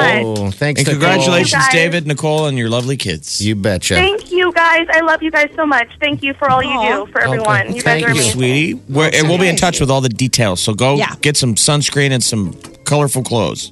much. 0.46 0.56
Thanks, 0.56 0.82
And 0.82 0.88
Nicole. 0.88 0.94
congratulations, 1.02 1.64
guys. 1.64 1.72
David, 1.74 2.06
Nicole, 2.06 2.46
and 2.48 2.58
your 2.58 2.70
lovely 2.70 2.98
kids. 2.98 3.42
You 3.42 3.56
betcha. 3.56 3.96
Thank 3.96 4.32
you 4.32 4.52
guys. 4.52 4.86
I 4.92 5.00
love 5.02 5.24
you 5.24 5.32
guys 5.32 5.50
so 5.56 5.66
much. 5.66 5.88
Thank 6.00 6.22
you 6.22 6.34
for 6.36 6.50
all 6.52 6.62
you 6.62 6.80
do 6.90 7.12
for 7.12 7.22
everyone. 7.22 7.68
You 7.68 7.82
guys 7.82 7.84
Thank 7.84 8.06
are 8.06 8.10
you. 8.10 8.16
amazing. 8.16 8.32
Sweetie, 8.34 8.74
We're, 8.90 9.10
and 9.14 9.30
we'll 9.30 9.40
be 9.40 9.48
in 9.48 9.56
touch 9.56 9.80
with 9.80 9.90
all 9.90 10.02
the 10.02 10.10
details. 10.10 10.60
So 10.62 10.74
go 10.76 10.96
Yeah. 10.96 11.16
get 11.22 11.38
some 11.38 11.56
sunscreen 11.56 12.12
and 12.12 12.22
some 12.24 12.54
colorful 12.86 13.24
clothes. 13.24 13.72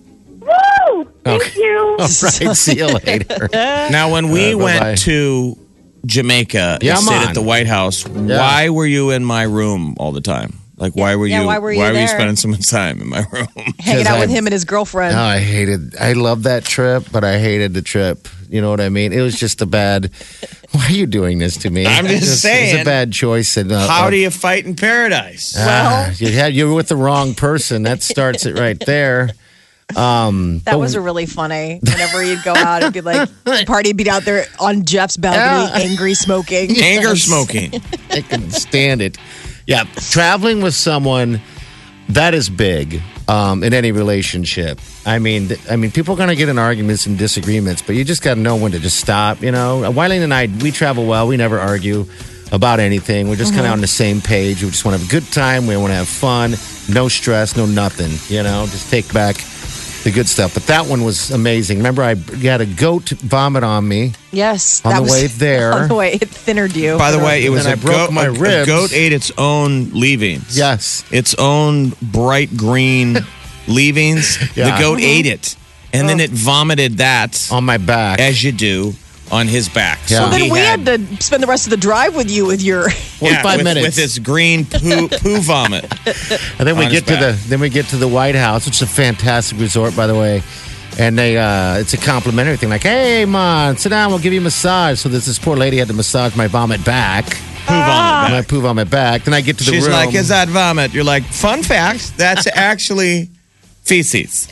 Woo! 1.26 1.40
Thank 1.40 1.56
you. 1.56 1.78
All 1.92 1.98
right. 1.98 2.10
See 2.56 2.78
you 2.78 2.88
later. 2.88 3.50
Now, 3.54 4.12
when 4.12 4.30
we 4.30 4.54
Uh, 4.54 4.58
went 4.58 4.98
to 5.00 5.58
Jamaica 6.06 6.80
Yeah, 6.82 6.94
and 6.96 7.02
stayed 7.04 7.16
man. 7.16 7.28
at 7.30 7.34
the 7.36 7.42
White 7.42 7.68
House, 7.68 8.08
why 8.08 8.70
were 8.70 8.86
you 8.88 9.12
in 9.12 9.24
my 9.24 9.44
room 9.44 9.96
all 10.00 10.12
the 10.12 10.22
time? 10.22 10.54
Like, 10.78 10.96
why 10.96 11.16
were 11.16 11.28
Yeah, 11.28 11.42
you? 11.42 11.46
why 11.46 11.60
were 11.60 11.72
you 11.72 11.80
there? 11.80 12.08
spending 12.08 12.36
so 12.38 12.48
much 12.48 12.68
time 12.68 13.02
in 13.02 13.08
my 13.10 13.24
room? 13.32 13.48
Hanging 13.80 14.08
out 14.08 14.18
I- 14.18 14.20
with 14.22 14.32
him 14.32 14.48
and 14.48 14.54
his 14.54 14.66
girlfriend. 14.66 15.16
No, 15.16 15.22
I 15.22 15.38
hated. 15.38 15.96
I 15.96 16.14
loved 16.14 16.46
that 16.46 16.64
trip, 16.66 17.06
but 17.12 17.24
I 17.24 17.38
hated 17.38 17.76
the 17.76 17.84
trip. 17.84 18.28
You 18.50 18.62
know 18.62 18.72
what 18.72 18.82
I 18.82 18.90
mean? 18.90 19.14
It 19.14 19.22
was 19.22 19.40
just 19.40 19.62
a 19.62 19.68
bad. 19.68 20.10
Why 20.72 20.88
are 20.88 20.92
you 20.92 21.06
doing 21.06 21.38
this 21.38 21.56
to 21.58 21.70
me? 21.70 21.86
I'm 21.86 22.08
just 22.08 22.24
It 22.24 22.30
was 22.30 22.42
saying. 22.42 22.82
a 22.82 22.84
bad 22.84 23.14
choice. 23.14 23.56
And 23.58 23.72
uh, 23.72 23.88
How 23.88 24.08
uh, 24.08 24.10
do 24.10 24.18
you 24.18 24.32
fight 24.32 24.66
in 24.66 24.76
paradise? 24.76 25.54
ah, 25.58 26.12
you 26.18 26.32
had 26.32 26.54
you 26.56 26.68
were 26.68 26.74
with 26.74 26.88
the 26.88 26.96
wrong 26.96 27.36
person. 27.36 27.84
That 27.84 28.02
starts 28.02 28.48
it 28.48 28.58
right 28.58 28.80
there. 28.80 29.30
Um, 29.98 30.60
That 30.66 30.80
was 30.80 30.96
a 30.96 31.02
really 31.02 31.26
funny. 31.26 31.80
Whenever 31.84 32.24
you'd 32.24 32.44
go 32.44 32.54
out, 32.56 32.82
it'd 32.82 32.94
be 32.94 33.02
like 33.02 33.30
party 33.68 33.94
be 33.94 34.10
out 34.10 34.24
there 34.24 34.46
on 34.60 34.86
Jeff's 34.86 35.18
balcony, 35.18 35.42
Yeah. 35.84 35.90
angry 35.92 36.14
smoking. 36.14 36.72
Anger 36.82 37.10
Yes. 37.10 37.22
smoking. 37.24 37.82
I 38.12 38.22
can 38.22 38.50
stand 38.52 39.02
it. 39.02 39.18
Yeah, 39.68 39.84
traveling 39.96 40.62
with 40.62 40.74
someone 40.74 41.40
that 42.10 42.34
is 42.34 42.50
big 42.50 43.02
um, 43.28 43.64
in 43.64 43.74
any 43.74 43.92
relationship. 43.92 44.80
I 45.06 45.20
mean, 45.20 45.48
th- 45.50 45.60
I 45.70 45.76
mean, 45.78 45.92
people 45.92 46.14
are 46.16 46.18
going 46.18 46.30
to 46.30 46.36
get 46.36 46.50
in 46.50 46.58
arguments 46.60 47.06
and 47.06 47.18
disagreements, 47.18 47.82
but 47.82 47.96
you 47.96 48.04
just 48.04 48.22
got 48.22 48.34
to 48.34 48.40
know 48.40 48.56
when 48.58 48.72
to 48.74 48.80
just 48.80 48.98
stop. 49.00 49.42
You 49.42 49.52
know, 49.52 49.82
Wileen 49.94 50.22
and 50.24 50.34
I, 50.34 50.48
we 50.62 50.72
travel 50.72 51.06
well. 51.06 51.28
We 51.28 51.38
never 51.38 51.60
argue. 51.60 52.06
about 52.52 52.82
anything. 52.82 53.30
We're 53.30 53.38
just 53.38 53.54
kind 53.54 53.64
Mm-hmm. 53.64 53.72
of 53.72 53.78
on 53.78 53.82
the 53.82 53.88
same 53.88 54.20
page. 54.20 54.62
We 54.62 54.70
just 54.70 54.84
want 54.84 54.96
to 54.96 55.00
have 55.02 55.08
a 55.08 55.12
good 55.12 55.32
time. 55.32 55.68
We 55.68 55.78
want 55.78 55.92
to 55.92 55.96
have 55.96 56.10
fun. 56.10 56.56
No 56.94 57.08
stress, 57.08 57.56
no 57.56 57.66
nothing. 57.66 58.12
You 58.28 58.44
know, 58.44 58.66
just 58.68 58.90
take 58.92 59.08
back 59.14 59.38
the 60.04 60.12
good 60.12 60.28
stuff. 60.28 60.54
But 60.54 60.64
that 60.68 60.86
one 60.88 61.04
was 61.04 61.32
amazing. 61.32 61.78
Remember, 61.78 62.02
I 62.04 62.16
had 62.16 62.62
a 62.62 62.66
goat 62.66 63.10
vomit 63.10 63.64
on 63.64 63.88
me. 63.88 64.14
Yes. 64.32 64.82
On 64.86 64.92
that 64.92 64.98
the 64.98 65.02
was- 65.04 65.12
way 65.12 65.28
there. 65.38 65.74
On 65.74 65.88
the 65.88 65.96
way, 65.96 66.14
it 66.14 66.30
thinnered 66.30 66.76
you. 66.76 66.98
By 66.98 67.12
the 67.12 67.20
way, 67.20 67.46
it 67.46 67.50
was 67.50 67.64
then 67.66 67.74
a 67.78 67.78
I 67.78 67.82
broke 67.82 68.08
goat. 68.08 68.14
my 68.14 68.26
a- 68.26 68.30
a 68.32 68.34
ribs. 68.34 68.68
goat 68.68 68.94
ate 68.94 69.14
its 69.14 69.32
own 69.38 69.92
leavings. 69.92 70.58
Yes. 70.58 71.04
its 71.12 71.36
own 71.36 71.90
bright 72.02 72.56
green 72.58 73.18
leavings. 73.68 74.38
Yeah. 74.56 74.76
The 74.76 74.82
goat 74.82 75.00
mm-hmm. 75.00 75.06
ate 75.08 75.26
it, 75.28 75.56
and 75.94 76.08
then 76.10 76.20
oh. 76.20 76.24
it 76.24 76.32
vomited 76.32 76.98
that 76.98 77.50
On 77.52 77.64
my 77.64 77.78
back. 77.78 78.20
as 78.20 78.44
you 78.44 78.52
do 78.52 78.94
on 79.32 79.48
his 79.48 79.70
back. 79.70 80.00
Yeah. 80.08 80.26
so 80.26 80.30
then 80.30 80.42
he 80.42 80.52
we 80.52 80.60
had, 80.60 80.86
to 80.86 81.24
spend 81.24 81.42
the 81.42 81.48
rest 81.48 81.66
of 81.66 81.72
the 81.72 81.78
drive 81.78 82.16
with 82.16 82.30
you 82.30 82.46
with 82.46 82.62
your. 82.62 82.90
45 83.22 83.44
with, 83.58 83.64
minutes. 83.64 83.88
with 83.88 83.96
this 83.96 84.20
green 84.20 84.66
poo 84.66 85.08
poo 85.08 85.40
vomit. 85.42 85.86
And 86.60 86.68
then 86.68 86.78
we 86.78 86.88
get 86.90 87.08
to 87.08 87.16
the 87.16 87.40
then 87.48 87.60
we 87.60 87.70
get 87.70 87.88
to 87.88 87.98
the 87.98 88.08
White 88.08 88.36
House, 88.36 88.66
which 88.66 88.76
is 88.76 88.82
a 88.82 88.88
fantastic 88.88 89.60
resort, 89.60 89.96
by 89.96 90.08
the 90.08 90.16
way. 90.16 90.44
And 91.00 91.18
they 91.18 91.38
uh 91.38 91.78
it's 91.80 91.94
a 91.94 91.98
complimentary 91.98 92.58
thing, 92.58 92.70
like, 92.70 92.84
hey 92.84 93.26
man, 93.26 93.78
sit 93.78 93.90
down, 93.90 94.12
we'll 94.12 94.20
give 94.20 94.34
you 94.34 94.42
a 94.42 94.44
massage. 94.44 95.00
So 95.00 95.10
there's 95.10 95.26
this 95.26 95.40
poor 95.40 95.56
lady 95.56 95.78
had 95.78 95.88
to 95.88 95.94
massage 95.94 96.36
my 96.36 96.48
vomit 96.48 96.84
back. 96.84 97.26
Poo 97.26 97.74
vomit. 97.74 98.32
My 98.32 98.40
back. 98.42 98.48
poo 98.48 98.62
vomit 98.62 98.90
back. 98.90 99.24
Then 99.24 99.34
I 99.34 99.42
get 99.42 99.58
to 99.60 99.64
the 99.64 99.72
She's 99.72 99.86
room. 99.86 99.94
like, 99.94 100.14
"Is 100.16 100.28
that 100.30 100.48
vomit?" 100.50 100.94
You're 100.94 101.04
like, 101.04 101.24
"Fun 101.24 101.64
fact, 101.64 102.18
that's 102.18 102.48
actually 102.54 103.30
feces. 103.84 104.48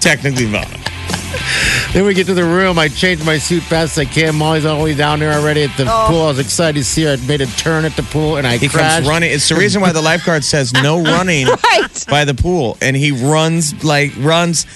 Technically 0.00 0.46
vomit." 0.46 0.80
Then 1.92 2.04
we 2.04 2.14
get 2.14 2.26
to 2.26 2.34
the 2.34 2.44
room. 2.44 2.78
I 2.78 2.88
change 2.88 3.24
my 3.24 3.38
suit 3.38 3.62
fast 3.64 3.98
as 3.98 3.98
I 3.98 4.04
can. 4.04 4.34
Molly's 4.36 4.64
all 4.64 4.78
the 4.78 4.84
way 4.84 4.94
down 4.94 5.18
there 5.20 5.32
already 5.32 5.64
at 5.64 5.76
the 5.76 5.84
oh. 5.88 6.06
pool. 6.08 6.22
I 6.22 6.28
was 6.28 6.38
excited 6.38 6.78
to 6.78 6.84
see 6.84 7.02
her. 7.04 7.12
I 7.12 7.16
made 7.26 7.40
a 7.40 7.46
turn 7.46 7.84
at 7.84 7.96
the 7.96 8.04
pool 8.04 8.36
and 8.36 8.46
I 8.46 8.58
He 8.58 8.68
crashed. 8.68 8.96
comes 8.98 9.08
running. 9.08 9.32
It's 9.32 9.48
the 9.48 9.56
reason 9.56 9.80
why 9.80 9.90
the 9.92 10.00
lifeguard 10.02 10.44
says 10.44 10.72
no 10.72 11.02
running 11.02 11.46
Right. 11.48 12.04
by 12.08 12.24
the 12.24 12.34
pool, 12.34 12.76
and 12.80 12.96
he 12.96 13.10
runs 13.12 13.82
like 13.84 14.12
runs, 14.18 14.66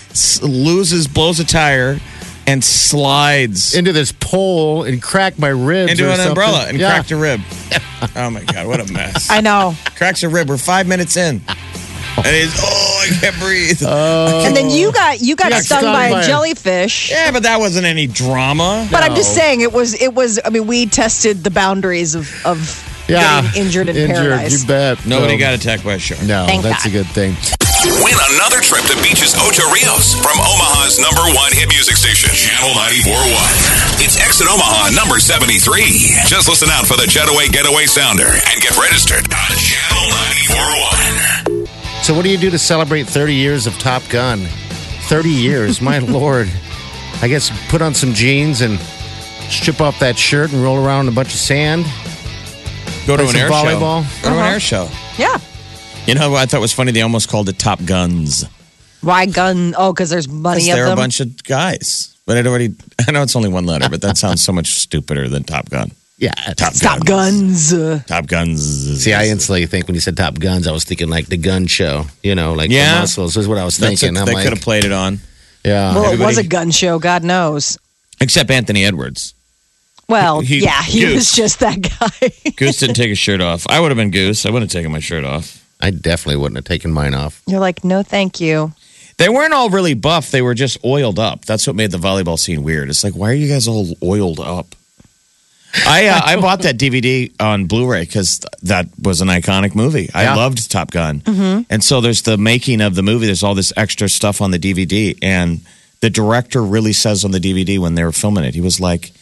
loses, 0.42 1.06
blows 1.06 1.38
a 1.40 1.44
tire, 1.44 2.00
and 2.46 2.62
slides 2.64 3.74
into 3.74 3.92
this 3.92 4.12
pole 4.12 4.82
and 4.84 5.00
cracked 5.02 5.38
my 5.38 5.48
ribs. 5.48 5.92
into 5.92 6.04
or 6.04 6.08
an 6.10 6.16
something. 6.16 6.28
umbrella 6.30 6.66
and 6.68 6.78
Yeah. 6.78 6.90
cracked 6.90 7.10
a 7.12 7.16
rib. 7.16 7.40
Oh 8.16 8.28
my 8.28 8.42
god, 8.42 8.66
what 8.66 8.80
a 8.80 8.92
mess! 8.92 9.30
I 9.30 9.40
know. 9.40 9.74
Cracks 9.96 10.22
a 10.24 10.28
rib. 10.28 10.46
We're 10.50 10.58
five 10.58 10.86
minutes 10.86 11.16
in, 11.16 11.40
and 12.16 12.26
he's 12.26 12.52
oh, 12.62 13.04
I 13.04 13.08
can't 13.20 13.38
breathe. 13.38 13.80
Oh. 13.86 14.44
And 14.46 14.56
then 14.56 14.70
you 14.70 14.92
got 14.92 15.20
you 15.20 15.36
got 15.36 15.50
got 15.50 15.62
stung, 15.62 15.80
stung 15.80 15.92
by, 15.94 16.10
by 16.10 16.20
a 16.20 16.22
a- 16.22 16.26
jellyfish. 16.26 17.10
yeah, 17.10 17.30
but 17.32 17.42
that 17.44 17.58
wasn't 17.60 17.86
any 17.86 18.06
drama. 18.06 18.86
But 18.90 19.02
I'm 19.02 19.14
just 19.14 19.34
saying 19.34 19.60
it 19.60 19.72
was 19.72 19.94
it 20.00 20.14
was. 20.14 20.40
I 20.44 20.50
mean, 20.50 20.66
we 20.66 20.86
tested 20.86 21.44
the 21.44 21.50
boundaries 21.50 22.14
of 22.14 22.28
of 22.46 22.58
Yeah. 23.08 23.42
getting 23.42 23.62
injured 23.66 23.88
in 23.88 23.96
Injured, 23.96 24.16
paradise. 24.16 24.62
you 24.62 24.66
bet. 24.68 25.04
Nobody 25.06 25.34
So- 25.34 25.38
got 25.40 25.54
attacked 25.54 25.84
by 25.84 25.94
a 25.94 25.98
shark. 25.98 26.22
No, 26.22 26.46
Thank 26.46 26.62
that's 26.62 26.84
God. 26.84 26.90
a 26.90 26.92
good 26.92 27.06
thing. 27.08 27.36
Win 27.84 28.16
another 28.32 28.62
trip 28.64 28.80
to 28.88 28.96
Beaches 29.02 29.34
Ocho 29.36 29.68
Rios 29.70 30.14
from 30.16 30.40
Omaha's 30.40 30.98
number 30.98 31.20
one 31.36 31.52
hit 31.52 31.68
music 31.68 31.96
station, 32.00 32.30
Channel 32.32 32.72
94.1. 32.80 34.00
It's 34.00 34.16
Exit 34.18 34.48
Omaha 34.48 34.88
number 34.96 35.20
73. 35.20 36.16
Just 36.26 36.48
listen 36.48 36.70
out 36.70 36.86
for 36.86 36.96
the 36.96 37.04
Jetaway 37.04 37.52
Getaway 37.52 37.84
Sounder 37.84 38.24
and 38.48 38.56
get 38.62 38.72
registered 38.80 39.28
on 39.28 39.52
Channel 39.60 40.08
94.1. 40.48 41.43
So, 42.04 42.12
what 42.12 42.22
do 42.22 42.30
you 42.30 42.36
do 42.36 42.50
to 42.50 42.58
celebrate 42.58 43.04
30 43.04 43.32
years 43.32 43.66
of 43.66 43.78
Top 43.78 44.02
Gun? 44.10 44.40
30 45.08 45.30
years, 45.30 45.80
my 45.80 45.98
lord. 46.00 46.52
I 47.22 47.28
guess 47.28 47.50
put 47.70 47.80
on 47.80 47.94
some 47.94 48.12
jeans 48.12 48.60
and 48.60 48.78
strip 49.48 49.80
off 49.80 49.98
that 50.00 50.18
shirt 50.18 50.52
and 50.52 50.62
roll 50.62 50.84
around 50.84 51.06
in 51.06 51.14
a 51.14 51.16
bunch 51.16 51.32
of 51.32 51.40
sand. 51.40 51.86
Go 53.06 53.16
to 53.16 53.22
Play 53.22 53.24
an 53.24 53.28
some 53.30 53.36
air 53.40 53.48
volleyball? 53.48 54.04
show. 54.04 54.22
Go 54.22 54.28
to 54.28 54.34
an 54.34 54.38
uh-huh. 54.38 54.52
air 54.52 54.60
show. 54.60 54.90
Yeah. 55.16 55.38
You 56.06 56.14
know 56.14 56.28
what 56.28 56.42
I 56.42 56.44
thought 56.44 56.60
was 56.60 56.74
funny? 56.74 56.92
They 56.92 57.00
almost 57.00 57.30
called 57.30 57.48
it 57.48 57.58
Top 57.58 57.82
Guns. 57.86 58.44
Why 59.00 59.24
gun? 59.24 59.74
Oh, 59.74 59.90
because 59.90 60.10
there's 60.10 60.28
money 60.28 60.68
of 60.68 60.76
They're 60.76 60.92
a 60.92 60.96
bunch 60.96 61.20
of 61.20 61.42
guys. 61.42 62.18
But 62.26 62.36
it 62.36 62.46
already, 62.46 62.74
I 63.08 63.12
know 63.12 63.22
it's 63.22 63.34
only 63.34 63.48
one 63.48 63.64
letter, 63.64 63.88
but 63.88 64.02
that 64.02 64.18
sounds 64.18 64.44
so 64.44 64.52
much 64.52 64.72
stupider 64.72 65.30
than 65.30 65.42
Top 65.42 65.70
Gun. 65.70 65.90
Yeah. 66.16 66.32
Top 66.56 66.72
Stop 66.74 67.04
guns. 67.04 67.72
Top 68.06 68.26
Guns. 68.26 69.02
See, 69.02 69.12
I 69.12 69.26
instantly 69.26 69.66
think 69.66 69.88
when 69.88 69.94
you 69.94 70.00
said 70.00 70.16
Top 70.16 70.38
Guns, 70.38 70.66
I 70.68 70.72
was 70.72 70.84
thinking 70.84 71.08
like 71.08 71.26
the 71.26 71.36
gun 71.36 71.66
show, 71.66 72.04
you 72.22 72.34
know, 72.34 72.54
like 72.54 72.70
Yeah. 72.70 72.94
the 72.94 73.00
muscles 73.00 73.36
is 73.36 73.48
what 73.48 73.58
I 73.58 73.64
was 73.64 73.76
That's 73.78 74.00
thinking. 74.00 74.16
it. 74.16 74.20
I'm 74.20 74.26
They 74.26 74.34
like, 74.34 74.44
could 74.44 74.52
have 74.52 74.62
played 74.62 74.84
it 74.84 74.92
on, 74.92 75.18
yeah. 75.64 75.92
well, 75.94 76.12
it 76.12 76.18
was 76.20 76.38
a 76.38 76.44
gun 76.44 76.70
show. 76.70 76.98
God 76.98 77.24
knows. 77.24 77.78
except 78.20 78.50
Anthony 78.50 78.84
Edwards. 78.84 79.34
Well, 80.08 80.40
He- 80.40 80.62
yeah, 80.62 80.82
he 80.82 81.12
was 81.14 81.32
just 81.32 81.58
that 81.60 81.80
guy. 81.80 82.30
Goose 82.56 82.78
didn't 82.78 82.94
take 82.94 83.08
his 83.08 83.18
shirt 83.18 83.40
off. 83.40 83.66
I 83.68 83.80
would 83.80 83.90
have 83.90 83.96
been 83.96 84.10
Goose. 84.12 84.46
I 84.46 84.50
wouldn't 84.50 84.70
have 84.70 84.78
taken 84.78 84.92
my 84.92 85.00
shirt 85.00 85.24
off. 85.24 85.64
I 85.80 85.90
definitely 85.90 86.36
wouldn't 86.36 86.56
have 86.56 86.64
taken 86.64 86.92
mine 86.92 87.14
off. 87.14 87.42
You're 87.48 87.58
like, 87.60 87.82
no, 87.84 88.02
thank 88.04 88.40
you. 88.40 88.72
They 89.18 89.28
weren't 89.28 89.52
all 89.52 89.68
really 89.70 89.94
buff. 89.94 90.30
They 90.30 90.42
were 90.42 90.54
just 90.54 90.78
oiled 90.84 91.18
up. 91.18 91.44
That's 91.44 91.66
what 91.66 91.74
made 91.74 91.90
the 91.90 91.98
volleyball 91.98 92.38
scene 92.38 92.62
weird. 92.62 92.88
It's 92.88 93.02
like, 93.02 93.14
why 93.14 93.30
are 93.30 93.34
you 93.34 93.48
guys 93.48 93.66
all 93.66 93.94
oiled 94.02 94.38
up? 94.40 94.74
I 95.86 96.06
uh, 96.06 96.20
I 96.24 96.36
bought 96.40 96.62
that 96.62 96.78
DVD 96.78 97.32
on 97.40 97.66
Blu-ray 97.66 98.02
because 98.02 98.40
that 98.62 98.86
was 99.02 99.20
an 99.20 99.28
iconic 99.28 99.74
movie. 99.74 100.08
I 100.14 100.24
Yeah. 100.24 100.36
loved 100.36 100.70
Top 100.70 100.90
Gun, 100.90 101.22
and 101.70 101.82
so 101.82 102.00
there's 102.00 102.22
the 102.22 102.36
making 102.38 102.80
of 102.80 102.94
the 102.94 103.02
movie. 103.02 103.26
There's 103.26 103.42
all 103.42 103.54
this 103.54 103.72
extra 103.76 104.08
stuff 104.08 104.40
on 104.40 104.50
the 104.50 104.58
DVD, 104.58 105.16
and 105.22 105.60
the 106.00 106.10
director 106.10 106.62
really 106.62 106.92
says 106.92 107.24
on 107.24 107.30
the 107.32 107.40
DVD 107.40 107.78
when 107.78 107.94
they 107.94 108.04
were 108.04 108.12
filming 108.12 108.44
it, 108.44 108.54
he 108.54 108.60
was 108.60 108.78
like, 108.80 109.12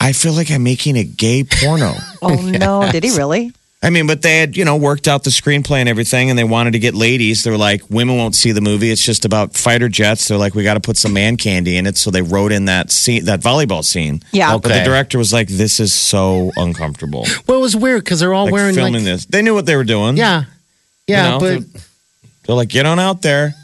"I 0.00 0.12
feel 0.12 0.32
like 0.32 0.50
I'm 0.50 0.62
making 0.62 0.96
a 0.96 1.04
gay 1.04 1.44
porno." 1.44 1.94
Oh 2.22 2.34
no, 2.40 2.90
did 2.90 3.04
he 3.04 3.10
really? 3.16 3.52
I 3.82 3.90
mean, 3.90 4.06
but 4.06 4.22
they 4.22 4.38
had, 4.38 4.56
you 4.56 4.64
know, 4.64 4.76
worked 4.76 5.06
out 5.06 5.22
the 5.22 5.30
screenplay 5.30 5.78
and 5.78 5.88
everything, 5.88 6.30
and 6.30 6.38
they 6.38 6.44
wanted 6.44 6.72
to 6.72 6.78
get 6.78 6.94
ladies. 6.94 7.44
They're 7.44 7.58
like, 7.58 7.82
women 7.90 8.16
won't 8.16 8.34
see 8.34 8.50
the 8.52 8.62
movie. 8.62 8.90
It's 8.90 9.04
just 9.04 9.24
about 9.26 9.54
fighter 9.54 9.88
jets. 9.88 10.26
They're 10.28 10.38
like, 10.38 10.54
we 10.54 10.62
got 10.64 10.74
to 10.74 10.80
put 10.80 10.96
some 10.96 11.12
man 11.12 11.36
candy 11.36 11.76
in 11.76 11.86
it. 11.86 11.96
So 11.98 12.10
they 12.10 12.22
wrote 12.22 12.52
in 12.52 12.64
that 12.64 12.90
scene, 12.90 13.26
that 13.26 13.40
volleyball 13.40 13.84
scene. 13.84 14.22
Yeah. 14.32 14.56
But 14.56 14.68
the 14.68 14.82
director 14.82 15.18
was 15.18 15.32
like, 15.32 15.48
this 15.48 15.78
is 15.78 15.92
so 15.92 16.50
uncomfortable. 16.56 17.26
Well, 17.46 17.58
it 17.58 17.60
was 17.60 17.76
weird 17.76 18.02
because 18.02 18.18
they're 18.18 18.32
all 18.34 18.44
Like 18.46 18.54
wearing 18.54 18.74
filming 18.74 18.94
like, 18.94 19.04
this. 19.04 19.26
They 19.26 19.42
knew 19.42 19.54
what 19.54 19.66
they 19.66 19.76
were 19.76 19.84
doing. 19.84 20.16
yeah, 20.16 20.44
yeah, 21.06 21.24
You 21.24 21.30
know, 21.32 21.38
but 21.38 21.48
they're, 21.72 21.80
they're 22.46 22.56
like, 22.56 22.68
get 22.70 22.86
on 22.86 22.98
out 22.98 23.20
there, 23.22 23.54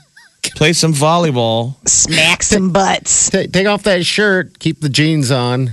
play 0.54 0.74
some 0.74 0.92
volleyball. 0.92 1.74
Smack 1.88 2.42
some 2.42 2.70
butts. 2.70 3.30
ta- 3.30 3.44
take 3.50 3.66
off 3.66 3.84
that 3.84 4.04
shirt, 4.04 4.58
keep 4.58 4.80
the 4.80 4.88
jeans 4.90 5.30
on, 5.30 5.70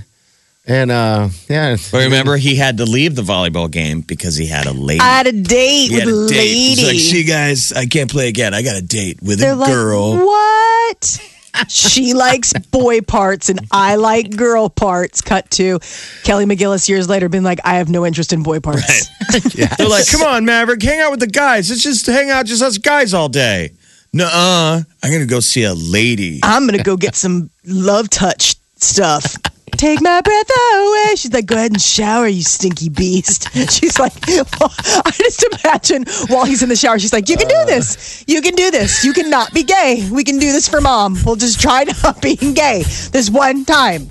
and 0.69 0.91
uh, 0.91 1.29
yeah. 1.49 1.75
But 1.91 2.03
remember, 2.05 2.37
he 2.37 2.55
had 2.55 2.77
to 2.77 2.85
leave 2.85 3.15
the 3.15 3.21
volleyball 3.23 3.69
game 3.69 4.01
because 4.01 4.35
he 4.37 4.45
had 4.45 4.65
a 4.67 4.71
lady. 4.71 5.01
I 5.01 5.17
had 5.17 5.27
a 5.27 5.31
date 5.33 5.89
he 5.89 5.95
with 5.95 6.07
a 6.07 6.25
a 6.25 6.27
date. 6.29 6.37
lady. 6.37 6.81
He's 6.81 6.87
like, 6.87 6.99
see, 6.99 7.23
guys, 7.23 7.73
I 7.73 7.85
can't 7.87 8.09
play 8.09 8.29
again. 8.29 8.53
I 8.53 8.61
got 8.61 8.77
a 8.77 8.81
date 8.81 9.21
with 9.21 9.39
They're 9.39 9.53
a 9.53 9.55
like, 9.55 9.69
girl. 9.69 10.17
what? 10.25 11.19
she 11.67 12.13
likes 12.13 12.53
boy 12.53 13.01
parts 13.01 13.49
and 13.49 13.59
I 13.71 13.95
like 13.95 14.37
girl 14.37 14.69
parts. 14.69 15.21
Cut 15.21 15.49
to 15.51 15.79
Kelly 16.23 16.45
McGillis 16.45 16.87
years 16.87 17.09
later, 17.09 17.27
being 17.27 17.43
like, 17.43 17.59
I 17.65 17.75
have 17.75 17.89
no 17.89 18.05
interest 18.05 18.31
in 18.31 18.43
boy 18.43 18.59
parts. 18.59 19.07
They're 19.77 19.89
like, 19.89 20.07
come 20.09 20.21
on, 20.21 20.45
Maverick, 20.45 20.81
hang 20.81 20.99
out 21.01 21.11
with 21.11 21.19
the 21.19 21.27
guys. 21.27 21.69
Let's 21.69 21.83
just 21.83 22.05
hang 22.05 22.29
out, 22.29 22.45
just 22.45 22.61
us 22.61 22.77
guys 22.77 23.13
all 23.13 23.29
day. 23.29 23.71
Nuh-uh. 24.13 24.81
I'm 25.03 25.11
gonna 25.11 25.25
go 25.25 25.39
see 25.39 25.63
a 25.63 25.73
lady. 25.73 26.39
I'm 26.43 26.65
gonna 26.65 26.81
go 26.83 26.97
get 26.97 27.15
some 27.15 27.49
love 27.65 28.09
touch 28.09 28.55
stuff. 28.77 29.35
Take 29.79 30.01
my 30.01 30.19
breath 30.19 30.51
away. 30.73 31.15
She's 31.15 31.31
like, 31.31 31.45
go 31.45 31.55
ahead 31.55 31.71
and 31.71 31.81
shower, 31.81 32.27
you 32.27 32.41
stinky 32.41 32.89
beast. 32.89 33.47
She's 33.71 33.97
like, 33.97 34.11
well, 34.27 34.73
I 35.05 35.11
just 35.15 35.45
imagine 35.63 36.03
while 36.27 36.43
he's 36.43 36.61
in 36.61 36.67
the 36.67 36.75
shower, 36.75 36.99
she's 36.99 37.13
like, 37.13 37.29
you 37.29 37.37
can 37.37 37.47
do 37.47 37.63
this. 37.65 38.25
You 38.27 38.41
can 38.41 38.55
do 38.55 38.71
this. 38.71 39.05
You 39.05 39.13
cannot 39.13 39.53
be 39.53 39.63
gay. 39.63 40.05
We 40.11 40.25
can 40.25 40.37
do 40.37 40.51
this 40.51 40.67
for 40.67 40.81
mom. 40.81 41.15
We'll 41.25 41.37
just 41.37 41.61
try 41.61 41.85
not 42.03 42.21
being 42.21 42.53
gay 42.53 42.83
this 43.13 43.29
one 43.29 43.63
time. 43.63 44.09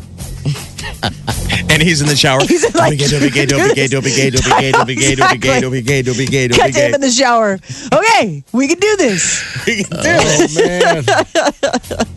And 1.71 1.83
he's 1.83 2.01
in 2.01 2.09
the 2.09 2.17
shower. 2.17 2.41
He's 2.41 2.63
like, 2.75 2.99
don't 2.99 3.21
be 3.21 3.31
gay, 3.31 3.45
don't 3.45 3.63
be 3.63 3.75
gay, 3.75 3.87
don't 3.89 4.03
be 4.03 4.11
gay, 4.11 4.31
don't 4.31 4.43
be 4.43 4.55
gay, 4.55 4.71
don't 4.73 4.87
be 4.87 4.95
gay, 4.95 5.15
don't 5.15 5.31
be 5.31 5.39
gay, 5.39 5.61
don't 5.61 5.71
be 5.73 5.83
gay, 5.83 6.03
don't 6.03 6.17
be 6.17 6.27
gay, 6.27 6.49
don't 6.49 6.59
Cut 6.59 6.73
to 6.73 6.81
him 6.81 6.95
in 6.95 7.01
the 7.03 7.11
shower. 7.11 7.59
Okay, 7.93 8.43
we 8.53 8.69
can 8.69 8.79
do 8.79 8.97
this. 8.97 9.45
oh 9.93 10.47
man, 10.57 11.05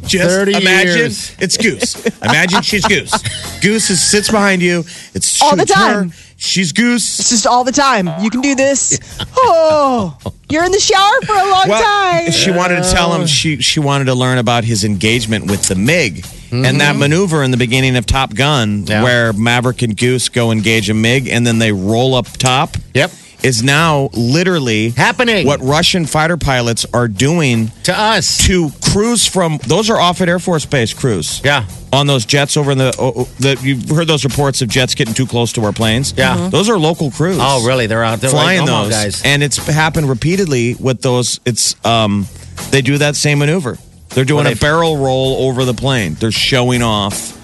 Just 0.08 0.30
30 0.30 0.54
imagine 0.56 0.98
years. 0.98 1.36
it's 1.40 1.58
Goose. 1.58 2.06
Imagine 2.22 2.62
she's 2.62 2.86
Goose. 2.86 3.12
Goose 3.60 3.90
is, 3.90 4.02
sits 4.02 4.32
behind 4.32 4.62
you. 4.62 4.80
It's 5.14 5.42
All 5.42 5.56
the 5.56 5.64
it's 5.64 5.74
her. 5.74 5.94
time. 5.94 6.14
She's 6.38 6.72
Goose. 6.72 7.20
It's 7.20 7.30
just 7.30 7.46
all 7.46 7.64
the 7.66 7.72
time. 7.74 8.10
You 8.22 8.30
can 8.30 8.42
do 8.42 8.56
this. 8.56 8.98
Oh, 9.38 10.18
you're 10.50 10.64
in 10.64 10.72
the 10.72 10.80
shower 10.80 11.22
for 11.26 11.34
a 11.34 11.50
long 11.50 11.68
Well, 11.68 11.84
time. 12.24 12.32
she 12.32 12.52
wanted 12.52 12.84
to 12.84 12.90
tell 12.92 13.14
him 13.14 13.28
she 13.28 13.58
she 13.62 13.80
wanted 13.80 14.06
to 14.06 14.16
learn 14.16 14.38
about 14.38 14.64
his 14.64 14.84
engagement 14.84 15.52
with 15.52 15.68
the 15.68 15.76
MiG 15.76 16.26
and 16.52 16.82
that 16.82 16.96
maneuver 16.96 17.44
in 17.44 17.52
the 17.52 17.58
beginning 17.58 17.96
of 17.96 18.06
Top 18.06 18.34
Gun 18.34 18.86
Yeah. 18.88 19.04
where 19.04 19.34
Maverick 19.34 19.82
and 19.82 19.96
Goose 19.96 20.30
go 20.30 20.52
engage 20.52 20.90
a 20.90 20.94
MiG 20.94 21.28
and 21.28 21.46
then 21.48 21.60
they 21.60 21.72
roll 21.72 22.16
up 22.16 22.28
top. 22.38 22.76
Yep. 22.94 23.12
is 23.44 23.64
now 23.64 24.08
literally 24.14 24.90
Happening. 24.92 25.48
What 25.48 25.60
Russian 25.64 26.06
fighter 26.06 26.38
pilots 26.38 26.86
are 26.94 27.08
doing 27.08 27.72
to 27.86 28.00
us. 28.00 28.38
to 28.46 28.72
cruise 28.92 29.26
from 29.26 29.58
those 29.66 29.90
are 29.90 29.98
Offutt 30.00 30.28
Air 30.30 30.38
Force 30.38 30.64
Base 30.66 30.94
crews. 30.94 31.42
Yeah. 31.44 31.66
On 31.92 32.06
those 32.06 32.24
jets 32.26 32.56
over 32.56 32.72
in 32.72 32.78
the, 32.78 32.94
oh, 33.00 33.14
oh, 33.16 33.30
the 33.40 33.58
you've 33.64 33.90
heard 33.90 34.06
those 34.08 34.24
reports 34.24 34.62
of 34.62 34.70
jets 34.70 34.94
getting 34.94 35.16
too 35.16 35.26
close 35.26 35.54
to 35.54 35.64
our 35.66 35.72
planes. 35.74 36.14
Yeah. 36.16 36.36
Mhm. 36.38 36.52
those 36.52 36.70
are 36.70 36.78
local 36.78 37.10
crews. 37.10 37.38
Oh, 37.42 37.66
really? 37.66 37.88
They're 37.88 38.04
out 38.04 38.22
there 38.22 38.30
flying 38.30 38.60
like, 38.60 38.68
those, 38.68 38.92
guys. 38.92 39.22
and 39.26 39.42
it's 39.42 39.58
happened 39.58 40.08
repeatedly 40.08 40.76
with 40.80 41.02
those. 41.02 41.40
It's 41.44 41.76
um, 41.84 42.28
they 42.70 42.84
do 42.84 43.00
that 43.00 43.16
same 43.16 43.40
maneuver. 43.40 43.80
They're 44.14 44.26
doing 44.26 44.44
Well, 44.46 44.54
a 44.54 44.58
barrel 44.58 44.98
roll 44.98 45.48
over 45.48 45.64
the 45.66 45.74
plane. 45.74 46.16
They're 46.16 46.32
showing 46.32 46.82
off. 46.82 47.38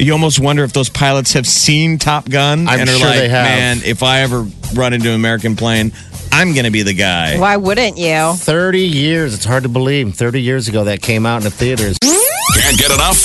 You 0.00 0.12
almost 0.12 0.38
wonder 0.38 0.62
if 0.62 0.72
those 0.72 0.88
pilots 0.88 1.32
have 1.32 1.46
seen 1.46 1.98
Top 1.98 2.28
Gun 2.30 2.68
I'm 2.68 2.80
and 2.80 2.88
are 2.88 2.92
sure 2.96 3.06
like, 3.08 3.18
they 3.18 3.28
have. 3.28 3.44
man, 3.44 3.80
if 3.84 4.02
I 4.04 4.20
ever 4.20 4.46
run 4.74 4.92
into 4.92 5.08
an 5.08 5.16
American 5.16 5.56
plane, 5.56 5.90
I'm 6.30 6.52
going 6.52 6.66
to 6.66 6.70
be 6.70 6.82
the 6.82 6.94
guy. 6.94 7.36
Why 7.38 7.56
wouldn't 7.56 7.98
you? 7.98 8.32
30 8.34 8.80
years. 8.86 9.34
It's 9.34 9.44
hard 9.44 9.64
to 9.64 9.68
believe. 9.68 10.14
30 10.14 10.40
years 10.40 10.68
ago 10.68 10.84
that 10.84 11.02
came 11.02 11.26
out 11.26 11.38
in 11.38 11.42
the 11.44 11.50
theaters. 11.50 11.96
Can't 12.00 12.78
get 12.78 12.92
enough? 12.92 13.16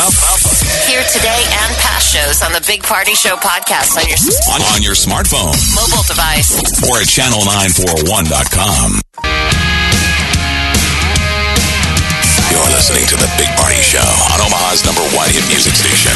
Hear 0.88 1.04
today 1.04 1.44
and 1.46 1.76
past 1.78 2.12
shows 2.14 2.42
on 2.42 2.52
the 2.54 2.64
Big 2.66 2.82
Party 2.82 3.14
Show 3.14 3.36
podcast 3.36 3.96
on 3.98 4.08
your 4.08 4.18
On, 4.56 4.62
on 4.76 4.82
your 4.82 4.96
smartphone 4.96 5.54
mobile 5.76 6.04
device. 6.08 6.58
or 6.90 6.98
at 6.98 7.08
channel941.com. 7.08 9.02
You're 12.54 12.70
listening 12.70 13.10
to 13.10 13.18
The 13.18 13.26
Big 13.42 13.50
Party 13.58 13.82
Show 13.82 14.06
on 14.30 14.38
Omaha's 14.38 14.86
number 14.86 15.02
one 15.18 15.26
hit 15.34 15.42
music 15.50 15.74
station. 15.74 16.14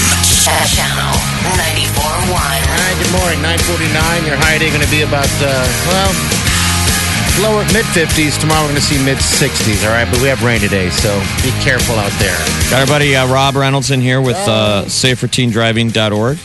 Channel 0.69 1.17
94.1. 1.57 2.29
All 2.29 2.38
right, 2.38 2.97
good 3.01 3.09
morning. 3.09 3.41
949. 3.41 4.29
Your 4.29 4.38
high 4.38 4.61
day 4.61 4.69
going 4.69 4.85
to 4.85 4.93
be 4.93 5.01
about, 5.01 5.25
uh, 5.41 5.49
well, 5.89 6.13
lower 7.41 7.65
mid 7.73 7.89
50s. 7.89 8.38
Tomorrow 8.38 8.69
we're 8.69 8.77
going 8.77 8.85
to 8.85 8.85
see 8.85 9.01
mid 9.01 9.17
60s. 9.17 9.81
All 9.81 9.89
right, 9.89 10.05
but 10.05 10.21
we 10.21 10.29
have 10.29 10.38
rain 10.45 10.61
today, 10.61 10.93
so 10.93 11.09
be 11.41 11.49
careful 11.65 11.97
out 11.97 12.13
there. 12.21 12.38
Got 12.69 12.85
our 12.85 12.89
buddy 12.89 13.17
uh, 13.17 13.25
Rob 13.33 13.55
Reynolds 13.57 13.89
in 13.89 13.97
here 13.99 14.21
with 14.21 14.38
uh, 14.45 14.85
saferteendriving.org. 14.85 16.38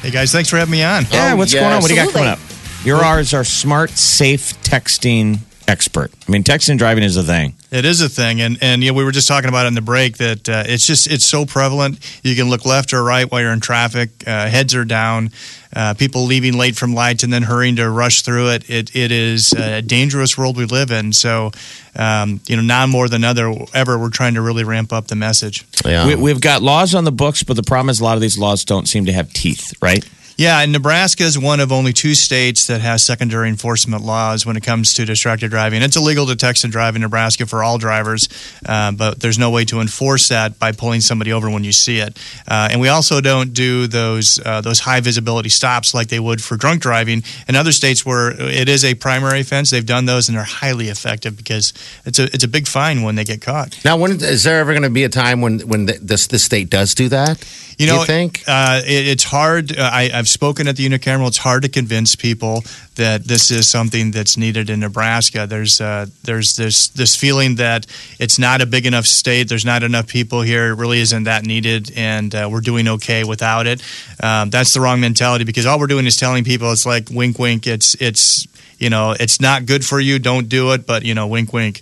Hey 0.00 0.10
guys, 0.10 0.32
thanks 0.32 0.48
for 0.48 0.56
having 0.56 0.72
me 0.72 0.82
on. 0.82 1.04
Yeah, 1.12 1.32
Oh, 1.32 1.36
what's 1.36 1.52
yes. 1.52 1.60
going 1.60 1.72
on? 1.76 1.82
What 1.84 1.88
do 1.88 1.94
you 1.94 2.00
got 2.00 2.12
coming 2.12 2.28
up? 2.32 2.38
Your 2.84 2.96
You're 2.96 3.04
our 3.04 3.44
smart, 3.44 3.90
safe 3.90 4.56
texting 4.64 5.38
expert. 5.66 6.10
I 6.26 6.30
mean, 6.30 6.42
texting 6.42 6.70
and 6.70 6.78
driving 6.78 7.04
is 7.04 7.16
a 7.16 7.22
thing. 7.22 7.54
It 7.70 7.84
is 7.84 8.00
a 8.00 8.08
thing, 8.08 8.40
and 8.40 8.58
and 8.60 8.82
yeah, 8.82 8.92
we 8.92 9.04
were 9.04 9.12
just 9.12 9.28
talking 9.28 9.48
about 9.48 9.66
it 9.66 9.68
in 9.68 9.74
the 9.74 9.82
break 9.82 10.18
that 10.18 10.48
uh, 10.48 10.64
it's 10.66 10.86
just 10.86 11.10
it's 11.10 11.24
so 11.24 11.46
prevalent. 11.46 11.98
You 12.22 12.36
can 12.36 12.48
look 12.48 12.64
left 12.64 12.92
or 12.92 13.02
right 13.02 13.30
while 13.30 13.40
you're 13.40 13.52
in 13.52 13.60
traffic. 13.60 14.10
Uh, 14.26 14.48
heads 14.48 14.74
are 14.74 14.84
down. 14.84 15.30
Uh, 15.74 15.92
people 15.92 16.24
leaving 16.24 16.56
late 16.56 16.76
from 16.76 16.94
lights 16.94 17.24
and 17.24 17.32
then 17.32 17.42
hurrying 17.42 17.76
to 17.76 17.90
rush 17.90 18.22
through 18.22 18.50
it. 18.50 18.70
It 18.70 18.94
it 18.94 19.10
is 19.10 19.52
a 19.52 19.82
dangerous 19.82 20.38
world 20.38 20.56
we 20.56 20.66
live 20.66 20.92
in. 20.92 21.12
So, 21.12 21.50
um, 21.96 22.40
you 22.46 22.54
know, 22.54 22.62
now 22.62 22.86
more 22.86 23.08
than 23.08 23.24
other 23.24 23.52
ever, 23.72 23.98
we're 23.98 24.10
trying 24.10 24.34
to 24.34 24.40
really 24.40 24.62
ramp 24.62 24.92
up 24.92 25.08
the 25.08 25.16
message. 25.16 25.66
Yeah. 25.84 26.06
We, 26.06 26.14
we've 26.14 26.40
got 26.40 26.62
laws 26.62 26.94
on 26.94 27.02
the 27.02 27.12
books, 27.12 27.42
but 27.42 27.56
the 27.56 27.64
problem 27.64 27.90
is 27.90 27.98
a 27.98 28.04
lot 28.04 28.14
of 28.14 28.20
these 28.20 28.38
laws 28.38 28.64
don't 28.64 28.86
seem 28.86 29.06
to 29.06 29.12
have 29.12 29.32
teeth, 29.32 29.74
right? 29.82 30.08
Yeah, 30.36 30.60
and 30.60 30.72
Nebraska 30.72 31.22
is 31.22 31.38
one 31.38 31.60
of 31.60 31.70
only 31.70 31.92
two 31.92 32.14
states 32.14 32.66
that 32.66 32.80
has 32.80 33.04
secondary 33.04 33.48
enforcement 33.48 34.02
laws 34.02 34.44
when 34.44 34.56
it 34.56 34.64
comes 34.64 34.92
to 34.94 35.04
distracted 35.04 35.50
driving. 35.50 35.80
It's 35.80 35.96
illegal 35.96 36.26
to 36.26 36.34
text 36.34 36.64
and 36.64 36.72
drive 36.72 36.96
in 36.96 37.02
Nebraska 37.02 37.46
for 37.46 37.62
all 37.62 37.78
drivers, 37.78 38.28
uh, 38.66 38.90
but 38.90 39.20
there's 39.20 39.38
no 39.38 39.50
way 39.50 39.64
to 39.66 39.80
enforce 39.80 40.28
that 40.30 40.58
by 40.58 40.72
pulling 40.72 41.02
somebody 41.02 41.32
over 41.32 41.48
when 41.48 41.62
you 41.62 41.70
see 41.72 41.98
it. 42.00 42.18
Uh, 42.48 42.68
and 42.72 42.80
we 42.80 42.88
also 42.88 43.20
don't 43.20 43.52
do 43.54 43.86
those 43.86 44.40
uh, 44.44 44.60
those 44.60 44.80
high 44.80 45.00
visibility 45.00 45.48
stops 45.50 45.94
like 45.94 46.08
they 46.08 46.18
would 46.20 46.42
for 46.42 46.56
drunk 46.56 46.82
driving. 46.82 47.22
In 47.48 47.54
other 47.54 47.70
states 47.72 48.04
where 48.04 48.32
it 48.32 48.68
is 48.68 48.84
a 48.84 48.94
primary 48.94 49.40
offense, 49.40 49.70
they've 49.70 49.86
done 49.86 50.04
those 50.06 50.28
and 50.28 50.36
they're 50.36 50.44
highly 50.44 50.88
effective 50.88 51.36
because 51.36 51.72
it's 52.04 52.18
a 52.18 52.24
it's 52.24 52.42
a 52.42 52.48
big 52.48 52.66
fine 52.66 53.02
when 53.02 53.14
they 53.14 53.24
get 53.24 53.40
caught. 53.40 53.78
Now, 53.84 53.96
when 53.98 54.10
is 54.20 54.42
there 54.42 54.58
ever 54.58 54.72
going 54.72 54.82
to 54.82 54.90
be 54.90 55.04
a 55.04 55.08
time 55.08 55.40
when 55.40 55.60
when 55.60 55.86
the, 55.86 55.98
this 56.02 56.26
this 56.26 56.42
state 56.42 56.70
does 56.70 56.94
do 56.96 57.08
that? 57.10 57.38
You 57.76 57.86
Do 57.86 57.92
know, 57.94 58.00
you 58.02 58.06
think? 58.06 58.44
uh, 58.46 58.82
it, 58.86 59.08
it's 59.08 59.24
hard. 59.24 59.76
Uh, 59.76 59.82
I, 59.92 60.08
I've 60.14 60.23
spoken 60.28 60.68
at 60.68 60.76
the 60.76 60.88
unicameral. 60.88 61.28
It's 61.28 61.38
hard 61.38 61.62
to 61.62 61.68
convince 61.68 62.16
people 62.16 62.64
that 62.96 63.24
this 63.24 63.50
is 63.50 63.68
something 63.68 64.10
that's 64.10 64.36
needed 64.36 64.70
in 64.70 64.80
Nebraska. 64.80 65.46
There's 65.46 65.80
uh, 65.80 66.06
there's 66.22 66.56
this 66.56 66.88
this 66.88 67.16
feeling 67.16 67.56
that 67.56 67.86
it's 68.18 68.38
not 68.38 68.60
a 68.60 68.66
big 68.66 68.86
enough 68.86 69.06
state. 69.06 69.48
There's 69.48 69.64
not 69.64 69.82
enough 69.82 70.06
people 70.06 70.42
here. 70.42 70.68
It 70.68 70.74
really 70.74 71.00
isn't 71.00 71.24
that 71.24 71.44
needed, 71.44 71.92
and 71.96 72.34
uh, 72.34 72.48
we're 72.50 72.60
doing 72.60 72.88
okay 72.88 73.24
without 73.24 73.66
it. 73.66 73.82
Um, 74.22 74.50
that's 74.50 74.74
the 74.74 74.80
wrong 74.80 75.00
mentality 75.00 75.44
because 75.44 75.66
all 75.66 75.78
we're 75.78 75.86
doing 75.86 76.06
is 76.06 76.16
telling 76.16 76.44
people 76.44 76.70
it's 76.72 76.86
like 76.86 77.08
wink, 77.10 77.38
wink. 77.38 77.66
It's 77.66 77.94
it's 77.96 78.46
you 78.84 78.90
know 78.90 79.16
it's 79.18 79.40
not 79.40 79.64
good 79.66 79.84
for 79.84 79.98
you. 79.98 80.18
Don't 80.18 80.48
do 80.48 80.72
it. 80.74 80.86
But 80.86 81.04
you 81.04 81.14
know, 81.14 81.26
wink, 81.26 81.52
wink. 81.52 81.80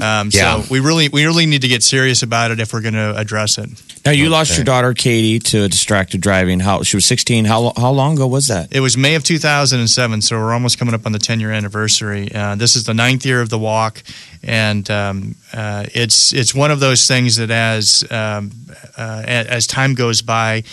Um, 0.00 0.30
Yeah. 0.32 0.62
So 0.62 0.68
we 0.70 0.80
really 0.80 1.08
we 1.08 1.24
really 1.26 1.46
need 1.46 1.62
to 1.62 1.68
get 1.68 1.82
serious 1.82 2.22
about 2.22 2.50
it 2.52 2.60
if 2.60 2.72
we're 2.72 2.80
going 2.80 2.94
to 2.94 3.16
address 3.16 3.58
it. 3.58 3.68
Now, 4.04 4.12
you 4.12 4.28
lost 4.28 4.54
your 4.54 4.64
daughter, 4.64 4.92
Cady, 4.92 5.38
to 5.38 5.66
distracted 5.66 6.20
driving. 6.20 6.60
How 6.60 6.82
She 6.82 6.96
was 6.96 7.06
16. 7.06 7.46
How, 7.46 7.72
how 7.74 7.90
long 7.90 8.16
ago 8.16 8.26
was 8.26 8.48
that? 8.48 8.68
It 8.70 8.80
was 8.80 8.98
May 8.98 9.14
of 9.14 9.24
2007, 9.24 10.20
so 10.20 10.36
we're 10.36 10.52
almost 10.52 10.78
coming 10.78 10.94
up 10.94 11.06
on 11.06 11.12
the 11.12 11.18
10 11.18 11.40
year 11.40 11.50
anniversary. 11.50 12.30
Uh, 12.30 12.54
this 12.54 12.76
is 12.76 12.84
the 12.84 12.92
ninth 12.92 13.24
year 13.24 13.40
of 13.40 13.48
the 13.48 13.58
walk, 13.58 14.02
and 14.42 14.88
um, 14.90 15.36
uh, 15.54 15.86
it's 15.94 16.34
it's 16.34 16.54
one 16.54 16.70
of 16.70 16.80
those 16.80 17.08
things 17.08 17.36
that 17.36 17.50
as 17.50 18.04
um, 18.10 18.50
uh, 18.98 19.22
as 19.26 19.66
time 19.66 19.94
goes 19.94 20.20
by, 20.20 20.64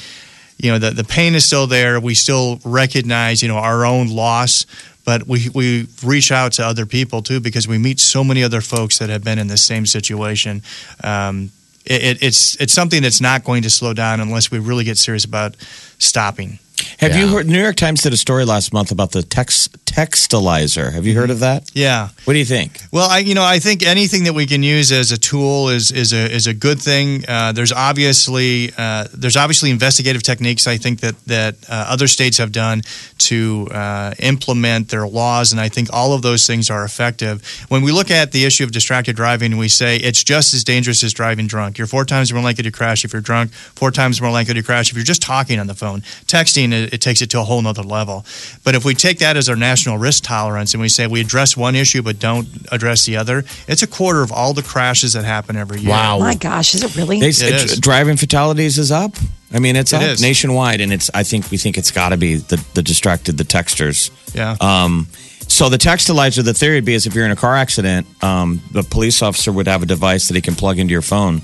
you 0.58 0.72
know, 0.72 0.78
the 0.78 0.92
the 0.92 1.06
pain 1.06 1.34
is 1.34 1.46
still 1.46 1.68
there. 1.68 2.02
We 2.02 2.16
still 2.16 2.60
recognize, 2.66 3.42
you 3.42 3.48
know, 3.48 3.58
our 3.58 3.86
own 3.86 4.10
loss. 4.10 4.66
But 5.04 5.28
we, 5.28 5.50
we 5.54 5.88
reach 6.04 6.32
out 6.32 6.54
to 6.54 6.66
other 6.66 6.86
people 6.86 7.22
too 7.22 7.40
because 7.40 7.68
we 7.68 7.78
meet 7.78 8.00
so 8.00 8.24
many 8.24 8.44
other 8.44 8.62
folks 8.62 9.00
that 9.00 9.10
have 9.10 9.24
been 9.24 9.40
in 9.40 9.48
the 9.48 9.58
same 9.58 9.86
situation. 9.86 10.62
Um, 11.04 11.52
it, 11.86 12.04
it, 12.04 12.24
it's 12.24 12.56
it's 12.62 12.74
something 12.74 13.02
that's 13.02 13.22
not 13.22 13.44
going 13.44 13.64
to 13.64 13.70
slow 13.70 13.94
down 13.94 14.20
unless 14.20 14.52
we 14.52 14.60
really 14.60 14.84
get 14.84 14.98
serious 14.98 15.26
about 15.26 15.56
stopping. 15.98 16.60
Have 17.00 17.16
you 17.16 17.28
heard? 17.28 17.48
New 17.48 17.62
York 17.62 17.76
Times 17.76 18.02
did 18.02 18.14
a 18.14 18.18
story 18.18 18.46
last 18.46 18.74
month 18.74 18.92
about 18.92 19.12
the 19.12 19.24
text, 19.24 19.86
textalyzer. 19.86 20.92
Have 20.94 21.06
you 21.06 21.16
heard 21.16 21.30
of 21.30 21.40
that? 21.40 21.70
Yeah. 21.74 22.10
What 22.26 22.34
do 22.34 22.40
you 22.40 22.46
think? 22.46 22.80
Well, 22.92 23.10
I 23.10 23.20
you 23.20 23.36
know 23.36 23.44
I 23.44 23.60
think 23.60 23.84
anything 23.84 24.24
that 24.26 24.34
we 24.34 24.46
can 24.46 24.64
use 24.64 24.92
as 24.92 25.12
a 25.12 25.18
tool 25.18 25.70
is 25.70 25.92
is 25.92 26.14
a 26.14 26.32
is 26.32 26.48
a 26.48 26.54
good 26.54 26.80
thing. 26.80 27.26
Uh, 27.28 27.52
there's 27.52 27.72
obviously 27.72 28.72
uh, 28.78 29.08
there's 29.14 29.38
obviously 29.38 29.70
investigative 29.70 30.24
techniques 30.24 30.68
I 30.68 30.78
think 30.78 31.02
that 31.02 31.16
that 31.26 31.56
uh, 31.70 31.86
other 31.90 32.08
states 32.08 32.38
have 32.38 32.52
done 32.52 32.82
to 33.18 33.68
uh, 33.72 34.14
implement 34.20 34.90
their 34.90 35.08
laws, 35.08 35.52
and 35.52 35.60
I 35.60 35.70
think 35.70 35.90
all 35.92 36.14
of 36.14 36.22
those 36.22 36.48
things 36.48 36.70
are 36.70 36.86
effective. 36.86 37.46
When 37.70 37.82
we 37.82 37.92
look 37.92 38.10
at 38.12 38.32
the 38.32 38.46
issue 38.46 38.64
of 38.64 38.72
distracted 38.72 39.16
driving, 39.16 39.58
we 39.58 39.68
say 39.68 39.98
it's 39.98 40.24
just 40.24 40.54
as 40.54 40.64
dangerous 40.64 41.04
as 41.04 41.14
driving 41.14 41.48
drunk. 41.48 41.78
You're 41.78 41.88
four 41.88 42.06
times 42.06 42.34
more 42.34 42.44
likely 42.44 42.64
to 42.64 42.72
crash 42.72 43.04
if 43.04 43.14
you're 43.14 43.22
drunk. 43.22 43.52
Four 43.52 43.92
times 43.92 44.22
more 44.22 44.32
likely 44.32 44.54
to 44.54 44.64
crash 44.64 44.90
if 44.90 44.96
you're 44.96 45.04
just 45.04 45.22
talking 45.22 45.60
on 45.60 45.68
the 45.68 45.76
phone. 45.76 46.02
Texting 46.28 46.71
it, 46.74 46.94
it 46.94 47.02
takes 47.02 47.22
it 47.22 47.30
to 47.32 47.40
a 47.40 47.44
whole 47.44 47.62
nother 47.62 47.84
level. 47.84 48.26
But 48.64 48.76
if 48.76 48.86
we 48.86 48.94
take 48.96 49.20
that 49.20 49.38
as 49.38 49.50
our 49.50 49.56
national 49.56 49.98
risk 49.98 50.24
tolerance 50.24 50.74
and 50.74 50.82
we 50.82 50.90
say 50.90 51.08
we 51.08 51.22
address 51.22 51.56
one 51.58 51.76
issue 51.76 52.02
but 52.02 52.20
don't 52.20 52.48
address 52.72 53.06
the 53.06 53.18
other, 53.18 53.44
it's 53.68 53.82
a 53.84 53.88
quarter 53.88 54.22
of 54.22 54.32
all 54.32 54.54
the 54.54 54.64
crashes 54.64 55.14
that 55.14 55.24
happen 55.26 55.56
every 55.56 55.80
year. 55.82 55.90
Wow. 55.92 56.20
My 56.20 56.36
gosh, 56.36 56.74
is 56.76 56.84
it 56.84 56.96
really? 56.96 57.20
They, 57.20 57.30
It 57.30 57.42
is. 57.42 57.80
driving 57.80 58.18
fatalities 58.18 58.78
is 58.78 58.92
up. 58.92 59.16
I 59.54 59.60
mean, 59.60 59.76
it's 59.76 59.92
It 59.92 59.98
up 59.98 60.04
is. 60.04 60.22
nationwide, 60.22 60.80
and 60.80 60.94
it's. 60.94 61.10
I 61.14 61.24
think 61.24 61.52
we 61.52 61.58
think 61.58 61.78
it's 61.78 61.92
got 61.92 62.10
to 62.10 62.18
be 62.18 62.36
the 62.38 62.64
the 62.74 62.82
distracted, 62.82 63.38
the 63.38 63.44
texters. 63.44 64.10
Yeah. 64.34 64.56
Um, 64.62 65.08
so 65.48 65.68
the 65.68 65.78
textalyzer, 65.78 66.44
the 66.46 66.54
theory 66.54 66.76
would 66.76 66.86
be 66.86 66.94
is 66.94 67.06
if 67.06 67.14
you're 67.14 67.26
in 67.26 67.32
a 67.32 67.36
car 67.36 67.58
accident, 67.58 68.08
um, 68.24 68.62
the 68.72 68.84
police 68.84 69.22
officer 69.22 69.52
would 69.52 69.68
have 69.68 69.84
a 69.84 69.86
device 69.86 70.30
that 70.30 70.36
he 70.36 70.42
can 70.42 70.56
plug 70.56 70.80
into 70.80 70.94
your 70.94 71.02
phone. 71.02 71.42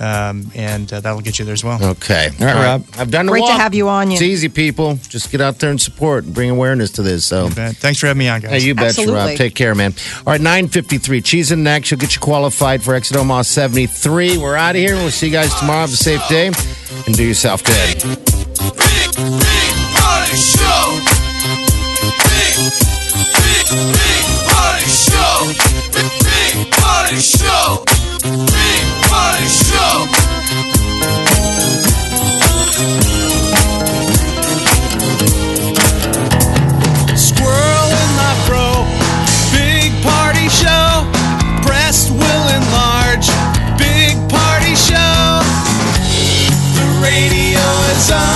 um, 0.01 0.51
and 0.55 0.93
uh, 0.93 1.01
that'll 1.01 1.21
get 1.21 1.39
you 1.39 1.45
there 1.45 1.55
as 1.55 1.65
well. 1.65 1.83
Okay. 1.83 2.31
All 2.41 2.47
right, 2.47 2.55
Rob. 2.55 2.85
I've 2.99 3.11
done 3.11 3.27
the 3.27 3.33
Great 3.33 3.47
to 3.47 3.53
have 3.53 3.75
you 3.75 3.89
on, 3.89 4.09
you. 4.11 4.15
It's 4.15 4.23
easy, 4.23 4.49
people. 4.49 4.97
Just 5.09 5.31
get 5.31 5.41
out 5.41 5.59
there 5.59 5.71
and 5.71 5.81
support 5.81 6.25
and 6.25 6.35
bring 6.35 6.51
awareness 6.51 6.91
to 6.93 7.03
this. 7.03 7.25
So. 7.25 7.49
Thanks 7.49 8.01
for 8.01 8.07
having 8.07 8.19
me 8.19 8.29
on, 8.29 8.41
guys. 8.41 8.63
Hey, 8.63 8.69
you 8.69 8.75
betcha, 8.75 9.07
Rob. 9.11 9.37
Take 9.37 9.55
care, 9.55 9.75
man. 9.75 9.95
All 10.19 10.33
right, 10.33 10.41
953. 10.41 11.21
Cheese 11.23 11.51
and 11.51 11.65
next. 11.65 11.89
She'll 11.89 11.99
get 11.99 12.15
you 12.15 12.21
qualified 12.21 12.83
for 12.83 12.95
Exit 12.95 13.17
Omaha 13.17 13.43
73. 13.43 14.39
We're 14.39 14.57
out 14.57 14.77
of 14.77 14.81
here. 14.81 14.95
We'll 14.95 15.11
see 15.11 15.27
you 15.27 15.33
guys 15.33 15.55
tomorrow. 15.55 15.81
Have 15.81 15.93
a 15.93 15.97
safe 15.97 16.27
day 16.29 16.51
and 17.07 17.17
do 17.17 17.25
yourself 17.25 17.65
good. 17.65 18.03
Big, 18.03 19.17
big 19.17 19.75
party 19.95 20.37
show. 20.37 21.01
Big, 22.25 22.73
big, 23.65 23.93
big 23.93 24.25
Party 24.49 24.87
Show. 24.87 25.77
Big 25.93 26.71
Party 26.73 27.17
Squirrel 37.17 37.91
in 37.91 38.17
my. 38.17 38.27
Big 39.53 39.93
party 40.03 40.49
show. 40.49 41.07
Breast 41.63 42.11
will 42.11 42.47
enlarge. 42.59 43.29
Big 43.79 44.17
party 44.29 44.75
show. 44.75 45.41
The 46.75 46.87
radio 47.03 47.61
is 47.91 48.11
on. 48.11 48.36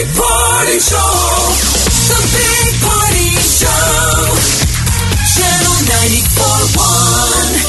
Big 0.00 0.16
Party 0.16 0.78
Show. 0.80 0.96
The 2.08 2.16
Big 2.32 2.72
Party 2.80 3.36
Show. 3.36 4.32
Channel 5.28 5.76
94.1. 7.52 7.60